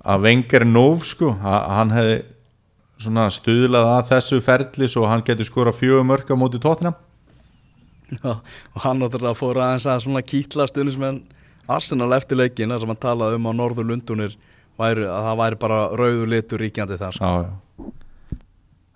að 0.09 0.25
Wenger 0.25 0.65
Nóf 0.65 1.05
sko, 1.05 1.35
að 1.37 1.67
hann 1.77 1.93
hefði 1.93 2.17
svona 2.99 3.27
stuðlað 3.31 3.91
að 3.93 4.09
þessu 4.13 4.41
ferli 4.43 4.89
svo 4.89 5.05
hann 5.11 5.25
getur 5.27 5.49
skora 5.49 5.75
fjögur 5.75 6.07
mörg 6.07 6.31
á 6.33 6.37
móti 6.39 6.61
tóttina 6.63 6.95
Já, 8.09 8.41
og 8.41 8.79
hann 8.81 9.03
náttúrulega 9.03 9.37
fór 9.37 9.61
aðeins 9.61 9.85
að 9.85 10.07
svona 10.07 10.25
kýtla 10.25 10.65
stundismenn 10.71 11.21
Arsenal 11.69 12.15
eftir 12.17 12.39
leikin 12.41 12.73
þar 12.73 12.81
sem 12.81 12.93
hann 12.95 13.03
talaði 13.03 13.37
um 13.37 13.51
á 13.51 13.53
Norður 13.53 13.91
Lundunir 13.91 14.37
væri, 14.81 15.05
að 15.05 15.27
það 15.27 15.41
væri 15.43 15.59
bara 15.61 15.81
rauður 15.93 16.31
litur 16.33 16.63
ríkjandi 16.65 16.97
þar 16.97 17.19
sko. 17.19 17.29
já, 17.29 17.45
já. 17.45 17.91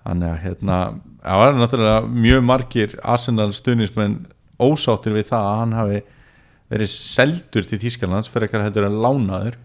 þannig 0.07 0.31
að 0.31 0.39
hérna 0.47 0.79
það 1.21 1.43
var 1.43 1.59
náttúrulega 1.59 2.15
mjög 2.25 2.47
margir 2.49 2.97
Arsenal 3.03 3.53
stuðnismenn 3.53 4.23
ósáttir 4.61 5.17
við 5.17 5.31
það 5.31 5.47
að 5.49 5.61
hann 5.61 5.77
hafi 5.79 6.03
verið 6.73 6.91
seldur 6.93 7.69
til 7.69 7.79
Þýskalands 7.83 8.31
fyrir 8.33 8.49
ekkert 8.49 8.67
heldur 8.69 8.89
en 8.89 9.01
lánaður. 9.05 9.57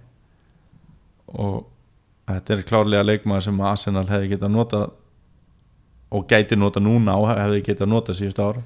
Og 1.27 1.59
þetta 2.27 2.55
er 2.55 2.65
klárlega 2.67 3.07
leikmaður 3.07 3.47
sem 3.47 3.61
Arsenal 3.61 4.07
hefði 4.07 4.33
getað 4.35 4.55
notað 4.55 4.88
og 6.17 6.27
gæti 6.27 6.55
nota 6.55 6.79
núna 6.79 7.17
og 7.19 7.29
hefði 7.33 7.63
getað 7.67 7.91
nota 7.91 8.15
síðustu 8.15 8.43
ára 8.43 8.63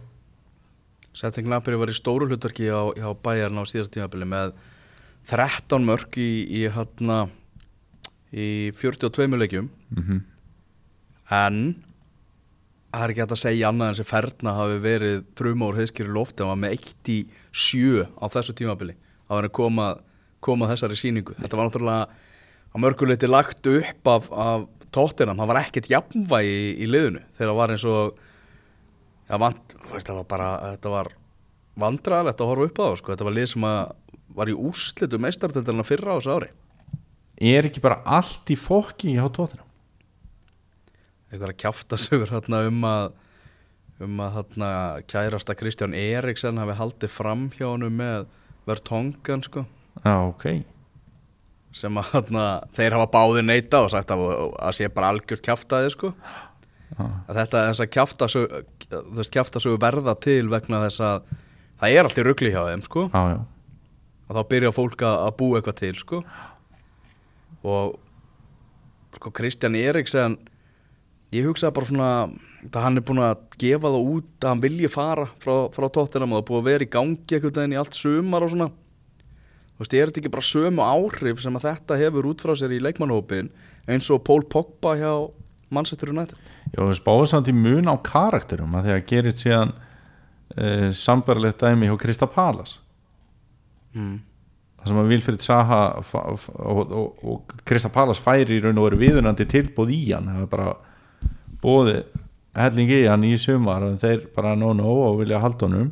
Setting 1.17 1.47
Gnabry 1.47 1.76
var 1.76 1.91
í 1.91 1.95
stóru 1.95 2.28
hlutverki 2.30 2.69
á, 2.72 2.88
á 2.88 3.11
bæjarn 3.11 3.59
á 3.59 3.63
síðast 3.67 3.91
tímabili 3.91 4.28
með 4.32 4.53
13 5.28 5.84
mörg 5.84 6.15
í, 6.15 6.30
í, 6.47 6.61
hérna, 6.72 7.26
í 8.32 8.72
42 8.80 9.39
leikjum. 9.41 9.67
Mm 9.91 10.03
-hmm. 10.05 10.22
en 11.36 11.57
það 12.92 13.06
er 13.06 13.14
ekki 13.14 13.24
hægt 13.24 13.36
að 13.36 13.42
segja 13.42 13.70
annað 13.72 13.92
en 13.92 13.98
sem 14.00 14.08
Ferna 14.08 14.54
hafi 14.58 14.80
verið 14.84 15.22
þrjumár 15.39 15.78
heiðskýri 15.80 16.12
lofti. 16.12 16.44
Hann 16.44 16.52
var 16.52 16.60
með 16.60 16.76
1 16.78 17.12
í 17.14 17.20
7 17.52 18.04
á 18.20 18.26
þessu 18.34 18.56
tímabili. 18.58 18.98
Að 19.32 19.39
vera 19.39 19.54
koma, 19.56 19.88
koma 20.44 20.68
þessari 20.72 21.00
síningu 21.00 21.38
þetta 21.39 21.60
var 21.60 21.70
náttúrulega 21.70 22.10
á 22.72 22.76
mörguleiti 22.80 23.30
lagt 23.30 23.68
upp 23.68 24.12
af, 24.12 24.28
af 24.32 24.68
tóttinam, 24.92 25.39
það 25.39 25.52
var 25.54 25.62
ekkert 25.62 25.89
jafnvægi 25.92 26.52
í, 26.52 26.68
í 26.84 26.89
liðinu 26.89 27.24
þegar 27.38 27.52
það 27.52 27.60
var 27.62 27.74
eins 27.76 27.88
og 27.88 28.20
ja, 29.30 29.39
vant, 29.39 29.76
veist, 29.92 30.08
það 30.10 30.20
var 30.20 30.28
bara 30.34 30.50
þetta 30.74 30.94
var 30.96 31.12
vandræðilegt 31.82 32.44
að 32.44 32.52
horfa 32.52 32.68
upp 32.68 32.82
á 32.82 32.84
það 32.84 32.98
sko. 33.00 33.14
þetta 33.14 33.28
var 33.28 33.38
lið 33.38 33.50
sem 33.54 33.68
að 33.70 33.82
var 34.36 34.52
í 34.52 34.56
úrslitu 34.56 35.20
meistartendalina 35.20 35.88
fyrra 35.88 36.16
á 36.16 36.18
þessu 36.20 36.36
ári. 36.36 36.52
Er 37.42 37.68
ekki 37.68 37.84
bara 37.84 38.00
allt 38.08 38.52
í 38.52 38.56
fokki 38.60 39.16
hjá 39.16 39.26
tóttina 39.28 39.66
eitthvað 41.32 41.54
að 41.54 41.60
kjáfta 41.64 42.00
sögur 42.00 42.32
hérna 42.34 42.66
um 42.68 42.86
að 42.88 43.06
um 44.02 44.22
að 44.24 44.38
hérna 44.38 44.70
kærasta 45.10 45.56
Kristján 45.58 45.96
Eriksen 45.98 46.60
hafi 46.62 46.76
haldið 46.78 47.14
fram 47.14 47.50
hjá 47.54 47.68
hann 47.70 47.86
með 47.94 48.30
Vertongan 48.70 49.44
sko. 49.46 49.66
Já 50.06 50.16
ok. 50.26 50.46
Sem 51.76 51.98
að 52.02 52.10
hérna 52.16 52.46
þeir 52.76 52.98
hafa 52.98 53.12
báði 53.14 53.46
neita 53.46 53.84
og 53.86 53.92
sagt 53.94 54.12
að 54.14 54.26
að 54.28 54.76
sé 54.78 54.90
bara 54.92 55.14
algjört 55.14 55.46
kjáftaði 55.46 55.94
sko. 55.94 56.12
Að 56.98 57.38
þetta 57.38 57.64
þess 57.70 57.84
að 57.86 57.92
kjáfta 57.96 58.30
sögur 58.32 58.66
þú 58.92 59.18
veist 59.22 59.34
kjáfta 59.34 59.64
sögur 59.64 59.82
verða 59.82 60.18
til 60.20 60.44
vegna 60.52 60.84
þess 60.84 61.04
að 61.08 61.34
það 61.82 61.96
er 61.96 62.08
allt 62.08 62.22
í 62.22 62.26
ruggli 62.28 62.52
hjá 62.54 62.62
þeim 62.68 62.86
sko. 62.86 63.08
Já. 63.14 63.40
og 64.28 64.38
þá 64.38 64.42
byrja 64.52 64.72
fólk 64.76 65.04
að 65.08 65.18
að 65.28 65.36
búa 65.40 65.60
eitthvað 65.60 65.80
til 65.82 65.96
sko. 66.00 66.24
Og 67.62 68.00
sko 69.18 69.32
Kristján 69.36 69.78
Eriksen 69.78 70.38
ég 71.32 71.48
hugsaði 71.48 71.76
bara 71.78 71.90
svona 71.90 72.12
að 72.62 72.84
hann 72.84 73.00
er 73.00 73.06
búin 73.08 73.24
að 73.24 73.44
gefa 73.62 73.90
það 73.90 74.12
út 74.14 74.32
að 74.44 74.50
hann 74.52 74.64
vilji 74.66 74.90
fara 74.92 75.26
frá, 75.42 75.56
frá 75.74 75.88
tóttinam 75.90 76.34
og 76.34 76.40
það 76.40 76.44
er 76.44 76.48
búið 76.50 76.62
að 76.62 76.70
vera 76.70 76.86
í 76.86 76.94
gangi 76.94 77.36
eitthvað 77.36 77.54
daginn 77.58 77.76
í 77.76 77.80
allt 77.82 77.98
sumar 77.98 78.46
og 78.46 78.52
svona. 78.54 78.68
Þú 79.72 79.82
veist, 79.82 79.94
er 79.98 80.10
þetta 80.12 80.22
ekki 80.22 80.34
bara 80.36 80.46
sömu 80.46 80.84
áhrif 80.86 81.40
sem 81.42 81.56
að 81.58 81.64
þetta 81.66 82.00
hefur 82.04 82.28
út 82.30 82.44
frá 82.46 82.52
sér 82.60 82.76
í 82.76 82.82
leikmannhópin 82.86 83.48
eins 83.90 84.10
og 84.14 84.22
Pól 84.28 84.44
Pogba 84.46 84.94
hjá 85.00 85.14
Manchester 85.74 86.12
United? 86.14 86.38
Já, 86.76 86.84
við 86.84 87.00
spáðum 87.00 87.32
samt 87.32 87.50
í 87.50 87.56
mun 87.56 87.90
á 87.90 87.96
karakterum 88.06 88.76
að 88.78 88.90
því 88.90 88.94
að 88.94 89.08
gerist 89.10 89.42
síðan 89.42 89.72
uh, 89.74 90.92
sambarlegt 90.94 91.64
dæmi 91.64 91.90
hjá 91.90 91.96
Krista 92.04 92.28
Palas 92.30 92.76
mm. 93.96 94.20
það 94.84 94.92
sem 94.92 95.02
að 95.02 95.12
Vilfrid 95.16 95.46
Saha 95.48 95.82
f- 96.04 96.14
og, 96.22 96.94
og, 96.94 97.26
og 97.26 97.58
Krista 97.66 97.90
Palas 97.90 98.22
færi 98.22 98.60
í 98.60 98.62
raun 98.62 98.78
og 98.78 98.92
veru 98.92 99.02
viðunandi 99.02 99.48
tilbúð 99.50 99.96
í 99.96 100.02
hann. 100.12 100.30
Það 100.30 100.46
er 100.46 100.52
bara 100.52 100.70
bóði 101.64 102.01
hellingi 102.57 103.03
í 103.03 103.07
hann 103.07 103.26
í 103.28 103.36
sumar 103.39 103.86
en 103.88 103.99
þeir 104.01 104.28
bara 104.36 104.55
no 104.59 104.74
no 104.76 104.91
og 105.05 105.22
vilja 105.22 105.41
halda 105.43 105.68
honum. 105.68 105.91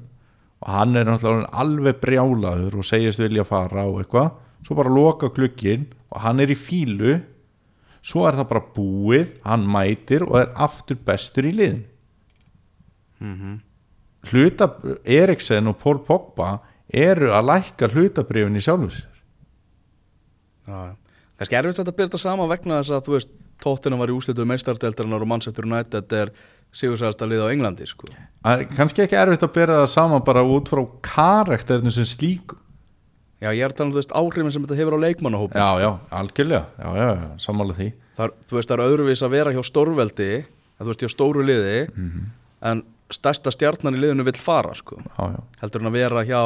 Og 0.59 0.71
hann 0.75 0.99
er 0.99 1.07
náttúrulega 1.07 1.53
alveg 1.61 2.01
brjálaður 2.01 2.81
og 2.81 2.87
segist 2.87 3.21
vilja 3.21 3.45
fara 3.47 3.85
og 3.87 4.01
eitthvað. 4.01 4.33
Svo 4.65 4.75
bara 4.75 4.91
loka 4.91 5.29
glukkin 5.31 5.87
og 6.11 6.19
hann 6.25 6.43
er 6.43 6.51
í 6.51 6.57
fílu 6.59 7.19
svo 8.03 8.25
er 8.27 8.37
það 8.39 8.49
bara 8.49 8.67
búið, 8.75 9.31
hann 9.43 9.65
mætir 9.67 10.23
og 10.27 10.37
er 10.39 10.53
aftur 10.55 10.99
bestur 11.05 11.47
í 11.49 11.55
liðin 11.55 11.85
Mm 13.19 13.57
hluta 14.27 14.67
Eriksen 15.05 15.69
og 15.71 15.77
Paul 15.79 16.01
Pogba 16.03 16.57
eru 16.91 17.29
að 17.35 17.45
lækka 17.49 17.87
hlutabrifin 17.93 18.57
í 18.57 18.63
sjálfum 18.63 18.89
sér. 18.91 19.05
Já, 20.67 20.77
já. 20.89 20.95
Kannski 21.39 21.55
erfitt 21.55 21.79
þetta 21.79 21.93
að 21.93 21.97
byrja 21.99 22.09
þetta 22.09 22.21
sama 22.25 22.47
vegna 22.49 22.79
þess 22.81 22.95
að 22.97 23.05
þú 23.05 23.15
veist 23.15 23.31
tóttinam 23.63 23.99
var 24.01 24.11
í 24.11 24.15
úslitu 24.15 24.45
meistardeldarinnar 24.47 25.25
og 25.25 25.29
Manchester 25.31 25.67
United 25.67 26.15
er 26.15 26.31
sigursæðast 26.75 27.21
að 27.25 27.33
liða 27.33 27.49
á 27.49 27.53
Englandi 27.53 27.87
sko. 27.89 28.09
Kannski 28.75 29.03
ekki 29.05 29.17
erfitt 29.19 29.45
að 29.45 29.53
bera 29.55 29.79
það 29.81 29.91
saman 29.95 30.25
bara 30.25 30.43
út 30.45 30.69
frá 30.69 30.83
karakterinu 31.05 31.93
sem 31.93 32.07
slíku. 32.07 32.59
Já, 33.39 33.53
ég 33.55 33.63
er 33.63 33.71
að 33.71 33.77
tala 33.79 33.87
um 33.87 33.93
þú 33.95 34.01
veist 34.01 34.15
áhrifin 34.19 34.51
sem 34.51 34.63
þetta 34.65 34.77
hefur 34.81 34.97
á 34.99 35.03
leikmannahópin 35.05 35.61
já, 35.61 35.69
já, 35.79 35.89
algjörlega. 36.19 36.65
Já, 36.75 36.89
já, 36.99 37.07
já, 37.15 37.27
sammála 37.39 37.75
því. 37.77 37.87
Þar, 38.19 38.33
þú 38.49 38.57
veist, 38.57 38.69
það 38.69 38.75
er 38.75 38.83
öðruvís 38.85 39.21
að 39.23 39.35
vera 39.37 39.53
hjá 39.55 39.61
stórveldi 39.69 40.27
að 40.43 40.81
þú 40.81 40.89
veist, 40.91 41.05
hjá 41.05 41.13
stóru 41.13 41.45
liði 41.47 41.77
en 42.67 42.83
stærsta 43.15 43.53
stjarnan 43.55 43.95
í 43.95 44.01
liðinu 44.03 44.25
vill 44.27 44.35
fara 44.37 44.75
sko. 44.75 44.99
já, 44.99 45.23
já, 45.37 45.39
heldur 45.63 45.85
en 45.85 45.91
að 45.91 45.97
vera 46.01 46.25
hjá 46.27 46.41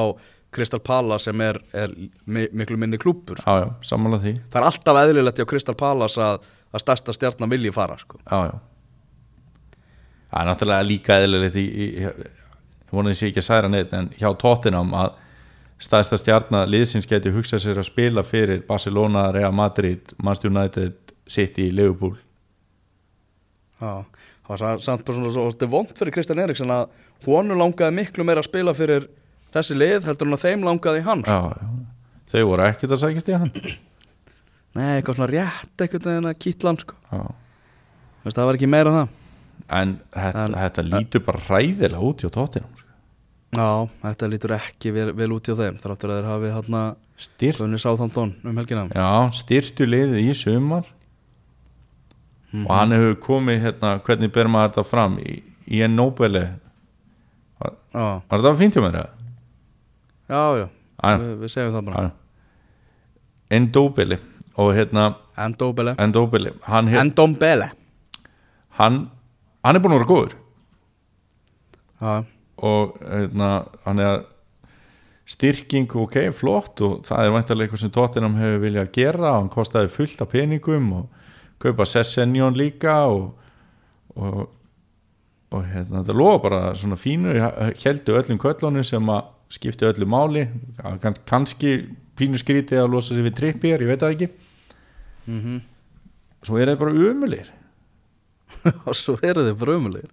Crystal 0.53 0.79
Palace 0.85 1.25
sem 1.31 1.41
er, 1.41 1.57
er 1.73 1.95
mi 2.29 2.45
miklu 2.53 2.77
minni 2.77 2.99
klúpur 3.01 3.41
já, 3.41 3.53
já, 3.63 3.67
sammála 3.81 4.21
því. 4.21 4.35
Það 4.53 4.61
er 4.61 4.67
alltaf 4.69 4.99
eðlilegt 5.01 5.41
hjá 5.41 5.47
Crystal 5.49 5.75
Palace 5.75 6.21
að, 6.21 6.45
að 6.73 6.83
stærsta 6.85 7.13
stjarnan 7.15 7.51
vilji 7.53 7.71
fara 7.75 7.97
sko. 8.01 8.19
já, 8.25 8.39
já 8.49 8.55
það 10.33 10.39
er 10.41 10.47
náttúrulega 10.49 10.87
líka 10.89 11.17
eðlilegt 11.21 11.59
ég 11.61 12.23
vonið 12.93 13.17
sé 13.19 13.29
ekki 13.29 13.41
að 13.41 13.47
særa 13.49 13.69
neitt 13.69 13.93
en 13.93 14.09
hjá 14.17 14.29
Tottenham 14.41 14.93
að 14.97 15.11
staðista 15.83 16.17
stjarnar 16.17 16.69
liðsins 16.71 17.07
geti 17.09 17.31
hugsað 17.33 17.61
sér 17.65 17.81
að 17.81 17.89
spila 17.89 18.23
fyrir 18.25 18.61
Barcelona, 18.67 19.27
Real 19.35 19.51
Madrid 19.53 20.13
Manchester 20.23 20.49
United, 20.53 20.93
City, 21.27 21.69
Liverpool 21.71 22.15
Já, 23.81 24.05
það 24.45 24.49
var 24.53 24.61
sa- 24.61 24.77
samt 24.79 25.05
bara 25.05 25.17
svona 25.17 25.33
svo 25.33 25.67
vond 25.69 25.91
fyrir 25.97 26.13
Kristján 26.15 26.39
Eriksson 26.39 26.71
að 26.71 26.87
honu 27.25 27.57
langaði 27.57 27.97
miklu 27.99 28.23
meira 28.25 28.41
að 28.41 28.49
spila 28.49 28.73
fyrir 28.73 29.09
þessi 29.53 29.75
lið 29.77 30.05
heldur 30.07 30.27
en 30.29 30.37
að 30.37 30.45
þeim 30.47 30.63
langaði 30.65 31.03
hans 31.05 31.27
já, 31.27 31.39
já. 31.53 31.67
þau 32.33 32.43
voru 32.49 32.67
ekkert 32.69 32.95
að 32.95 33.03
sækist 33.03 33.29
í 33.29 33.37
hann 33.37 33.51
Nei, 34.73 34.87
eitthvað 35.01 35.15
svona 35.19 35.29
rétt 35.29 35.77
eitthvað 35.85 36.07
en 36.17 36.29
að 36.31 36.39
kýtla 36.41 36.69
hann 36.71 36.79
sko. 36.81 36.95
já. 37.11 37.23
Veist, 38.23 38.37
það 38.37 38.45
var 38.49 38.57
ekki 38.57 38.69
meira 38.69 38.93
það 38.95 39.07
en 39.69 39.91
þetta, 40.15 40.43
En- 40.45 40.53
þetta 40.57 40.83
lítur 40.89 41.23
bara 41.27 41.39
ræðilega 41.49 41.99
út 42.09 42.23
hjá 42.23 42.29
Tottenham 42.31 42.71
sko. 42.79 42.89
Já, 43.53 43.67
þetta 44.01 44.29
lítur 44.31 44.53
ekki 44.57 44.93
vel, 44.95 45.11
vel 45.13 45.29
út 45.35 45.45
hjá 45.45 45.55
þeim 45.59 45.77
þráttur 45.83 46.09
að 46.09 46.17
þeir 46.17 46.29
hafi 46.31 46.51
Gunni 47.61 47.77
Sáþantón 47.77 48.31
um 48.43 48.57
styrtu 49.31 49.85
liðið 49.85 50.23
í 50.29 50.33
sumar 50.33 50.85
Mhm. 52.53 52.65
og 52.67 52.75
hann 52.77 52.91
hefur 52.91 53.15
komið 53.21 53.61
hérna, 53.61 53.99
hvernig 54.01 54.31
ber 54.33 54.45
maður 54.45 54.71
þetta 54.73 54.85
fram 54.85 55.17
í, 55.19 55.41
í 55.69 55.81
en 55.83 55.95
Nobeli 55.95 56.43
Já, 57.93 58.21
var 58.29 58.39
þetta 58.41 58.57
fínt 58.57 58.73
hjá 58.73 58.81
mér 58.83 58.97
já, 60.29 60.41
já, 60.57 60.69
Já. 61.03 61.17
við, 61.17 61.37
við 61.39 61.49
segjum 61.53 61.73
það 61.77 61.85
bara 61.85 62.01
Já. 62.03 62.11
Endobili 63.51 64.17
og 64.57 64.73
hérna 64.77 65.15
Endóbele 65.39 65.95
Endobili 65.97 66.51
hann, 66.67 66.87
hérna, 66.87 67.01
Endómbele 67.07 67.71
hann, 68.77 68.99
hann 69.63 69.75
er 69.75 69.81
búin 69.81 69.95
að 69.95 70.01
vera 70.03 70.09
góður. 70.11 70.35
Já, 72.01 72.13
og 72.63 72.97
hérna, 73.01 73.49
hann 73.85 73.99
er 74.03 74.23
styrking 75.29 75.87
ok, 75.95 76.17
flott 76.35 76.81
og 76.83 77.05
það 77.07 77.25
er 77.25 77.35
væntalega 77.37 77.67
eitthvað 77.69 77.83
sem 77.85 77.93
Tottenham 77.95 78.35
hefur 78.41 78.63
viljað 78.65 78.91
gera 78.97 79.37
hann 79.37 79.49
kostaði 79.53 79.91
fullt 79.93 80.21
af 80.25 80.31
peningum 80.33 80.89
og 80.97 81.21
kaupa 81.63 81.87
Sessenjón 81.87 82.57
líka 82.59 82.97
og 83.07 83.39
og, 84.13 84.43
og 85.49 85.63
hérna, 85.65 86.03
þetta 86.03 86.13
lofa 86.17 86.41
bara 86.43 86.59
svona 86.77 86.99
fínu 86.99 87.31
heldu 87.81 88.17
öllum 88.19 88.41
köllunum 88.41 88.85
sem 88.85 89.09
að 89.09 89.31
skipti 89.53 89.87
öllu 89.87 90.05
máli 90.09 90.43
Kann- 91.01 91.17
kannski 91.25 91.71
pínu 92.19 92.39
skrítið 92.39 92.83
að 92.83 92.91
losa 92.93 93.15
sig 93.15 93.25
við 93.25 93.37
trippir, 93.39 93.81
ég 93.81 93.89
veit 93.89 94.01
það 94.03 94.15
ekki. 94.17 94.31
Mm 95.27 95.61
svo 96.43 96.59
er 96.59 96.73
það 96.73 96.81
bara 96.81 97.09
umulir 97.09 97.51
og 98.87 98.95
svo 98.97 99.15
eru 99.23 99.45
þið 99.47 99.59
frumulegir 99.61 100.09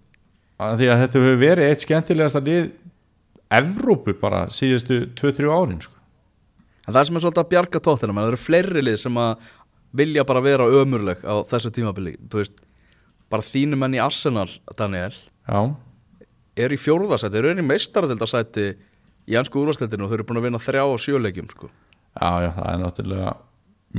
því 0.61 0.91
að 0.93 1.01
þetta 1.03 1.19
hefur 1.19 1.41
verið 1.41 1.69
eitt 1.71 1.85
skemmtilegasta 1.85 2.43
lið 2.45 2.69
Evrópu 3.51 4.13
bara 4.15 4.45
síðustu 4.47 5.01
2-3 5.19 5.49
árin 5.51 5.79
sko. 5.83 5.91
En 6.87 6.93
það 6.95 7.07
sem 7.07 7.17
er 7.17 7.23
svolítið 7.25 7.41
að 7.41 7.49
bjarga 7.51 7.81
tóttina 7.83 8.13
það 8.15 8.29
eru 8.29 8.39
fleiri 8.39 8.83
lið 8.85 8.99
sem 9.01 9.17
að 9.19 9.49
vilja 9.99 10.23
bara 10.29 10.43
vera 10.45 10.67
ömurleg 10.79 11.25
á 11.27 11.35
þessu 11.51 11.73
tímabili. 11.75 12.13
Bara 13.27 13.43
þínu 13.43 13.79
menn 13.81 13.97
í 13.97 13.99
Arsenal, 13.99 14.47
Daniel 14.79 15.11
já, 15.11 15.59
er 16.63 16.71
í 16.71 16.79
fjórðasæti, 16.79 17.33
þeir 17.33 17.49
eru 17.49 17.65
í 17.65 17.67
meistaraldildasæti 17.73 18.69
í 19.27 19.35
ansku 19.41 19.59
úrvarsleitinu 19.59 20.07
og 20.07 20.13
þeir 20.13 20.21
eru 20.21 20.29
búin 20.29 20.39
að 20.39 20.47
vinna 20.47 20.63
þrjá 20.63 20.85
á 20.87 20.95
sjöleikjum 21.03 21.51
sko. 21.51 21.71
Já, 22.17 22.31
já, 22.45 22.51
það 22.57 22.69
er 22.71 22.79
náttúrulega 22.81 23.33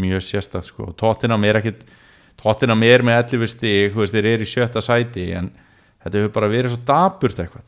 mjög 0.03 0.25
sérstakt 0.27 0.69
sko. 0.71 0.93
Tottenham 0.99 1.45
er 1.49 1.61
ekkit 1.61 1.85
Tottenham 2.41 2.83
er 2.87 3.05
með 3.07 3.37
11 3.37 3.53
stig, 3.53 3.93
þú 3.93 4.03
veist, 4.03 4.17
þeir 4.17 4.29
eru 4.33 4.47
í 4.47 4.51
sjötta 4.51 4.83
sæti 4.83 5.29
en 5.37 5.53
þetta 6.03 6.19
hefur 6.19 6.35
bara 6.35 6.51
verið 6.51 6.75
svo 6.75 6.81
daburt 6.89 7.39
eitthvað. 7.39 7.65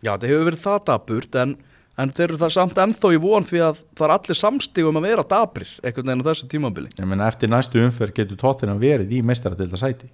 Já, 0.00 0.14
þetta 0.14 0.30
hefur 0.30 0.48
verið 0.48 0.62
það 0.62 0.78
daburt 0.88 1.38
en, 1.42 1.54
en 2.00 2.14
þeir 2.16 2.28
eru 2.28 2.40
það 2.40 2.54
samt 2.56 2.80
ennþá 2.84 3.12
í 3.12 3.20
von 3.22 3.48
því 3.48 3.64
að 3.66 3.82
það 3.98 4.06
er 4.06 4.14
allir 4.16 4.40
samstigum 4.40 5.00
að 5.00 5.08
vera 5.10 5.26
dabrir 5.34 5.74
einhvern 5.82 6.08
veginn 6.08 6.24
á 6.24 6.28
þessu 6.30 6.48
tímabili. 6.54 6.92
Ég 6.96 7.10
menn 7.10 7.26
eftir 7.26 7.52
næstu 7.52 7.82
umferð 7.84 8.16
getur 8.16 8.40
Tottenham 8.40 8.80
verið 8.82 9.12
í 9.18 9.20
meistaradilda 9.26 9.80
sæti. 9.80 10.08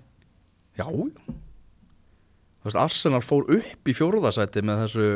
Já, 0.79 0.87
veist, 2.65 2.79
Arsenal 2.79 3.23
fór 3.25 3.47
upp 3.59 3.91
í 3.91 3.95
fjóruðasæti 3.97 4.65
með 4.67 4.85
þessu 4.87 5.09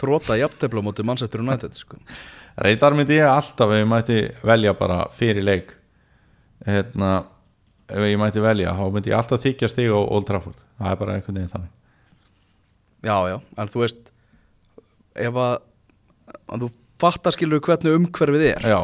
þróta 0.00 0.36
jafntefla 0.40 0.82
móti 0.84 1.04
Manchester 1.06 1.42
United 1.44 1.76
sko. 1.76 2.00
reyndar 2.64 2.96
myndi 2.96 3.18
ég 3.18 3.30
alltaf 3.30 3.72
ef 3.72 3.82
ég 3.82 3.88
mætti 3.90 4.20
velja 4.46 4.74
bara 4.76 5.06
fyrir 5.16 5.44
leik 5.44 5.74
hérna 6.66 7.14
ef 7.86 8.02
ég 8.02 8.18
mætti 8.20 8.42
velja, 8.42 8.74
þá 8.74 8.84
myndi 8.92 9.12
ég 9.12 9.18
alltaf 9.18 9.42
þykja 9.44 9.70
stig 9.70 9.92
á 9.92 9.98
Old 9.98 10.26
Trafford, 10.28 10.58
það 10.80 10.92
er 10.92 11.00
bara 11.00 11.16
einhvern 11.16 11.38
veginn 11.38 11.52
þannig. 11.52 11.72
Já, 13.06 13.16
já, 13.30 13.36
en 13.60 13.70
þú 13.70 13.82
veist 13.84 14.10
ef 15.26 15.38
að, 15.42 15.54
að 16.50 16.64
þú 16.64 16.70
fattar 17.00 17.36
skilur 17.36 17.62
hvernig 17.62 18.00
umhverfið 18.00 18.46
er. 18.50 18.66
Já, 18.66 18.80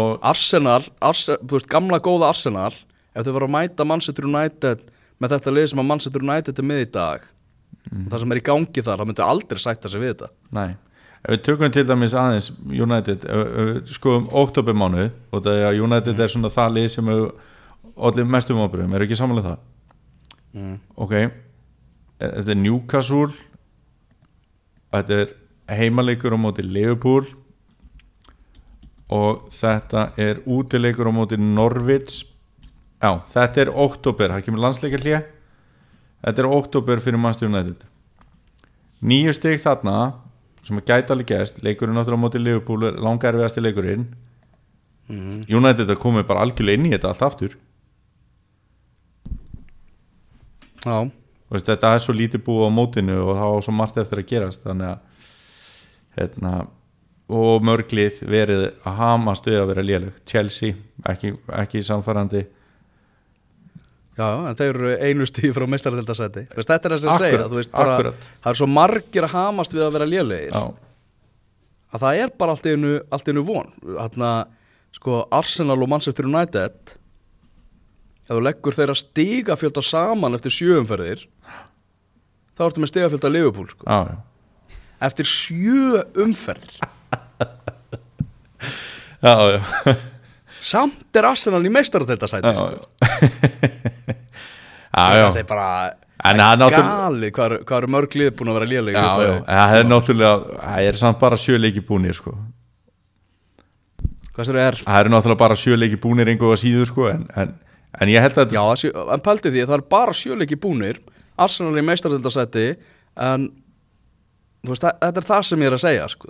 og 0.00 0.26
Arsenal, 0.26 0.82
Arsenal, 0.98 1.38
þú 1.44 1.58
veist, 1.58 1.70
gamla 1.70 2.02
góða 2.02 2.32
Arsenal 2.32 2.72
ef 3.14 3.24
þau 3.24 3.32
voru 3.36 3.48
að 3.48 3.54
mæta 3.54 3.86
Manchester 3.86 4.26
United 4.28 4.84
með 5.22 5.36
þetta 5.36 5.54
lið 5.54 5.70
sem 5.70 5.82
að 5.82 5.90
Manchester 5.92 6.26
United 6.26 6.60
er 6.60 6.68
með 6.72 6.82
í 6.82 6.90
dag 6.96 7.30
og 7.92 8.10
það 8.10 8.22
sem 8.22 8.34
er 8.34 8.40
í 8.40 8.44
gangi 8.48 8.82
þar, 8.82 9.00
það 9.00 9.10
myndu 9.10 9.24
aldrei 9.26 9.62
sætta 9.62 9.90
sig 9.92 10.02
við 10.02 10.12
þetta. 10.14 10.30
Nei, 10.56 10.68
ef 11.22 11.34
við 11.34 11.42
tökum 11.46 11.74
til 11.74 11.86
dæmis 11.88 12.16
aðeins 12.18 12.50
United, 12.66 13.26
skoðum 13.94 14.28
oktobermánu 14.42 15.08
og 15.30 15.42
það 15.46 15.60
er 15.60 15.68
að 15.70 15.80
United 15.86 16.22
er 16.22 16.32
svona 16.32 16.52
það 16.54 16.76
lið 16.78 16.90
sem 16.96 17.10
allir 17.96 18.28
mestum 18.28 18.62
ábyrðum, 18.62 18.94
er 18.96 19.06
ekki 19.06 19.18
samanlega 19.18 19.54
það? 19.54 19.64
Mm. 20.56 20.76
ok, 21.04 21.12
þetta 22.16 22.52
er 22.54 22.56
Newcastle 22.62 23.34
þetta 24.94 25.18
er 25.20 25.34
heimaleikur 25.76 26.32
á 26.32 26.38
móti 26.40 26.64
Liverpool 26.64 27.26
og 29.12 29.46
þetta 29.54 30.10
er 30.18 30.40
útileikur 30.50 31.10
á 31.10 31.12
móti 31.14 31.38
Norwich. 31.38 32.24
Já, 32.96 33.20
þetta 33.30 33.62
er 33.62 33.70
oktober, 33.70 34.32
það 34.32 34.46
kemur 34.46 34.64
landsleikar 34.64 35.04
hlýja 35.04 35.20
þetta 36.24 36.42
er 36.42 36.52
oktober 36.56 37.02
fyrir 37.04 37.20
Manchester 37.20 37.50
United. 37.50 37.82
Nýju 39.06 39.34
stig 39.36 39.60
þarna 39.64 39.96
sem 40.66 40.78
að 40.80 40.88
gæta 40.88 41.14
alveg 41.14 41.28
gæst 41.30 41.60
leikurinn 41.62 41.98
áttur 42.00 42.16
á 42.16 42.20
móti 42.20 42.40
Liverpool 42.42 42.88
er 42.88 42.96
langarfiðasti 43.02 43.62
leikurinn. 43.62 44.08
Mm. 45.06 45.44
United 45.46 45.90
er 45.90 46.00
komið 46.00 46.26
bara 46.26 46.42
algjörlega 46.42 46.80
inn 46.80 46.88
í 46.88 46.94
þetta 46.96 47.12
allt 47.12 47.26
aftur. 47.26 47.58
Já, 50.86 50.96
veist, 51.50 51.66
þetta 51.66 51.92
er 51.94 52.02
svo 52.02 52.14
lítið 52.14 52.42
búið 52.46 52.66
á 52.66 52.70
mótinu 52.74 53.20
og 53.24 53.36
það 53.38 53.52
var 53.52 53.66
svo 53.66 53.74
margt 53.74 54.00
eftir 54.02 54.22
að 54.22 54.28
gerast 54.32 54.66
þannig 54.66 54.92
að 54.92 55.22
hérna, 56.16 56.52
og 57.26 57.64
mörglið 57.66 58.20
verið 58.30 58.66
að 58.86 59.00
hamast 59.00 59.48
við 59.48 59.60
að 59.60 59.70
vera 59.72 59.86
léleg. 59.86 60.20
Chelsea, 60.26 60.76
ekki, 61.10 61.34
ekki 61.62 61.82
samfærandi 61.86 62.44
já, 64.16 64.26
en 64.48 64.58
þeir 64.58 64.72
eru 64.72 64.92
einu 65.08 65.28
stíð 65.28 65.54
frá 65.56 65.66
meistaradeldasæti 65.70 66.46
Þetta 66.54 66.76
er 66.76 66.94
þess 66.96 67.06
að 67.06 67.22
segja, 67.22 67.38
Akkurat, 67.38 67.50
þú 67.52 67.60
veist 67.60 67.72
bara 67.76 68.12
það 68.16 68.50
er 68.52 68.60
svo 68.60 68.68
margir 68.72 69.26
að 69.28 69.34
hamast 69.36 69.76
við 69.76 69.86
að 69.86 69.96
vera 69.98 70.10
lélegir. 70.10 70.52
Já, 70.56 70.64
að 71.92 72.04
það 72.06 72.20
er 72.22 72.32
bara 72.38 72.56
allt 72.56 72.66
einu, 72.70 72.92
allt 73.14 73.28
einu 73.30 73.44
von. 73.46 73.72
Þarna, 73.86 74.30
sko, 74.96 75.20
Arsenal 75.36 75.78
og 75.78 75.90
Manchester 75.92 76.28
United 76.28 76.96
ef 78.26 78.32
þú 78.34 78.40
leggur 78.42 78.74
þeirra 78.74 78.96
stigafjölda 78.98 79.82
saman 79.86 80.34
eftir 80.34 80.54
sjöumferðir 80.54 81.26
þá 82.56 82.64
ertu 82.66 82.82
með 82.82 82.90
stigafjölda 82.90 83.30
Liverpool 83.30 83.68
sko. 83.70 83.86
já, 83.86 83.98
já, 84.10 84.74
eftir 85.06 85.28
sjö 85.30 86.02
umferðir. 86.24 86.80
Já, 89.22 89.32
já, 89.56 89.60
samt 90.60 91.16
er 91.16 91.28
Arsenal 91.28 91.62
í 91.64 91.72
meistaradeldasæti 91.72 92.50
já, 92.50 92.56
sko. 92.56 92.66
já. 92.74 93.92
Það 94.96 95.36
er 95.42 95.48
bara 95.50 95.68
það 96.24 96.60
galið 96.72 97.30
hvað 97.36 97.46
eru- 97.50 97.64
hvað 97.68 97.78
eru 97.82 97.90
mörg 97.96 98.14
lið 98.16 98.30
búin 98.38 98.50
að 98.52 98.58
vera 98.60 98.68
en 98.96 99.44
það 99.46 99.78
er 99.80 99.88
náttúrulega 99.90 100.60
það 100.62 100.86
er 100.90 101.00
samt 101.02 101.18
bara 101.20 101.36
sjöleiki 101.36 101.82
búnir 101.86 102.14
sko. 102.16 102.32
hvað 104.36 104.48
sér 104.50 104.58
er 104.62 104.78
það 104.84 105.00
eru 105.02 105.12
náttúrulega 105.14 105.42
bara 105.44 105.58
sjöleiki 105.60 105.98
búnir 106.02 106.28
einhverja 106.32 106.60
síður 106.62 106.88
sko, 106.90 107.06
en, 107.12 107.22
en, 107.36 107.54
en 108.00 108.12
ég 108.12 108.20
held 108.24 108.40
að 108.42 108.52
Já, 108.56 108.60
það 108.64 108.80
sé- 108.82 108.94
en 109.16 109.24
pælti 109.28 109.52
því 109.54 109.62
að 109.64 109.70
það 109.70 109.78
er 109.78 109.86
bara 109.96 110.16
sjöleiki 110.22 110.58
búnir 110.60 111.00
Arsenal 111.36 111.76
í 111.76 111.84
meistaradeldasæti 111.84 112.66
en 113.28 113.48
veist, 114.66 114.82
það- 114.84 114.98
þetta 115.04 115.22
er 115.22 115.28
það 115.30 115.42
sem 115.50 115.60
ég 115.64 115.70
er 115.70 115.76
að 115.76 115.84
segja 115.84 116.08
sko. 116.08 116.28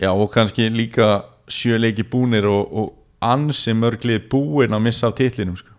Já, 0.00 0.10
og 0.12 0.30
kannski 0.32 0.68
líka 0.70 1.08
sjöleiki 1.48 2.04
búnir 2.08 2.44
og, 2.48 2.72
og 2.72 2.92
ansi 3.24 3.72
mörglið 3.76 4.28
búin 4.32 4.72
að 4.76 4.84
missa 4.84 5.08
af 5.08 5.16
titlinum 5.18 5.56
sko. 5.56 5.73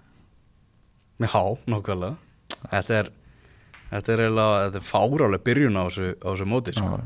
Já, 1.24 1.44
nákvæmlega. 1.72 2.16
Þetta 2.72 3.00
er 3.00 3.12
Þetta 3.86 4.16
er 4.16 4.24
er 4.26 4.82
fárálega 4.84 5.44
byrjun 5.46 5.78
á 5.78 5.86
þessu, 5.88 6.08
á 6.20 6.28
þessu 6.34 6.48
móti 6.50 6.74
sko. 6.76 6.98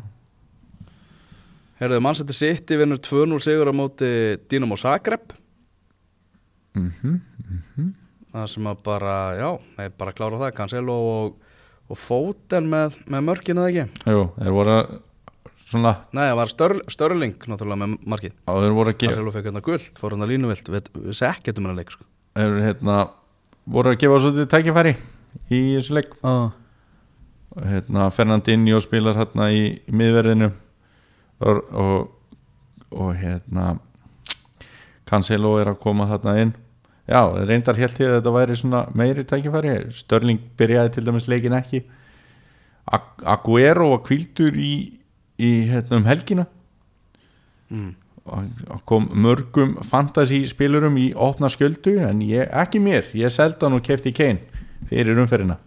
Herðu, 1.79 1.99
mannsætti 2.03 2.35
City 2.35 2.77
vinnur 2.79 2.99
2-0 3.03 3.39
sigur 3.43 3.69
á 3.71 3.73
móti 3.75 4.09
Dinamo 4.49 4.77
Zagreb. 4.79 5.35
Mhm, 6.75 7.19
Það 8.29 8.45
sem 8.51 8.67
að 8.69 8.81
bara, 8.85 9.13
já, 9.39 9.47
þeir 9.77 9.93
bara 9.97 10.11
klára 10.13 10.37
það 10.37 10.51
Cancelo 10.59 10.95
og, 11.11 11.37
og 11.89 11.97
Foden 11.97 12.67
með, 12.69 12.97
með 13.09 13.23
mörkinu 13.25 13.63
eða 13.63 13.71
ekki? 13.71 14.03
Jú, 14.13 14.25
þeir 14.35 14.53
voru 14.53 14.75
að 14.75 14.91
svona, 15.63 15.93
Nei, 16.13 16.27
það 16.27 16.35
var 16.37 16.51
Stör, 16.53 16.75
Störling 16.93 17.47
náttúrulega 17.49 17.81
með 17.81 17.95
markið. 18.13 18.35
Þeir 18.45 18.75
voru 18.77 18.93
að 18.93 18.99
gefa 19.01 19.15
Cancelo 19.15 19.33
fekk 19.33 19.49
hérna 19.49 19.63
guld, 19.65 19.87
fór 19.97 20.13
hérna 20.13 20.29
línuvilt 20.29 20.69
við, 20.69 20.91
við 20.93 21.17
sé 21.17 21.25
ekkert 21.31 21.57
um 21.57 21.65
hérna 21.71 21.81
leik 21.81 21.95
sko. 21.95 22.05
þeir 22.37 22.59
hérna, 22.67 22.99
voru 23.69 23.91
að 23.93 23.99
gefa 24.01 24.19
svo 24.23 24.45
tækifæri 24.49 24.95
í 25.53 25.59
þessu 25.77 25.97
leik. 25.97 26.15
Ah. 26.25 26.49
og 27.55 27.65
hérna, 27.65 28.07
Fernandinho 28.13 28.79
spilar 28.83 29.17
hérna 29.17 29.49
í, 29.53 29.61
í 29.89 29.93
miðverðinu. 29.95 30.51
Og, 31.39 31.61
og, 31.73 32.09
og 32.91 33.13
hérna 33.15 33.77
Cancelo 35.09 35.55
er 35.57 35.71
að 35.71 35.79
koma 35.81 36.05
þarna 36.09 36.35
inn. 36.43 36.51
Já, 37.09 37.23
reyndar 37.49 37.79
helt 37.79 37.97
ég 37.97 38.05
að 38.11 38.19
þetta 38.19 38.33
væri 38.35 38.57
svona 38.59 38.83
meiri 38.93 39.23
tækifæri, 39.25 39.71
Störling 39.97 40.43
byrjaði 40.59 40.91
til 40.93 41.05
dæmis 41.07 41.25
leikin 41.31 41.55
ekki. 41.57 41.81
Ag- 42.93 43.23
Aguero 43.25 43.87
var 43.95 44.03
kvildur 44.05 44.53
í, 44.53 44.73
í 45.41 45.49
hérna 45.71 45.97
um 45.97 46.05
helgina. 46.05 46.45
Mm. 47.73 47.95
Kom 48.89 49.09
mörgum 49.13 49.75
fantasy 49.85 50.43
spilurum 50.49 50.97
í 50.97 51.09
opna 51.15 51.49
sköldu 51.51 51.97
en 52.05 52.21
ég, 52.25 52.47
ekki 52.49 52.81
mér, 52.83 53.09
ég 53.17 53.33
seldi 53.33 53.65
hann 53.65 53.77
og 53.77 53.83
kefti 53.85 54.13
Kane 54.15 54.39
fyrir 54.89 55.19
umferðina. 55.19 55.59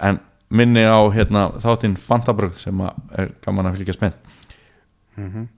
En 0.00 0.20
minni 0.48 0.84
á 0.86 1.00
hérna, 1.10 1.48
þáttinn 1.62 1.96
Fantabrögg 1.98 2.58
sem 2.60 2.80
er 2.86 3.32
gaman 3.44 3.70
að 3.70 3.80
fylgja 3.80 3.98
spennt 3.98 4.34
Mm 5.16 5.48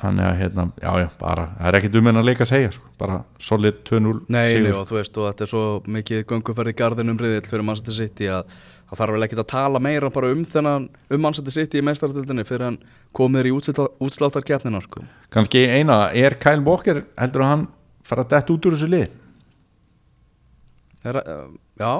þannig 0.00 0.26
að 0.26 0.38
hérna, 0.40 0.64
já 0.82 0.90
já, 1.00 1.06
bara 1.20 1.44
það 1.56 1.68
er 1.70 1.78
ekkit 1.78 1.98
um 1.98 2.08
hennar 2.10 2.26
leik 2.26 2.40
að 2.44 2.50
segja, 2.50 2.72
sko. 2.74 2.88
bara 3.00 3.18
solid 3.40 3.78
2-0 3.88 4.14
Nei, 4.28 4.44
nei, 4.60 4.72
og 4.76 4.88
þú 4.90 4.98
veist, 4.98 5.16
og 5.16 5.28
þetta 5.30 5.46
er 5.46 5.52
svo 5.52 5.62
mikið 5.96 6.24
gönguferð 6.32 6.72
í 6.72 6.76
garðin 6.76 7.12
um 7.14 7.20
riðill 7.20 7.48
fyrir 7.48 7.64
Manchester 7.64 7.96
City 7.96 8.28
að 8.28 8.50
það 8.86 9.00
þarf 9.00 9.16
vel 9.16 9.26
ekkert 9.26 9.42
að 9.42 9.48
tala 9.54 9.82
meira 9.82 10.10
bara 10.12 10.32
um 10.34 10.44
þennan, 10.46 10.88
um 11.10 11.24
Manchester 11.24 11.54
City 11.54 11.80
í 11.80 11.86
meistaratöldinni 11.86 12.44
fyrir 12.46 12.68
hann 12.68 12.78
komir 13.16 13.48
í 13.48 13.54
útsláttarkjarnina 13.56 14.82
sko. 14.84 15.06
kannski 15.32 15.64
eina, 15.64 16.10
er 16.12 16.36
Kyle 16.42 16.64
Walker 16.66 17.02
heldur 17.16 17.46
að 17.46 17.52
hann 17.54 17.66
fara 18.06 18.26
að 18.26 18.34
detta 18.36 18.54
út 18.54 18.68
úr 18.68 18.76
þessu 18.76 18.92
lið 18.92 19.08
er, 21.06 21.22
uh, 21.22 21.46
Já, 21.80 21.92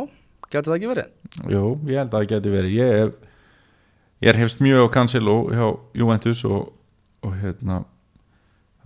geti 0.53 0.69
það 0.69 0.77
ekki 0.79 0.93
verið 0.93 1.53
Jú, 1.53 1.65
ég 1.89 2.01
held 2.01 2.11
að 2.11 2.19
það 2.19 2.29
geti 2.35 2.53
verið 2.55 2.77
ég, 2.77 3.15
ég 4.25 4.33
er 4.33 4.41
hefst 4.41 4.63
mjög 4.65 4.85
á 4.85 4.95
Cancelo 4.95 5.37
hjá 5.49 5.67
Juventus 5.97 6.45
og, 6.49 6.71
og 7.27 7.37
hérna 7.43 7.83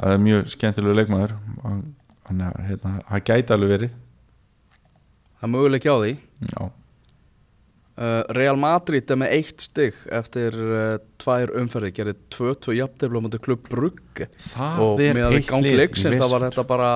það 0.01 0.17
er 0.17 0.23
mjög 0.25 0.53
skemmtilegu 0.55 0.97
leikmaður. 0.99 1.37
Þannig 2.31 2.47
að 2.47 2.69
hérna, 2.69 2.93
það 3.09 3.25
gæti 3.31 3.57
alveg 3.57 3.73
verið. 3.75 3.97
Það 5.41 5.49
er 5.49 5.53
möguleik 5.55 5.89
á 5.89 5.97
því. 5.97 6.13
Já, 6.51 6.63
uh, 8.01 8.23
Real 8.37 8.61
Madrid 8.61 9.11
er 9.11 9.21
með 9.21 9.35
eitt 9.39 9.65
stygg 9.65 9.99
eftir 10.21 10.57
uh, 10.57 10.95
tvær 11.21 11.53
umferði 11.61 11.93
gerði 11.97 12.17
2-2 12.37 12.77
jafntefla 12.79 13.23
á 13.23 13.25
móti 13.25 13.43
klubb 13.43 13.67
Brugge. 13.69 14.31
Og 14.81 15.01
er 15.01 15.19
með 15.19 15.29
að 15.29 15.39
eitt 15.41 15.51
gang 15.51 15.67
lið 15.67 15.79
leiksins 15.83 16.17
í 16.17 16.23
það 16.23 16.35
var 16.37 16.47
þetta 16.49 16.67
bara, 16.71 16.93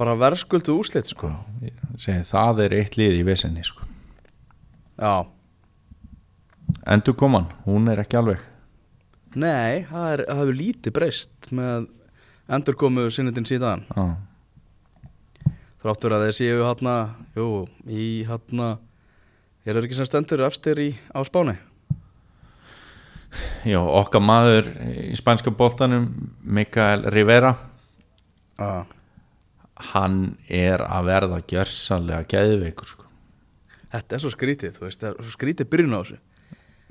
bara 0.00 0.16
verðskuldu 0.24 0.78
úslit 0.78 1.10
sko. 1.12 1.32
Segi, 2.00 2.22
það 2.30 2.66
er 2.68 2.78
eitt 2.80 2.98
lið 3.00 3.20
í 3.20 3.26
vesenni 3.28 3.66
sko. 3.66 3.88
Já, 5.02 5.24
endur 6.92 7.16
koman, 7.18 7.48
hún 7.66 7.90
er 7.90 8.04
ekki 8.04 8.20
alveg 8.20 8.51
nei, 9.38 9.84
það, 9.88 10.06
er, 10.12 10.24
hefur 10.28 10.58
lítið 10.58 10.94
breyst 10.96 11.50
með 11.54 11.88
endurkomu 12.52 13.08
sinnitinn 13.12 13.48
síðan 13.48 13.84
já, 13.88 14.06
þráttur 15.82 16.16
að 16.16 16.26
þeir 16.26 16.38
séu 16.38 16.62
hérna 16.66 16.96
jú, 17.36 17.50
í 17.88 18.06
hérna 18.28 18.72
er 19.62 19.76
það 19.76 19.84
ekki 19.86 19.98
sem 20.00 20.08
stendur 20.08 20.44
efstir 20.46 20.82
í, 20.82 20.88
á 21.14 21.20
Spáni 21.26 21.56
já 23.64 23.78
okkar 23.80 24.24
maður 24.24 24.72
í 24.92 25.14
spænska 25.16 25.52
boltanum 25.56 26.10
Mikael 26.42 27.06
Rivera 27.14 27.54
ah. 28.60 28.82
hann 29.92 30.34
er 30.50 30.82
að 30.84 31.08
verða 31.08 31.40
gjörsanlega 31.48 32.28
geðveikur 32.34 32.90
sko. 32.90 33.06
þetta 33.94 34.16
er 34.18 34.24
svo 34.24 34.32
skrítið, 34.34 34.76
þú 34.76 34.86
veist, 34.88 35.06
er 35.06 35.16
svo 35.20 35.36
skrítið 35.36 35.70
byrjun 35.72 35.96
á 35.96 36.00
þessu 36.02 36.18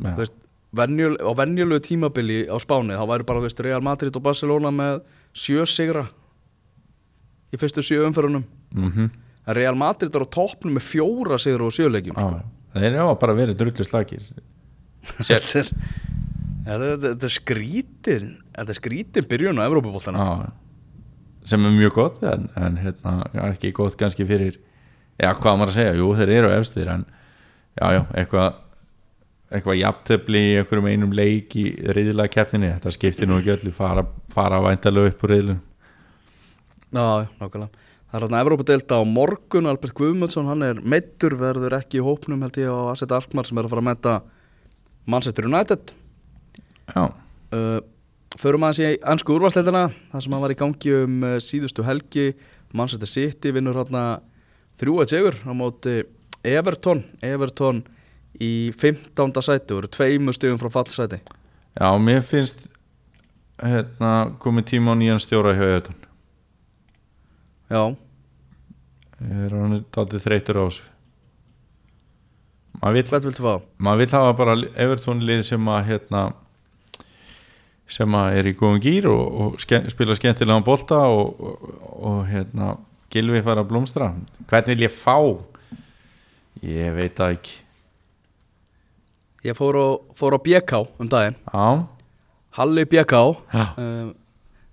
Já. 0.02 0.16
þú 0.16 0.18
veist, 0.24 0.40
venjul, 0.78 1.18
á 1.20 1.32
venjulegu 1.36 1.82
tímabili 1.84 2.46
á 2.48 2.56
Spáni 2.64 2.96
þá 2.96 3.04
væri 3.10 3.26
bara, 3.28 3.40
þú 3.42 3.48
veist, 3.50 3.60
Real 3.66 3.82
Madrid 3.84 4.16
og 4.16 4.24
Barcelona 4.24 4.72
með 4.72 5.02
sjö 5.36 5.66
sigra 5.68 6.06
í 7.52 7.60
fyrstu 7.60 7.84
sjö 7.84 8.06
umferðunum. 8.08 8.46
Mhm. 8.76 9.10
en 9.48 9.56
Real 9.58 9.76
Madrid 9.76 10.14
er 10.16 10.22
á 10.24 10.28
toppnum 10.32 10.76
með 10.78 10.86
fjóra 10.86 11.38
sigra 11.42 11.66
og 11.66 11.74
sjöleikjum 11.76 12.16
Já, 12.16 12.28
já. 12.40 12.44
þeir 12.80 12.98
hafa 13.02 13.16
bara 13.20 13.34
verið 13.36 13.58
drullu 13.60 13.84
slagir 13.84 14.22
þetta 15.28 15.64
er 15.66 15.72
er- 16.86 17.18
er 17.26 17.34
skrítin 17.34 18.28
þetta 18.54 18.70
er 18.70 18.78
skrítin 18.80 19.28
byrjun 19.28 19.58
á 19.60 19.66
Evrópubóltana 19.66 20.18
Já, 20.24 20.52
sem 21.44 21.66
er 21.66 21.74
mjög 21.74 21.94
gott 21.98 22.22
en, 22.24 22.48
en 22.56 22.78
hérna, 22.78 23.16
ekki 23.50 23.72
gott 23.74 23.98
kannski 23.98 24.28
fyrir 24.30 24.60
já, 25.20 25.34
hvað 25.34 25.58
maður 25.58 25.74
að 25.74 25.78
segja, 25.80 25.96
jú, 25.98 26.12
þeir 26.16 26.30
eru 26.38 26.52
efstir 26.56 26.88
en 26.94 27.04
já, 27.82 27.88
já, 27.98 28.02
eitthvað 28.14 28.54
eitthvað 29.52 29.82
jafntefli 29.82 30.42
í 30.48 30.56
einhverjum 30.62 30.88
einum 30.88 31.16
leik 31.16 31.56
í 31.60 31.66
reyðilega 31.92 32.32
keppninni 32.32 32.72
þetta 32.72 32.96
skiptir 32.96 33.30
nú 33.30 33.42
ekki 33.42 33.56
öllu, 33.58 33.74
fara, 33.76 34.06
fara 34.34 34.62
væntalega 34.64 35.12
upp 35.12 35.28
úr 35.28 35.36
reyðlun 35.36 35.62
Já, 36.92 37.28
nákvæmlega. 37.40 37.70
Það 38.12 38.18
er 38.18 38.24
hérna 38.26 38.40
Evrópadeilda 38.44 38.98
á 39.00 39.04
morgun 39.08 39.68
Albert 39.72 39.96
Guðmundsson, 39.96 40.50
hann 40.50 40.66
er 40.68 40.80
meittur 40.84 41.38
verður 41.40 41.78
ekki 41.78 42.02
í 42.02 42.04
hópnum 42.04 42.42
held 42.44 42.58
ég 42.60 42.68
á 42.68 42.92
Asset 42.92 43.14
Alkmaar 43.16 43.48
sem 43.48 43.56
er 43.56 43.68
að 43.68 43.72
fara 43.72 43.84
að 43.84 43.88
metta 43.88 44.16
Manchester 45.08 45.48
United. 45.48 45.94
Já, 46.92 47.06
uh, 47.08 47.80
Förum 48.40 48.64
aðeins 48.64 48.80
í 48.84 49.00
ennsku 49.12 49.36
úrvarsleildina 49.36 49.86
það 50.12 50.26
sem 50.26 50.36
var 50.44 50.52
í 50.52 50.60
gangi 50.60 50.92
um 50.98 51.16
uh, 51.24 51.38
síðustu 51.44 51.88
helgi. 51.88 52.34
Manchester 52.76 53.08
City 53.08 53.52
vinnur 53.56 53.80
hérna 53.80 54.04
þrjú 54.80 55.00
að 55.04 55.12
segur 55.16 55.40
á 55.48 55.52
móti 55.56 55.96
Everton. 56.44 57.06
Everton 57.24 57.82
í 58.42 58.54
15. 58.74 59.42
sæti 59.46 59.76
og 59.76 59.84
eru 59.84 59.92
tveimur 59.94 60.36
stegum 60.36 60.60
frá 60.62 60.72
fallsæti. 60.74 61.22
Já, 61.78 61.88
mér 62.02 62.24
finnst 62.26 62.66
hérna, 63.62 64.34
komið 64.42 64.72
tíma 64.74 64.92
á 64.92 65.00
nýjan 65.00 65.22
stjóra 65.22 65.54
hjá 65.56 65.64
Evertón 65.70 66.00
Já, 67.72 67.84
ég 69.22 69.44
er 69.46 69.56
hann 69.56 69.84
dálítið 69.94 70.26
þreytur 70.26 70.60
á 70.60 70.64
þessu? 70.66 70.88
Hvert 72.82 73.28
viltu 73.28 73.46
fá? 73.46 73.54
maður 73.78 74.02
vill 74.02 74.16
hafa 74.18 74.34
bara 74.36 74.58
Evertón 74.76 75.24
lið 75.24 75.44
sem 75.48 75.72
að 75.72 75.86
hérna 75.92 76.24
sem 77.92 78.16
að 78.16 78.38
er 78.40 78.48
í 78.48 78.56
góðum 78.56 78.82
gýr 78.84 79.10
og, 79.12 79.24
og 79.44 79.60
ske, 79.62 79.84
spila 79.92 80.16
skemmtilega 80.16 80.64
á 80.64 80.68
bolta 80.68 81.02
og, 81.12 81.40
og, 81.40 81.74
og 82.02 82.22
hérna 82.28 82.76
Gilvi 83.12 83.42
fara 83.44 83.60
að 83.60 83.74
blómstra. 83.74 84.14
Hvern 84.48 84.70
vil 84.72 84.86
ég 84.86 84.94
fá? 84.96 85.18
Ég 86.64 86.94
veit 86.96 87.18
það 87.18 87.34
ekki 87.36 87.58
Ég 89.46 89.58
fór 89.58 89.78
á, 89.78 89.88
fór 90.18 90.38
á 90.38 90.40
BK 90.42 90.84
um 91.02 91.10
daginn. 91.10 91.38
Já, 91.50 91.88
Halli 92.58 92.84
BK 92.86 93.14
um, 93.22 94.10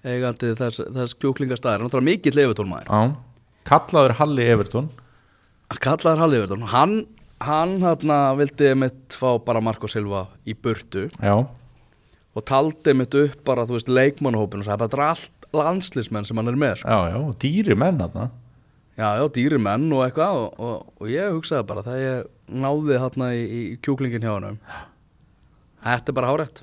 eigandi 0.04 0.50
þess, 0.58 0.82
þess 0.96 1.14
kjúklingastæðir 1.22 1.78
er 1.78 1.84
náttúrulega 1.86 2.08
mikill 2.08 2.40
Evertón-maður 2.42 2.90
já. 2.90 3.14
Kallaður 3.68 4.16
Halli 4.18 4.48
Evertón 4.50 4.90
kallaður 5.84 6.24
Halli 6.24 6.40
Evertón 6.40 6.66
hann, 6.72 6.96
hann 7.44 7.78
hérna 7.84 8.18
vildi 8.38 8.74
mitt 8.78 9.16
fá 9.16 9.30
bara 9.44 9.62
Marko 9.62 9.88
Silva 9.90 10.26
í 10.48 10.56
burtu. 10.58 11.06
Já, 11.22 11.36
og 12.38 12.46
taldi 12.46 12.94
mitt 12.94 13.14
upp 13.18 13.40
bara 13.46 13.66
þú 13.66 13.78
veist 13.78 13.90
leikmannahópin 13.90 14.62
og 14.62 14.68
bara 14.68 14.84
þetta 14.84 14.98
er 15.00 15.06
allt 15.08 15.48
landslismenn 15.56 16.28
sem 16.28 16.38
hann 16.38 16.52
er 16.52 16.58
með 16.60 16.82
sko. 16.82 16.92
já, 16.92 17.14
já, 17.14 17.18
dýri 17.42 17.76
menn 17.78 18.02
þarna 18.02 18.28
já, 18.98 19.08
já, 19.20 19.24
dýri 19.36 19.58
menn 19.62 19.88
og 19.94 20.04
eitthvað 20.06 20.40
og, 20.42 20.58
og, 20.58 20.92
og 20.98 21.10
ég 21.12 21.30
hugsaði 21.36 21.66
bara 21.70 21.84
þegar 21.86 22.04
ég 22.04 22.30
náði 22.64 22.98
hérna 23.02 23.30
í, 23.36 23.42
í 23.46 23.62
kjúklingin 23.84 24.24
hjá 24.26 24.34
hann 24.34 24.58
þetta 25.84 26.12
er 26.12 26.18
bara 26.18 26.32
hárætt 26.32 26.62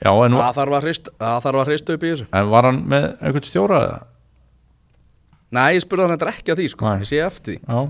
já, 0.00 0.10
en, 0.12 0.36
það 0.40 0.58
þarf 0.60 0.76
að 0.78 0.88
hrist- 0.88 1.14
það 1.20 1.60
hrista 1.70 1.96
upp 1.96 2.04
í 2.06 2.12
þessu 2.14 2.28
en 2.32 2.50
var 2.52 2.70
hann 2.70 2.82
með 2.88 3.08
einhvern 3.20 3.48
stjóra 3.48 3.80
eða? 3.86 4.02
nei, 5.56 5.70
ég 5.76 5.84
spurði 5.84 6.06
hann 6.06 6.16
þetta 6.16 6.32
ekki 6.34 6.52
að 6.54 6.60
því 6.60 6.68
sko. 6.72 6.88
Nei. 6.90 7.00
ég 7.04 7.10
sé 7.10 7.22
eftir 7.24 7.56
því 7.56 7.62
já, 7.62 7.80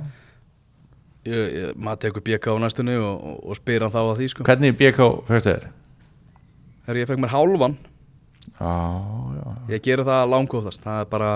ég, 1.27 1.43
ég, 1.57 1.75
maður 1.79 2.03
tekur 2.07 2.27
BK 2.27 2.53
á 2.53 2.63
næstunni 2.63 2.97
og, 3.01 3.15
og, 3.17 3.37
og 3.51 3.59
spyr 3.59 3.87
hann 3.87 3.95
þá 3.95 4.01
að 4.03 4.15
því 4.21 4.29
sko. 4.33 4.47
hvernig 4.51 4.79
BK 4.79 5.11
fegst 5.31 5.51
þeir? 5.51 5.69
Þegar 6.87 7.01
ég 7.01 7.09
fekk 7.11 7.23
mér 7.25 7.33
hálfan 7.35 7.77
já, 8.47 8.75
já, 9.37 9.47
Ég 9.75 9.83
geri 9.83 10.05
það 10.07 10.29
langóðast 10.31 10.85
Það 10.85 11.01
er 11.03 11.09
bara, 11.11 11.31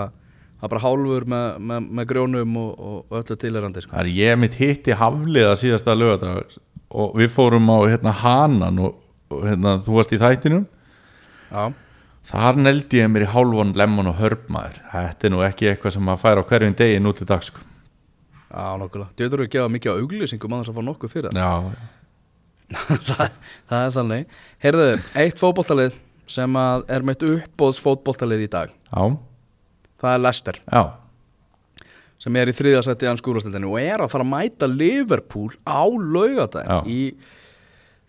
það 0.61 0.67
er 0.67 0.73
bara 0.73 0.83
hálfur 0.85 1.27
með, 1.33 1.47
með, 1.69 1.87
með 1.99 2.09
grjónum 2.11 2.57
og, 2.61 2.71
og, 2.79 3.15
öllu 3.19 3.37
tilherandi 3.41 3.83
sko. 3.83 3.95
Það 3.95 4.11
ég 4.17 4.41
mitt 4.41 4.57
hitti 4.59 4.97
hafliða 4.97 5.55
síðasta 5.59 5.95
lögadag 5.97 6.57
og 6.91 7.15
við 7.17 7.31
fórum 7.33 7.71
á 7.73 7.77
hérna 7.89 8.13
Hanan 8.21 8.81
og, 8.85 8.99
og 9.33 9.47
hérna, 9.47 9.79
þú 9.81 9.97
varst 9.97 10.13
í 10.13 10.19
þættinum. 10.21 10.67
Já, 11.51 11.71
þar 12.31 12.61
neldi 12.61 13.01
ég 13.01 13.09
mér 13.11 13.25
í 13.25 13.31
hálfan 13.31 13.73
lemon 13.79 14.11
og 14.11 14.19
hörpmaður 14.21 14.77
þetta 14.91 15.27
er 15.27 15.33
nú 15.33 15.41
ekki 15.43 15.71
eitthvað 15.71 15.97
sem 15.97 16.05
maður 16.05 16.21
fær 16.21 16.39
á 16.39 16.43
hverjum 16.51 16.77
degi 16.79 17.01
nú 17.01 17.11
til 17.17 17.27
dags 17.27 17.49
sko. 17.49 17.65
já, 18.51 18.77
nokkulega 18.79 19.09
Djöður 19.17 19.43
við 19.43 19.49
gefa 19.55 19.73
mikið 19.73 19.91
á 19.91 19.99
auglýsingum 19.99 20.53
að 20.53 20.61
þess 20.61 20.71
að 20.71 20.77
fá 20.77 20.85
nokkuð 20.87 21.11
fyrir 21.15 21.35
já, 21.41 21.51
það 23.09 23.35
Það 23.71 23.81
er 23.81 23.91
sannleik 23.97 24.39
Heyrðu, 24.63 24.87
eitt 25.25 25.41
fótboltalið 25.41 25.97
sem 26.31 26.55
að 26.55 26.85
er 26.95 27.05
meitt 27.05 27.23
uppbóðs 27.27 27.81
fótboltalið 27.83 28.45
í 28.45 28.49
dag. 28.51 28.71
Já, 28.71 29.03
Það 30.01 30.15
er 30.15 30.23
Leicester. 30.25 30.59
Já, 30.65 30.83
sem 32.21 32.37
er 32.37 32.51
í 32.51 32.55
þriðja 32.55 32.83
seti 32.85 33.09
í 33.09 33.17
skúrastildinu 33.17 33.71
og 33.71 33.81
er 33.81 34.03
að 34.03 34.11
fara 34.13 34.25
að 34.25 34.31
mæta 34.35 34.69
Liverpool 34.69 35.49
á 35.65 35.81
Já. 35.89 36.01
laugadaginn 36.13 36.91
í 36.91 37.01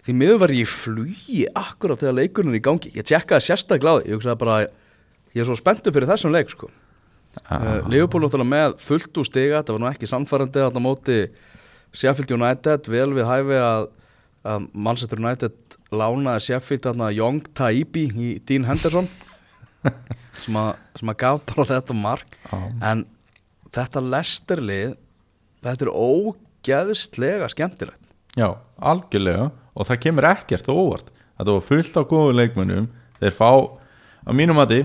því 0.02 0.14
miður 0.18 0.40
var 0.42 0.52
ég 0.52 0.66
í 0.66 0.68
flugi 0.68 1.42
akkurat 1.56 2.00
þegar 2.02 2.18
leikurinn 2.18 2.52
er 2.52 2.58
í 2.58 2.64
gangi. 2.64 2.90
Ég 2.92 3.06
tjekkaði 3.06 3.46
sérstaklega 3.46 3.94
á 3.94 3.96
því, 4.00 4.10
ég 4.10 4.18
hugsaði 4.18 4.40
bara 4.42 4.56
ég 5.32 5.40
er 5.40 5.48
svo 5.48 5.56
spenntur 5.56 5.94
fyrir 5.94 6.10
þessum 6.10 6.34
leik 6.34 6.52
sko. 6.52 6.68
uh, 7.48 7.80
Liverpool 7.88 8.26
náttúrulega 8.26 8.52
með 8.52 8.76
fullt 8.84 9.16
úr 9.22 9.28
stiga 9.30 9.62
þetta 9.62 9.76
var 9.76 9.80
nú 9.80 9.88
ekki 9.88 10.10
samfærandi 10.10 10.60
það 10.66 10.82
móti 10.84 11.18
Sheffield 11.92 12.34
United 12.36 12.88
vel 12.92 13.10
við 13.16 13.28
hæfi 13.28 13.60
að, 13.60 13.86
að 14.44 14.66
Manchester 14.74 15.20
United 15.22 15.76
lánaði 15.92 16.44
Sheffield 16.48 17.06
Young 17.16 17.40
Taibi 17.56 18.08
í 18.12 18.34
Dean 18.44 18.68
Henderson 18.68 19.08
sem, 20.42 20.56
að, 20.58 20.70
sem 20.98 21.12
að 21.12 21.18
gaf 21.22 21.42
bara 21.50 21.68
þetta 21.72 21.96
mark. 21.98 22.38
Já. 22.48 22.58
en 22.90 23.04
þetta 23.72 24.04
Leicester-lið 24.12 24.96
þetta 25.62 25.86
er 25.86 25.92
ógeðslega 25.92 27.50
skemmtilegt. 27.52 28.02
Já, 28.38 28.48
algjörlega. 28.80 29.50
Og 29.72 29.88
það 29.88 30.02
kemur 30.04 30.28
ekkert 30.28 30.68
óvart. 30.68 31.08
Þetta 31.38 31.54
var 31.56 31.64
fullt 31.64 31.96
á 31.96 32.02
góðu 32.08 32.34
leikmönnum. 32.36 32.90
Þeir 33.20 33.36
fá, 33.36 33.50
á 34.28 34.30
mínum 34.36 34.58
mati 34.58 34.82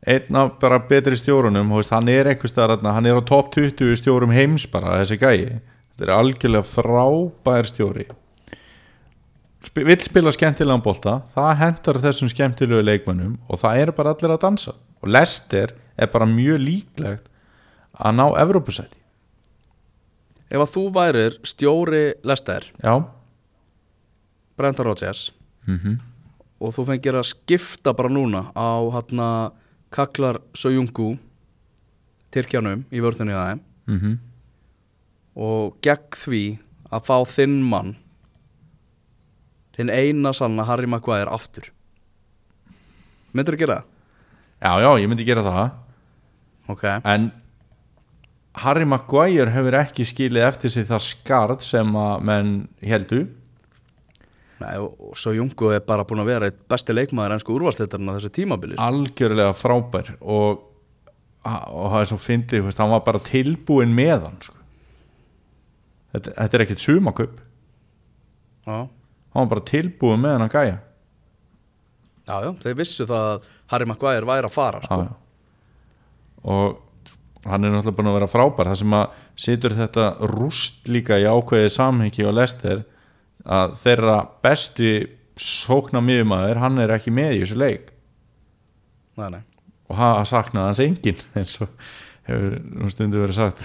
einn 0.00 0.38
af 0.40 0.54
bara 0.62 0.80
betri 0.80 1.18
stjórunum. 1.18 1.74
Hann 1.90 2.08
er 2.08 2.32
staðar, 2.48 2.78
þarna, 2.78 2.94
hann 2.96 3.06
er 3.06 3.20
á 3.20 3.22
top 3.22 3.52
20 3.54 4.00
stjórum 4.00 4.32
heims 4.34 4.66
bara, 4.70 4.98
þessi 5.02 5.20
gæi. 5.20 5.60
Þetta 5.92 6.06
er 6.06 6.14
algjörlega 6.16 6.66
frábær 6.66 7.68
stjóri 7.68 8.08
Sp 9.60 9.84
vill 9.84 10.00
spila 10.00 10.32
skemmtilegan 10.32 10.80
bolta 10.80 11.18
það 11.34 11.50
hentar 11.60 11.98
þessum 12.00 12.30
skemmtilegu 12.32 12.80
leikmönnum 12.86 13.36
og 13.48 13.60
það 13.60 13.82
er 13.82 13.92
bara 13.96 14.14
allir 14.14 14.32
að 14.32 14.42
dansa. 14.46 14.72
Og 15.04 15.12
Lester 15.12 15.74
er 16.00 16.08
bara 16.12 16.28
mjög 16.28 16.62
líklegt 16.64 17.28
að 17.92 18.16
ná 18.16 18.26
Evrópusæti. 18.40 18.96
Ef 20.50 20.64
að 20.64 20.72
þú 20.72 20.84
værir 20.96 21.36
stjóri 21.46 22.04
Leicester 22.26 22.64
já, 22.82 22.94
Brendan 24.58 24.88
Rodgers 24.88 25.30
mhm. 25.68 26.00
og 26.60 26.74
þú 26.76 26.86
fengir 26.88 27.16
að 27.16 27.28
skipta 27.30 27.94
bara 27.96 28.10
núna 28.12 28.48
á 28.52 28.80
hérna 28.96 29.28
Kaklar 29.94 30.40
Sojungu 30.54 31.14
Tyrkjanum 32.34 32.84
í 32.90 33.00
vörðunni 33.02 33.36
það 33.36 33.62
mhm. 33.90 34.18
og 35.38 35.78
gegn 35.84 36.20
því 36.24 36.44
að 36.90 37.06
fá 37.06 37.16
þinn 37.30 37.60
mann 37.70 37.94
þinn 39.76 39.92
eina 39.92 40.32
sanna 40.36 40.66
Harry 40.68 40.90
Maguire 40.90 41.30
aftur 41.30 41.70
myndur 43.32 43.56
þú 43.56 43.62
gera 43.64 43.80
það? 43.80 43.88
Já, 44.60 44.72
já, 44.84 44.90
ég 45.00 45.08
myndi 45.10 45.26
gera 45.28 45.44
það 45.46 45.60
ok, 46.70 46.84
En 47.08 47.30
Harry 48.60 48.86
Maguire 48.88 49.52
hefur 49.54 49.76
ekki 49.78 50.06
skilið 50.08 50.46
eftir 50.48 50.72
sig 50.74 50.88
það 50.88 51.04
skarð 51.06 51.62
sem 51.64 51.94
að 51.96 52.24
menn 52.26 52.56
heldu 52.82 53.22
Nei, 54.60 54.74
og, 54.76 54.92
og 55.00 55.16
Sojungu 55.16 55.70
er 55.72 55.84
bara 55.86 56.04
búin 56.04 56.20
að 56.20 56.32
vera 56.34 56.48
eitt 56.50 56.58
besti 56.68 56.92
leikmaður 56.92 57.38
ennsku 57.38 57.54
úrvalstættarinn 57.54 58.10
á 58.12 58.16
þessu 58.18 58.32
tímabili 58.36 58.76
sko. 58.76 58.88
algjörlega 58.90 59.54
frábær 59.56 60.10
og, 60.20 60.64
og 61.48 61.86
það 61.94 62.00
er 62.02 62.10
svo 62.10 62.18
fyndið, 62.20 62.68
hann 62.76 62.92
var 62.92 63.04
bara 63.06 63.22
tilbúin 63.24 63.94
með 63.96 64.26
hann 64.26 64.40
sko. 64.44 64.58
þetta, 66.12 66.34
þetta 66.34 66.58
er 66.58 66.64
ekkit 66.66 66.84
sumakaup 66.84 67.38
já. 68.68 68.76
Hann 69.30 69.44
var 69.44 69.50
bara 69.54 69.66
tilbúin 69.70 70.22
með 70.22 70.36
hann 70.36 70.46
að 70.46 70.54
gæja. 70.56 70.76
Já, 72.30 72.36
já, 72.44 72.50
þeir 72.62 72.78
vissu 72.78 73.06
það 73.08 73.26
að 73.32 73.50
Harry 73.72 73.88
Maguire 73.90 74.28
væri 74.28 74.48
að 74.48 74.54
fara 74.54 74.82
sko. 74.84 75.00
Og 76.50 77.46
hann 77.48 77.64
er 77.64 77.72
náttúrulega 77.72 77.96
búin 77.98 78.10
að 78.10 78.18
vera 78.18 78.30
frábær. 78.30 78.70
Það 78.70 78.80
sem 78.82 78.96
að 78.98 79.22
situr 79.46 79.76
þetta 79.78 80.08
rúst 80.30 80.90
líka 80.92 81.18
í 81.18 81.26
ákveðið 81.26 81.72
samhengi 81.74 82.26
og 82.28 82.36
lester 82.38 82.84
að 83.50 83.78
þeirra 83.80 84.18
besti 84.44 84.92
sókna 85.40 86.02
miðumæður 86.04 86.60
hann 86.60 86.82
er 86.82 86.92
ekki 86.98 87.14
með 87.14 87.38
í 87.38 87.40
þessu 87.44 87.58
leik. 87.58 87.88
Nei, 89.20 89.30
nei. 89.34 89.42
og 89.90 89.98
hann 89.98 90.28
saknaði 90.28 90.70
hans 90.70 90.82
engin 90.84 91.24
eins 91.38 91.56
og 91.60 91.72
hefur 92.28 92.60
nú 92.62 92.92
stundu 92.92 93.20
verið 93.20 93.40
sagt 93.40 93.64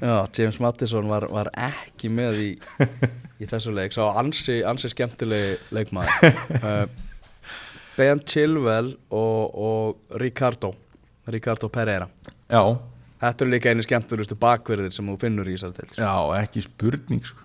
Já, 0.00 0.14
James 0.38 0.60
Mattisson 0.62 1.10
var, 1.10 1.26
var 1.30 1.50
ekki 1.54 2.10
með 2.10 2.40
í, 2.42 2.48
í 3.42 3.48
þessu 3.50 3.74
leik. 3.74 3.94
Sá 3.94 4.08
ansi, 4.18 4.60
ansi 4.66 4.90
skemmtilegi 4.90 5.58
leikmaður. 5.74 6.40
Uh, 6.58 6.86
Ben 7.98 8.18
Chilwell 8.26 8.96
og, 9.14 9.54
og 9.54 10.18
Ricardo 10.18 10.72
Ricardo 11.30 11.70
Pereira. 11.72 12.08
Já, 12.50 12.62
Þetta 13.24 13.44
eru 13.44 13.52
líka 13.54 13.72
einu 13.72 13.84
skemmtilegustu 13.84 14.36
bakverðir 14.36 14.92
sem 14.92 15.06
þú 15.08 15.14
finnur 15.22 15.48
í 15.48 15.54
þessari 15.56 15.86
til 15.88 16.02
já, 16.02 16.12
ekki 16.42 16.60
spurning 16.64 17.22
sko. 17.24 17.40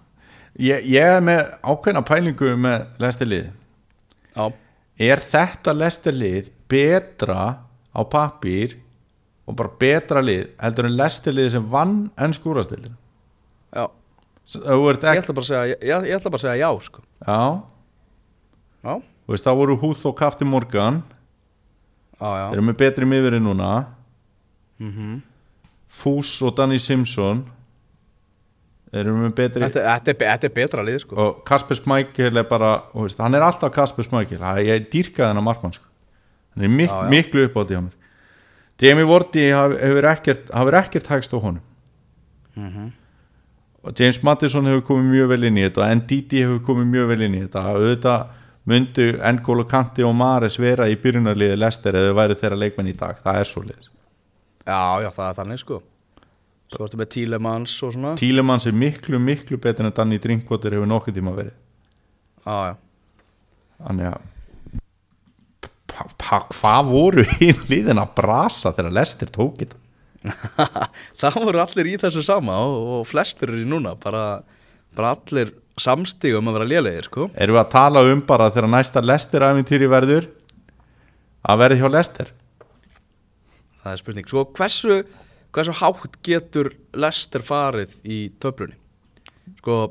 ég, 0.60 0.84
ég 0.92 1.14
er 1.16 1.24
með 1.24 1.54
ákveðna 1.64 2.02
pælingu 2.08 2.56
með 2.60 2.84
lestilið 3.00 3.46
Já, 4.36 4.50
er 5.10 5.24
þetta 5.24 5.76
lestilið 5.78 6.50
betra 6.72 7.46
á 7.96 8.02
pappír 8.12 8.76
og 9.50 9.58
bara 9.58 9.72
betra 9.82 10.22
lið 10.22 10.46
heldur 10.62 10.88
en 10.90 10.98
lestilið 11.00 11.50
sem 11.56 11.66
vann 11.72 11.96
enn 12.22 12.36
skúrastildin 12.38 12.94
já. 13.74 13.88
Ég 14.50 15.22
ætla 15.22 15.34
bara 15.38 15.46
að 15.46 15.50
segja, 15.50 15.66
ég, 15.78 16.08
ég 16.10 16.24
bara 16.26 16.38
að 16.40 16.44
segja 16.46 16.58
já 16.62 16.70
sko. 16.86 17.04
já, 17.26 17.42
Já, 18.80 18.94
veist, 19.28 19.46
þá 19.46 19.52
voru 19.60 19.76
Húð 19.78 20.06
og 20.10 20.16
Kafti 20.18 20.46
Morgan. 20.48 21.02
Já 22.20 22.50
erum 22.54 22.70
með 22.72 22.78
betri 22.80 23.06
miðverið 23.06 23.44
núna. 23.44 23.86
Mm 24.80 25.22
Fús 25.90 26.32
og 26.46 26.56
Danny 26.58 26.78
Simpson. 26.80 27.44
Erum 28.94 29.22
með 29.24 29.34
betri 29.38 29.62
þetta, 29.66 29.84
þetta, 29.86 30.12
er, 30.12 30.18
þetta 30.18 30.48
er 30.48 30.54
betra 30.56 30.84
lið 30.86 31.00
sko. 31.04 31.16
og 31.16 31.44
Kasper 31.46 31.78
Smækjel 31.78 32.38
er 32.42 32.48
bara 32.50 32.72
veist, 32.94 33.20
hann 33.22 33.36
er 33.38 33.46
alltaf 33.46 33.74
Kasper 33.74 34.04
Smækjel 34.08 34.42
ég 34.66 34.88
dýrkaði 34.90 35.30
hennar 35.30 35.46
markmann 35.46 35.74
sko. 35.76 35.86
hann 36.56 36.66
er 36.66 36.70
mik 36.74 36.90
Já, 36.90 37.04
já. 37.04 37.10
miklu 37.10 37.44
uppátt 37.46 37.70
í 37.74 37.78
hann 37.78 37.92
Jamie 38.80 39.08
Vorti 39.08 39.50
hefur 39.52 40.08
ekkert, 40.14 40.50
hefur 40.56 40.80
ekkert 40.80 41.12
hægst 41.12 41.36
á 41.36 41.38
honum. 41.38 41.64
Mm 42.56 42.90
og 43.84 43.96
James 44.00 44.20
Mattisson 44.24 44.68
hefur 44.68 44.84
komið 44.90 45.12
mjög 45.14 45.30
vel 45.32 45.48
inn 45.50 45.60
í 45.60 45.64
þetta 45.64 45.86
og 45.86 46.00
Ndidi 46.02 46.42
hefur 46.44 46.58
komið 46.68 46.90
mjög 46.94 47.12
vel 47.14 47.22
inn 47.26 47.38
í 47.38 47.44
þetta. 47.46 47.62
Auðvitað 47.74 48.34
myndu 48.70 49.06
N'Golo 49.18 49.66
Kanti 49.70 50.04
og 50.06 50.16
Mares 50.20 50.60
vera 50.62 50.90
í 50.92 50.98
byrjunarliði 51.00 51.58
Lester 51.58 51.98
eða 51.98 52.18
væri 52.18 52.36
þeirra 52.42 52.60
leikmenn 52.60 52.92
í 52.92 52.98
dag, 53.00 53.22
það 53.24 53.40
er 53.40 53.48
svo 53.50 53.64
lið 53.66 53.88
Já, 54.70 55.02
já, 55.02 55.10
það 55.16 55.24
er 55.26 55.38
þannig 55.40 55.62
sko. 55.64 55.80
Svo 56.70 56.86
ertu 56.86 56.98
með 57.00 57.08
Tílemans 57.16 57.72
og 57.88 57.94
svona. 57.96 58.12
Tílemanns 58.20 58.68
er 58.70 58.76
miklu, 58.78 59.18
miklu 59.18 59.58
betur 59.58 59.88
en 59.88 59.96
Danny 59.98 60.20
Drinkwater 60.22 60.76
hefur 60.76 60.92
nokkuð 60.92 61.16
tíma 61.16 61.34
verið. 61.34 61.56
Já, 62.44 62.58
já. 62.70 62.76
Þannig 63.80 64.12
að 64.12 64.28
hvað 66.20 66.90
voru 66.90 67.26
í 67.46 67.52
liðin 67.72 68.02
að 68.02 68.16
brasa 68.20 68.74
þegar 68.76 68.98
Lester 69.00 69.32
tók 69.34 69.62
þetta? 69.64 69.80
Það 71.22 71.38
voru 71.46 71.62
allir 71.64 71.88
í 71.94 71.96
þessu 72.02 72.24
sama 72.26 72.58
og, 72.68 72.90
og 73.00 73.06
flestir 73.08 73.54
eru 73.54 73.62
í 73.64 73.70
núna 73.70 73.94
bara, 74.00 74.42
bara 74.96 75.14
allir 75.16 75.54
samstigum 75.80 76.50
að 76.52 76.58
vera 76.58 76.68
lélegir 76.74 77.08
sko. 77.08 77.30
erum 77.40 77.56
við 77.56 77.62
að 77.62 77.72
tala 77.72 78.04
um 78.04 78.24
bara 78.28 78.50
þegar 78.52 78.74
næsta 78.74 79.04
Lester 79.06 79.46
æfintýri 79.48 79.88
verður 79.92 80.28
að 81.48 81.62
verði 81.64 81.80
hjá 81.80 81.90
Lester 81.94 82.34
það 83.80 83.94
er 83.94 84.02
spurning. 84.04 84.28
Sko, 84.30 84.46
hversu, 84.58 85.00
hversu 85.56 85.76
hátt 85.80 86.20
getur 86.26 86.74
Lester 87.00 87.46
farið 87.46 87.96
í 88.04 88.22
töflunni? 88.44 88.78
Sko, 89.62 89.82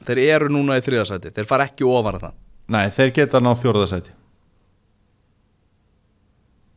þeir 0.00 0.24
eru 0.24 0.50
núna 0.52 0.80
í 0.80 0.84
þriðasæti 0.84 1.32
þeir 1.36 1.48
fara 1.48 1.68
ekki 1.68 1.86
ofan 1.88 2.18
að 2.18 2.28
það. 2.28 2.38
Nei, 2.74 2.84
þeir 2.96 3.16
geta 3.20 3.44
ná 3.44 3.52
fjórðasæti 3.60 4.14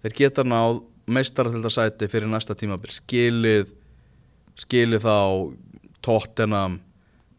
þeir 0.07 0.15
geta 0.15 0.45
náð 0.47 0.81
meistaraldasæti 1.07 2.07
fyrir 2.11 2.31
næsta 2.31 2.55
tímabil. 2.55 2.91
Skilið 2.95 3.67
skilið 4.57 5.03
þá 5.05 5.17
Tottenham 6.01 6.79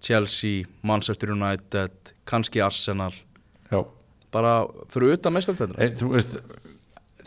Chelsea, 0.04 0.66
Manchester 0.82 1.32
United 1.34 2.12
kannski 2.28 2.62
Arsenal. 2.62 3.14
Já. 3.72 3.82
Bara 4.32 4.66
fyrir 4.92 5.16
utan 5.16 5.34
veist 5.34 5.50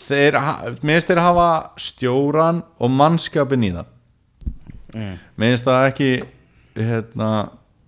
þeir, 0.02 0.38
minnst 0.86 1.10
þeir 1.10 1.22
hafa 1.22 1.48
stjóran 1.82 2.62
og 2.80 2.94
mannskapin 2.94 3.66
í 3.68 3.74
það. 3.76 3.98
Mm. 4.92 5.20
minnst 5.40 5.64
það 5.64 5.86
ekki 5.88 6.08
hérna, 6.76 7.28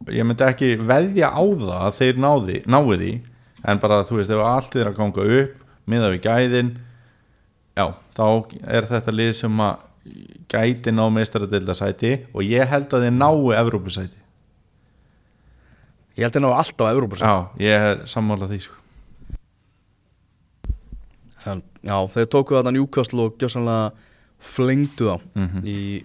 ég 0.08 0.24
myndi 0.24 0.46
ekki 0.46 0.70
veðja 0.80 1.34
á 1.36 1.44
það 1.44 1.74
að 1.76 1.98
þeir 1.98 2.22
náði, 2.24 2.60
náði 2.64 3.00
því 3.02 3.10
en 3.68 3.82
bara 3.84 3.98
þú 4.08 4.20
veist 4.22 4.32
ef 4.32 4.44
allt 4.48 4.78
er 4.80 4.88
að 4.88 5.02
ganga 5.02 5.26
upp 5.42 5.66
miða 5.92 6.14
við 6.14 6.24
gæðin 6.24 6.72
já, 7.78 7.86
þá 8.16 8.26
er 8.68 8.86
þetta 8.92 9.12
lið 9.16 9.32
sem 9.40 9.64
að 9.66 9.90
gæti 10.52 10.92
ná 10.94 11.06
meistaradildasæti 11.16 12.14
og 12.34 12.44
ég 12.44 12.68
held 12.70 12.92
að 12.94 13.06
þeir 13.08 13.16
nái 13.18 13.56
Evrópusæti 13.62 14.20
ég 16.18 16.26
held 16.28 16.36
að 16.38 16.44
ná 16.46 16.50
alltaf 16.54 16.88
að 16.88 16.94
Európa 16.98 17.20
já, 17.24 17.36
ég 17.64 17.86
er 17.92 18.02
sammála 18.06 18.50
því 18.52 18.60
sko. 18.68 18.76
En, 21.50 21.62
já, 21.84 21.96
þeir 22.14 22.28
tóku 22.32 22.56
þarna 22.56 22.72
Newcastle 22.78 23.26
og 23.28 23.40
gjössanlega 23.42 23.92
flengdu 24.44 25.10
þá 25.10 25.16
Mhm. 25.36 25.64
í, 25.68 26.04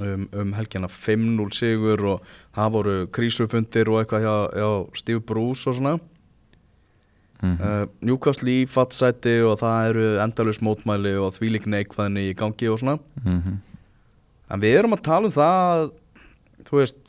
um, 0.00 0.28
um 0.32 0.52
helgjana 0.54 0.88
5-0 0.90 1.50
sigur 1.54 2.04
og 2.12 2.22
það 2.54 2.70
voru 2.76 2.94
krísufundir 3.06 3.88
og 3.90 4.02
eitthvað 4.04 4.22
hjá, 4.26 4.36
hjá 4.54 4.68
Steve 4.98 5.20
Bruce 5.26 5.66
og 5.70 5.76
svona 5.76 5.98
mm 7.42 7.58
uh, 7.60 7.84
Newcastle 8.00 8.48
í 8.50 8.64
fattsæti 8.70 9.36
og 9.44 9.58
það 9.60 9.90
eru 9.90 10.06
endalus 10.24 10.62
mótmæli 10.64 11.14
og 11.20 11.34
þvílík 11.36 11.66
neikvæðinni 11.68 12.30
í 12.30 12.34
gangi 12.34 12.68
og 12.72 12.80
svona. 12.80 12.98
-hmm. 13.24 13.56
en 14.50 14.60
við 14.60 14.78
erum 14.78 14.96
að 14.96 15.02
tala 15.02 15.26
um 15.26 15.32
það 15.32 15.90
þú 16.66 16.80
veist, 16.80 17.00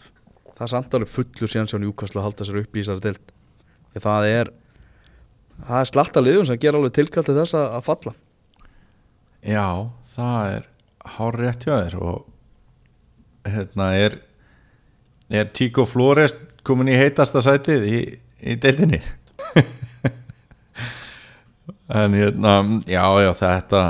það 0.54 0.64
er 0.66 0.74
samt 0.74 0.94
alveg 0.94 1.10
fullur 1.10 1.52
síðan 1.52 1.68
sem 1.68 1.82
Newcastle 1.82 2.22
halda 2.22 2.46
sér 2.46 2.62
upp 2.62 2.76
í 2.76 2.84
þessari 2.84 3.16
því 3.94 4.02
það 4.04 4.28
er 4.28 4.54
það 5.66 5.80
er 5.80 5.92
slatta 5.92 6.22
liðum 6.22 6.46
sem 6.46 6.60
ger 6.62 6.78
alveg 6.78 6.94
tilkall 6.98 7.26
til 7.26 7.38
þess 7.38 7.58
að, 7.58 7.68
að 7.78 7.86
falla. 7.88 8.14
Já, 9.42 9.68
það 10.16 10.56
er 10.56 10.68
hár 11.18 11.38
rétt 11.40 11.66
hjá 11.66 11.76
þér 11.78 11.96
og 12.02 12.26
hérna 13.48 13.92
er 13.96 14.20
er 15.30 15.50
Tico 15.52 15.86
Flores 15.88 16.36
komin 16.68 16.92
í 16.92 16.98
heitasta 17.00 17.42
sætið 17.44 17.88
í, 17.88 18.00
í 18.44 18.56
deildinni 18.60 19.02
en 21.90 22.18
hérna 22.18 22.54
já, 22.88 23.04
já, 23.24 23.32
þetta 23.40 23.82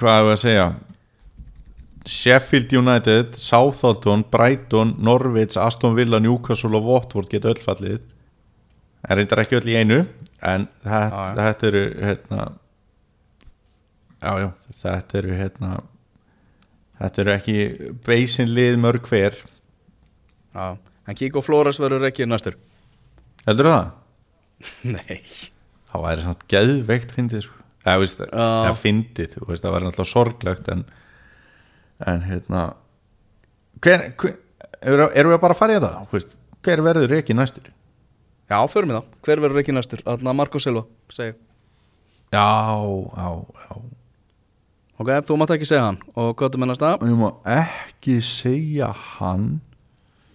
hvað 0.00 0.24
er 0.24 0.32
að 0.32 0.40
segja? 0.42 0.66
Sheffield 2.04 2.72
United, 2.76 3.38
Southampton 3.40 4.24
Brighton, 4.30 4.92
Norwich, 5.00 5.56
Aston 5.56 5.94
Villa 5.96 6.20
Newcastle 6.20 6.76
og 6.76 6.90
Watford 6.90 7.30
geta 7.32 7.48
öll 7.54 7.62
fallið. 7.62 8.02
En 9.08 9.18
reyndar 9.18 9.40
ekki 9.44 9.56
öll 9.60 9.70
í 9.72 9.78
einu 9.78 10.02
en 10.44 10.66
þetta, 10.84 11.08
Já, 11.08 11.32
þetta 11.38 11.68
eru 11.70 11.82
hérna 12.04 12.42
já, 14.20 14.30
já, 14.42 14.48
þetta 14.82 15.18
eru 15.20 15.38
hérna 15.38 15.70
þetta 17.00 17.24
eru 17.24 17.34
ekki 17.38 17.56
beisin 18.04 18.52
lið 18.52 18.78
mörg 18.84 19.08
hver. 19.08 19.40
Já, 20.54 20.76
en 21.08 21.20
Kiko 21.20 21.44
Flores 21.44 21.80
verður 21.80 22.08
ekki 22.10 22.28
næstur. 22.28 22.60
Heldur 23.48 23.72
það? 23.72 23.90
Nei 24.96 25.52
það 25.94 26.04
væri 26.08 26.24
samt 26.26 26.44
geðveikt 26.50 27.14
fyndið 27.14 27.44
sko. 27.46 27.60
eða, 27.84 27.98
veist, 28.02 28.20
eða 28.26 28.74
fyndið, 28.80 29.34
þú 29.38 29.48
veist, 29.50 29.64
það 29.64 29.74
væri 29.76 29.88
náttúrulega 29.88 30.10
sorglegt 30.12 30.70
en, 30.74 30.84
en 32.12 32.22
hérna 32.28 32.62
hver, 33.84 34.06
hver 34.20 34.36
erum 35.14 35.34
við 35.34 35.40
bara 35.42 35.54
að 35.56 35.60
fara 35.62 35.76
í 35.76 35.82
veist, 36.12 36.36
hver 36.64 36.82
verður 36.84 37.16
ekki 37.18 37.36
næstur? 37.36 37.70
Já, 38.50 38.58
förum 38.68 38.90
við 38.92 38.98
þá, 39.00 39.18
hver 39.24 39.40
verður 39.44 39.60
ekki 39.62 39.74
næstur? 39.76 40.02
Þarna 40.04 40.34
Marco 40.36 40.60
Silva, 40.60 40.84
segi 41.12 41.34
já, 42.34 42.44
já, 42.44 43.28
já 43.68 43.76
Ok, 44.94 45.08
þú 45.26 45.36
mátt 45.40 45.50
ekki 45.50 45.66
segja 45.66 45.88
hann 45.88 45.96
Og 46.14 46.36
hvað 46.38 46.52
þú 46.54 46.58
mennast 46.62 46.82
það? 46.84 47.00
og 47.02 47.08
ég 47.10 47.16
má 47.18 47.30
ekki 47.60 48.18
segja 48.22 48.92
hann 48.94 49.60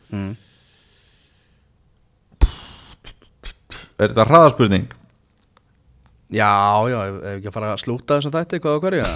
Mm. 0.10 0.32
er 4.00 4.10
þetta 4.14 4.26
hraðaspurning? 4.30 4.88
Já, 6.30 6.50
já, 6.92 6.98
ef, 7.10 7.16
ekki 7.38 7.50
að 7.50 7.56
fara 7.56 7.72
að 7.74 7.82
slúta 7.82 8.20
þess 8.20 8.30
að 8.30 8.36
þetta 8.38 8.60
Hvað 8.64 8.76
á 8.78 8.82
hverju? 8.84 9.06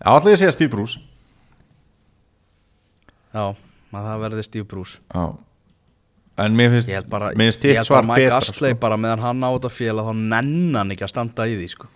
já, 0.00 0.08
allir 0.14 0.32
ég 0.32 0.40
segja 0.40 0.54
Steve 0.56 0.72
Bruce 0.72 1.02
Já, 3.30 3.44
að 3.92 4.06
það 4.08 4.22
verði 4.24 4.46
Steve 4.48 4.68
Bruce 4.70 4.96
já 5.12 5.24
en 6.40 6.54
mér 6.56 6.70
finnst 6.72 6.88
Ég 6.88 6.96
held 6.96 7.10
bara, 7.12 7.26
mér 7.36 7.50
finnst 7.50 7.64
ég 7.66 7.74
þitt 7.74 7.80
held 7.82 7.88
svar 7.90 8.00
bara 8.00 8.08
Mike 8.14 8.22
betra 8.24 8.38
Astley 8.40 8.72
sko. 8.72 8.80
bara 8.80 8.96
meðan 9.00 9.24
hann 9.26 9.44
á 9.44 9.50
þetta 9.52 9.70
að 9.70 9.74
þá 10.08 10.12
nennan 10.32 10.92
ekki 10.94 11.04
að 11.04 11.12
standa 11.12 11.44
í 11.50 11.56
því 11.58 11.66
sko. 11.74 11.86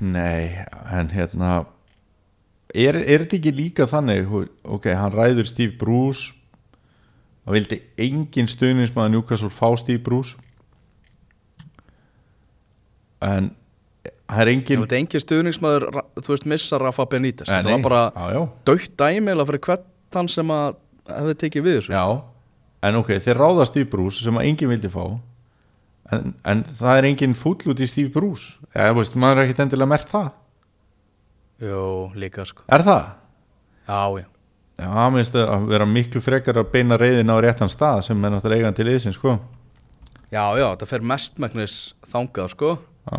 Nei, 0.16 0.58
en 0.92 1.12
hérna 1.14 1.52
er, 2.74 2.98
er 2.98 3.22
þetta 3.24 3.38
ekki 3.38 3.52
líka 3.56 3.86
þannig 3.90 4.26
hú- 4.32 4.48
ok, 4.76 4.90
hann 4.98 5.14
ræður 5.14 5.46
Steve 5.48 5.76
Bruce 5.78 6.34
og 7.46 7.54
vildi 7.54 7.78
engin 8.02 8.50
stuðnismæður 8.50 9.14
Newcastle 9.14 9.52
fá 9.54 9.70
Steve 9.78 10.02
Bruce 10.02 10.34
en 13.26 13.50
það 14.26 14.42
er 14.42 14.50
engin 14.52 14.82
veit 14.82 14.96
engin 14.98 15.22
stuðningsmaður, 15.22 15.86
þú 16.20 16.32
veist, 16.32 16.48
missa 16.50 16.80
Rafa 16.82 17.06
Benítez. 17.10 17.50
Það 17.50 17.70
var 17.72 17.84
bara 17.86 18.46
dögt 18.68 18.96
dæmilega 18.98 19.48
fyrir 19.50 19.64
hvert 19.68 19.86
þann 20.14 20.30
sem 20.32 20.52
að 20.54 20.80
hefði 21.10 21.38
tekið 21.42 21.66
við 21.66 21.78
þessu. 21.80 21.94
Já. 21.94 22.04
En 22.86 23.00
ok, 23.00 23.16
þeir 23.22 23.40
ráða 23.40 23.66
Steve 23.68 23.88
Bruce 23.90 24.22
sem 24.22 24.38
að 24.38 24.48
engin 24.50 24.70
vildi 24.70 24.90
fá. 24.92 25.04
En, 26.14 26.32
en 26.46 26.62
það 26.68 27.00
er 27.00 27.08
engin 27.08 27.34
fúll 27.38 27.72
út 27.72 27.82
í 27.82 27.88
Steve 27.90 28.12
Bruce. 28.14 28.54
Eða, 28.72 28.94
veist, 28.98 29.16
maður 29.18 29.42
er 29.42 29.48
ekkit 29.48 29.62
endilega 29.64 29.90
mert 29.90 30.10
það. 30.10 30.32
Jú, 31.66 31.82
líka 32.20 32.44
sko. 32.46 32.66
Er 32.70 32.84
það? 32.86 33.12
Já, 33.86 34.00
já. 34.20 34.26
Já, 34.76 34.88
finnst 35.14 35.32
það 35.32 35.50
að 35.54 35.70
vera 35.70 35.86
miklu 35.88 36.20
frekar 36.20 36.58
að 36.60 36.66
beina 36.74 36.98
reyðin 37.00 37.32
á 37.32 37.36
réttan 37.40 37.70
stað 37.72 38.02
sem 38.10 38.26
er 38.28 38.34
náttúrulega 38.34 38.66
eigan 38.66 38.76
til 38.76 38.84
liðsinn, 38.84 39.14
sko. 39.16 39.38
Já, 40.28 40.42
já, 40.58 40.66
þetta 40.66 40.88
fer 40.90 41.06
mestmæknis 41.06 41.76
þangað 42.12 42.52
sko 42.52 42.72
Já, 43.06 43.18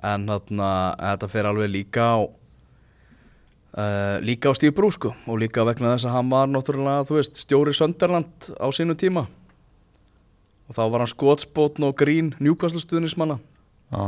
En 0.00 0.24
þarna, 0.24 0.68
þetta 0.96 1.28
fer 1.28 1.44
alveg 1.50 1.68
líka 1.68 2.04
á 2.16 2.18
uh, 2.24 4.16
Líka 4.24 4.48
á 4.48 4.56
Steve 4.56 4.72
Bruce 4.72 4.96
sko. 4.96 5.12
Og 5.28 5.42
líka 5.42 5.64
vegna 5.68 5.92
þess 5.92 6.08
að 6.08 6.16
hann 6.16 6.32
var 6.32 6.48
náttúrulega, 6.48 7.04
þú 7.08 7.18
veist, 7.18 7.36
stjóri 7.44 7.74
Sönderland 7.76 8.48
á 8.56 8.66
sínu 8.72 8.96
tíma. 8.96 9.26
Og 10.70 10.76
þá 10.78 10.82
var 10.86 11.02
hann 11.02 11.10
skotspótn 11.10 11.84
og 11.88 11.96
grín 11.98 12.32
Newcastle 12.38 12.80
stuðnismanna 12.80 13.40
já, 13.90 14.02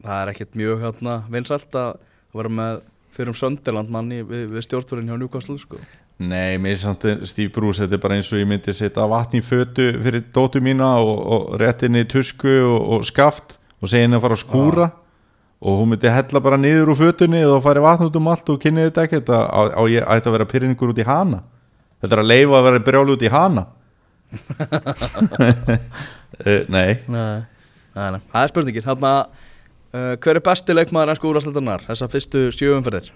Það 0.00 0.14
er 0.16 0.30
ekkert 0.32 0.56
mjög 0.56 0.80
hérna 0.80 1.16
vinsælt 1.28 1.76
að 1.76 1.98
vera 2.32 2.52
með 2.56 2.78
fyrir 3.12 3.34
um 3.34 3.36
Sönderland 3.36 3.92
manni 3.92 4.22
við, 4.24 4.46
við 4.54 4.64
stjórnfyrin 4.64 5.10
hjá 5.10 5.18
Newcastle 5.20 5.58
sko 5.60 5.76
Nei, 6.20 6.58
mér 6.60 6.74
finnst 6.74 6.84
samt 6.84 7.04
að 7.08 7.22
Steve 7.30 7.52
Bruce 7.54 7.80
þetta 7.80 7.96
er 7.96 8.00
bara 8.02 8.16
eins 8.18 8.28
og 8.28 8.42
ég 8.42 8.48
myndi 8.48 8.72
setja 8.76 9.06
vatn 9.08 9.38
í 9.38 9.40
fötu 9.44 9.86
fyrir 10.04 10.26
dóttu 10.34 10.60
mína 10.60 10.90
og, 11.00 11.14
og 11.16 11.54
rétt 11.62 11.86
inn 11.86 11.96
í 11.96 12.02
tusku 12.04 12.50
og, 12.60 12.80
og 12.96 13.06
skaft 13.08 13.56
og 13.80 13.88
segja 13.88 14.04
henni 14.04 14.18
að 14.18 14.26
fara 14.26 14.36
að 14.36 14.42
skúra. 14.42 14.90
Og 15.64 15.78
hún 15.80 15.90
myndi 15.92 16.12
hella 16.12 16.42
bara 16.44 16.58
niður 16.60 16.92
úr 16.92 16.98
fötunni 16.98 17.40
og 17.48 17.62
fari 17.64 17.80
vatn 17.84 18.08
út 18.08 18.18
um 18.20 18.28
allt 18.32 18.52
og 18.52 18.60
kynni 18.60 18.84
þetta 18.90 19.06
þetta 19.14 19.40
á 19.48 19.82
ég 19.88 20.04
ætti 20.04 20.28
að 20.28 20.36
vera 20.36 20.48
pyrringur 20.52 20.92
út 20.92 21.00
í 21.00 21.08
hana. 21.08 21.40
Þetta 22.00 22.16
er 22.16 22.22
að 22.22 22.30
leifa 22.34 22.58
að 22.58 22.66
vera 22.68 22.84
brjálu 22.90 23.16
út 23.16 23.24
í 23.24 23.32
hana. 23.32 23.66
Uh, 26.40 26.62
Nei. 26.70 27.02
Nei, 27.10 27.42
það 27.92 28.36
er 28.40 28.50
spurningin. 28.52 28.84
Hérna, 28.86 29.10
uh, 29.92 30.12
hver 30.22 30.38
er 30.38 30.44
besti 30.46 30.72
leikmaður 30.72 31.10
ennsku 31.12 31.28
úrastaldarnar 31.28 31.82
þessar 31.88 32.08
fyrstu 32.14 32.44
sjöumferðir 32.54 33.10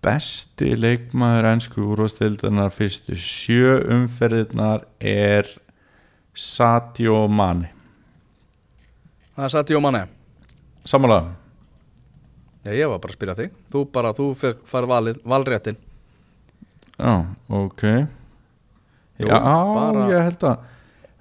Besti 0.00 0.70
leikmaður 0.80 1.48
ennsku 1.50 1.82
úrvastildarnar 1.92 2.70
fyrstu 2.72 3.16
sjö 3.20 3.74
umferðirnar 3.92 4.86
er 5.00 5.48
Sadio 6.32 7.26
Mane. 7.28 7.68
Það 9.36 9.44
er 9.44 9.52
Sadio 9.56 9.82
Mane. 9.84 10.06
Samanlega 10.88 11.36
Já, 12.64 12.72
ég 12.76 12.88
var 12.92 12.98
bara 13.00 13.12
að 13.12 13.16
spyrja 13.16 13.34
þig. 13.38 13.52
Þú 13.72 13.82
bara, 13.92 14.10
þú 14.16 14.24
fær 14.68 14.86
valréttin. 15.24 15.78
Já, 17.00 17.12
ok. 17.48 17.84
Jú, 19.20 19.28
Já, 19.28 19.38
bara- 19.40 20.08
ég 20.12 20.24
held 20.28 20.44
að 20.48 20.58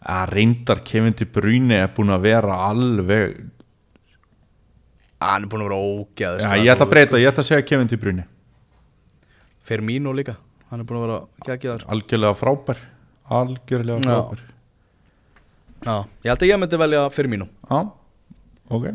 að 0.09 0.29
reyndar 0.33 0.79
Kevin 0.87 1.13
De 1.13 1.25
Bruyne 1.25 1.75
er 1.83 1.87
búin 1.95 2.11
að 2.15 2.21
vera 2.23 2.55
alveg 2.69 3.33
Hann 5.19 5.43
er 5.43 5.49
búin 5.51 5.63
að 5.65 5.67
vera 5.67 5.79
ógeðist 5.83 6.47
Já, 6.47 6.55
ég 6.63 6.71
ætla 6.71 6.85
að 6.87 6.93
breyta, 6.93 7.19
ég 7.19 7.27
ætla 7.31 7.43
að 7.43 7.49
segja 7.49 7.65
Kevin 7.67 7.89
De 7.91 7.97
Bruyne 7.99 8.23
Firmino 9.69 10.13
líka, 10.17 10.35
hann 10.71 10.81
er 10.81 10.87
búin 10.89 10.99
að 10.99 11.05
vera 11.05 11.19
geggjaður. 11.45 11.83
Algjörlega 11.93 12.37
frábær. 12.39 12.79
Algjörlega 13.39 14.01
Já. 14.01 14.07
frábær. 14.09 14.47
Já, 15.79 15.95
ég 16.25 16.31
held 16.33 16.41
að 16.43 16.49
ég 16.49 16.59
myndi 16.59 16.77
velja 16.81 17.03
Firmino 17.15 17.45
Já, 17.69 17.77
ok. 18.67 18.87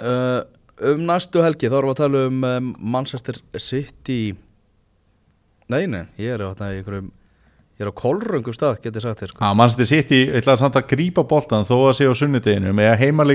Uh, 0.00 0.42
Um 0.80 1.02
næstu 1.04 1.42
helgi 1.44 1.68
þá 1.68 1.76
erum 1.76 1.90
við 1.90 1.94
að 1.94 2.00
tala 2.00 2.20
um, 2.26 2.44
um 2.48 2.68
Manchester 2.94 3.36
City. 3.60 4.34
Nei, 5.70 5.84
nei, 5.86 6.06
ég 6.20 6.34
er 6.34 6.44
á 6.44 6.52
einhverjum 6.80 7.10
Ég 7.80 7.86
er 7.86 7.92
á 7.92 7.96
kolröngum 7.96 8.52
stað, 8.52 8.78
getið 8.84 9.04
sagt 9.06 9.22
þér 9.22 9.30
sko. 9.32 9.40
mannstu 9.56 9.84
sitt 9.88 10.10
í, 10.12 10.18
ég 10.26 10.42
ætla 10.42 10.52
samt 10.60 10.76
að 10.76 10.90
grípa 10.90 11.22
boltan 11.24 11.64
þó 11.64 11.78
að 11.86 11.94
segja 11.96 12.12
á 12.12 12.20
sunnudeginu 12.20 12.74
með 12.76 12.90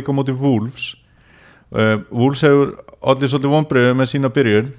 á 0.06 0.14
móti 0.14 0.36
Wolves. 0.38 0.84
Uh, 1.74 2.04
Wolves 2.14 2.44
hefur 2.46 2.76
allir 3.02 3.32
svolítið 3.32 3.56
vonbreiðu 3.56 3.96
með 3.98 4.12
sína 4.12 4.30
byrjun 4.30 4.70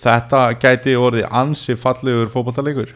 þetta 0.00 0.44
gæti 0.60 0.94
orðið 0.96 1.26
ansi 1.28 1.76
fallegur 1.76 2.30
fótballtalegur 2.32 2.94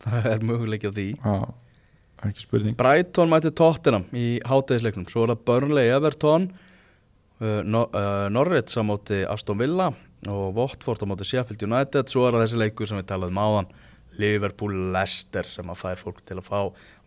Það 0.00 0.28
er 0.30 0.44
möguleiki 0.48 0.88
á 0.88 0.92
því. 0.96 1.06
Já, 1.20 1.34
ekki 2.28 2.44
spurning. 2.44 2.76
Brighton 2.78 3.30
mæti 3.32 3.52
Tottenham 3.52 4.06
í 4.16 4.40
hátegisleiknum 4.48 5.08
Svo 5.10 5.26
er 5.26 5.34
það 5.34 5.42
Burnley 5.50 5.92
Everton 5.92 6.48
uh, 7.40 7.60
no, 7.64 7.86
uh, 7.92 8.28
Norwich 8.32 8.76
á 8.80 8.82
móti 8.86 9.22
Aston 9.28 9.60
Villa 9.60 9.90
og 10.28 10.56
Watford 10.56 11.04
á 11.04 11.06
móti 11.08 11.28
Sheffield 11.28 11.64
United. 11.68 12.08
Svo 12.08 12.26
er 12.26 12.36
það 12.36 12.46
þessi 12.46 12.60
leikur 12.62 12.90
sem 12.90 13.00
við 13.00 13.10
talaðum 13.12 13.40
áðan 13.40 13.70
Liverpool 14.20 14.74
Leicester 14.94 15.48
sem 15.48 15.68
að 15.70 15.80
fær 15.80 16.00
fólk 16.00 16.22
til 16.28 16.38
að 16.40 16.48
fá 16.48 16.58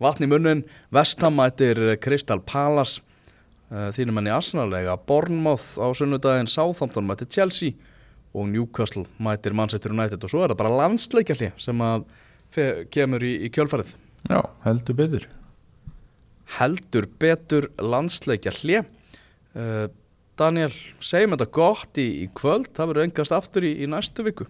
vatn 0.02 0.26
í 0.26 0.30
munnin 0.30 0.64
West 0.94 1.22
Ham 1.22 1.36
mætir 1.38 1.78
eh, 1.78 1.98
Crystal 2.02 2.40
Palace. 2.42 3.02
Uh, 3.74 3.88
þínum 3.96 4.20
enn 4.20 4.28
í 4.28 4.34
Arsenal-lega 4.34 4.94
Bournemouth 5.08 5.80
á 5.82 5.88
sunnudaginn. 5.96 6.50
Southampton 6.50 7.06
mætir 7.08 7.30
Chelsea 7.32 7.74
og 8.34 8.48
Newcastle 8.50 9.06
mætir 9.22 9.54
Manchester 9.56 9.94
United 9.94 10.24
og 10.24 10.32
svo 10.32 10.42
er 10.42 10.52
það 10.52 10.60
bara 10.62 10.76
landsleikjalli 10.82 11.52
sem 11.60 11.84
að 11.84 12.06
kemur 12.94 13.22
í, 13.26 13.32
í 13.46 13.50
kjölfarið. 13.54 13.94
Já, 14.30 14.40
heldur 14.64 14.98
betur. 14.98 15.28
Heldur 16.58 17.08
betur 17.20 17.70
landsleikja 17.82 18.52
hlje 18.60 18.82
uh, 18.84 19.86
Daniel, 20.38 20.74
segjum 21.02 21.34
þetta 21.36 21.50
gott 21.54 21.98
í, 22.02 22.08
í 22.24 22.28
kvöld. 22.34 22.72
Það 22.74 22.90
verður 22.90 23.06
engast 23.08 23.34
aftur 23.34 23.66
í, 23.66 23.74
í 23.82 23.90
næstu 23.90 24.26
viku 24.26 24.48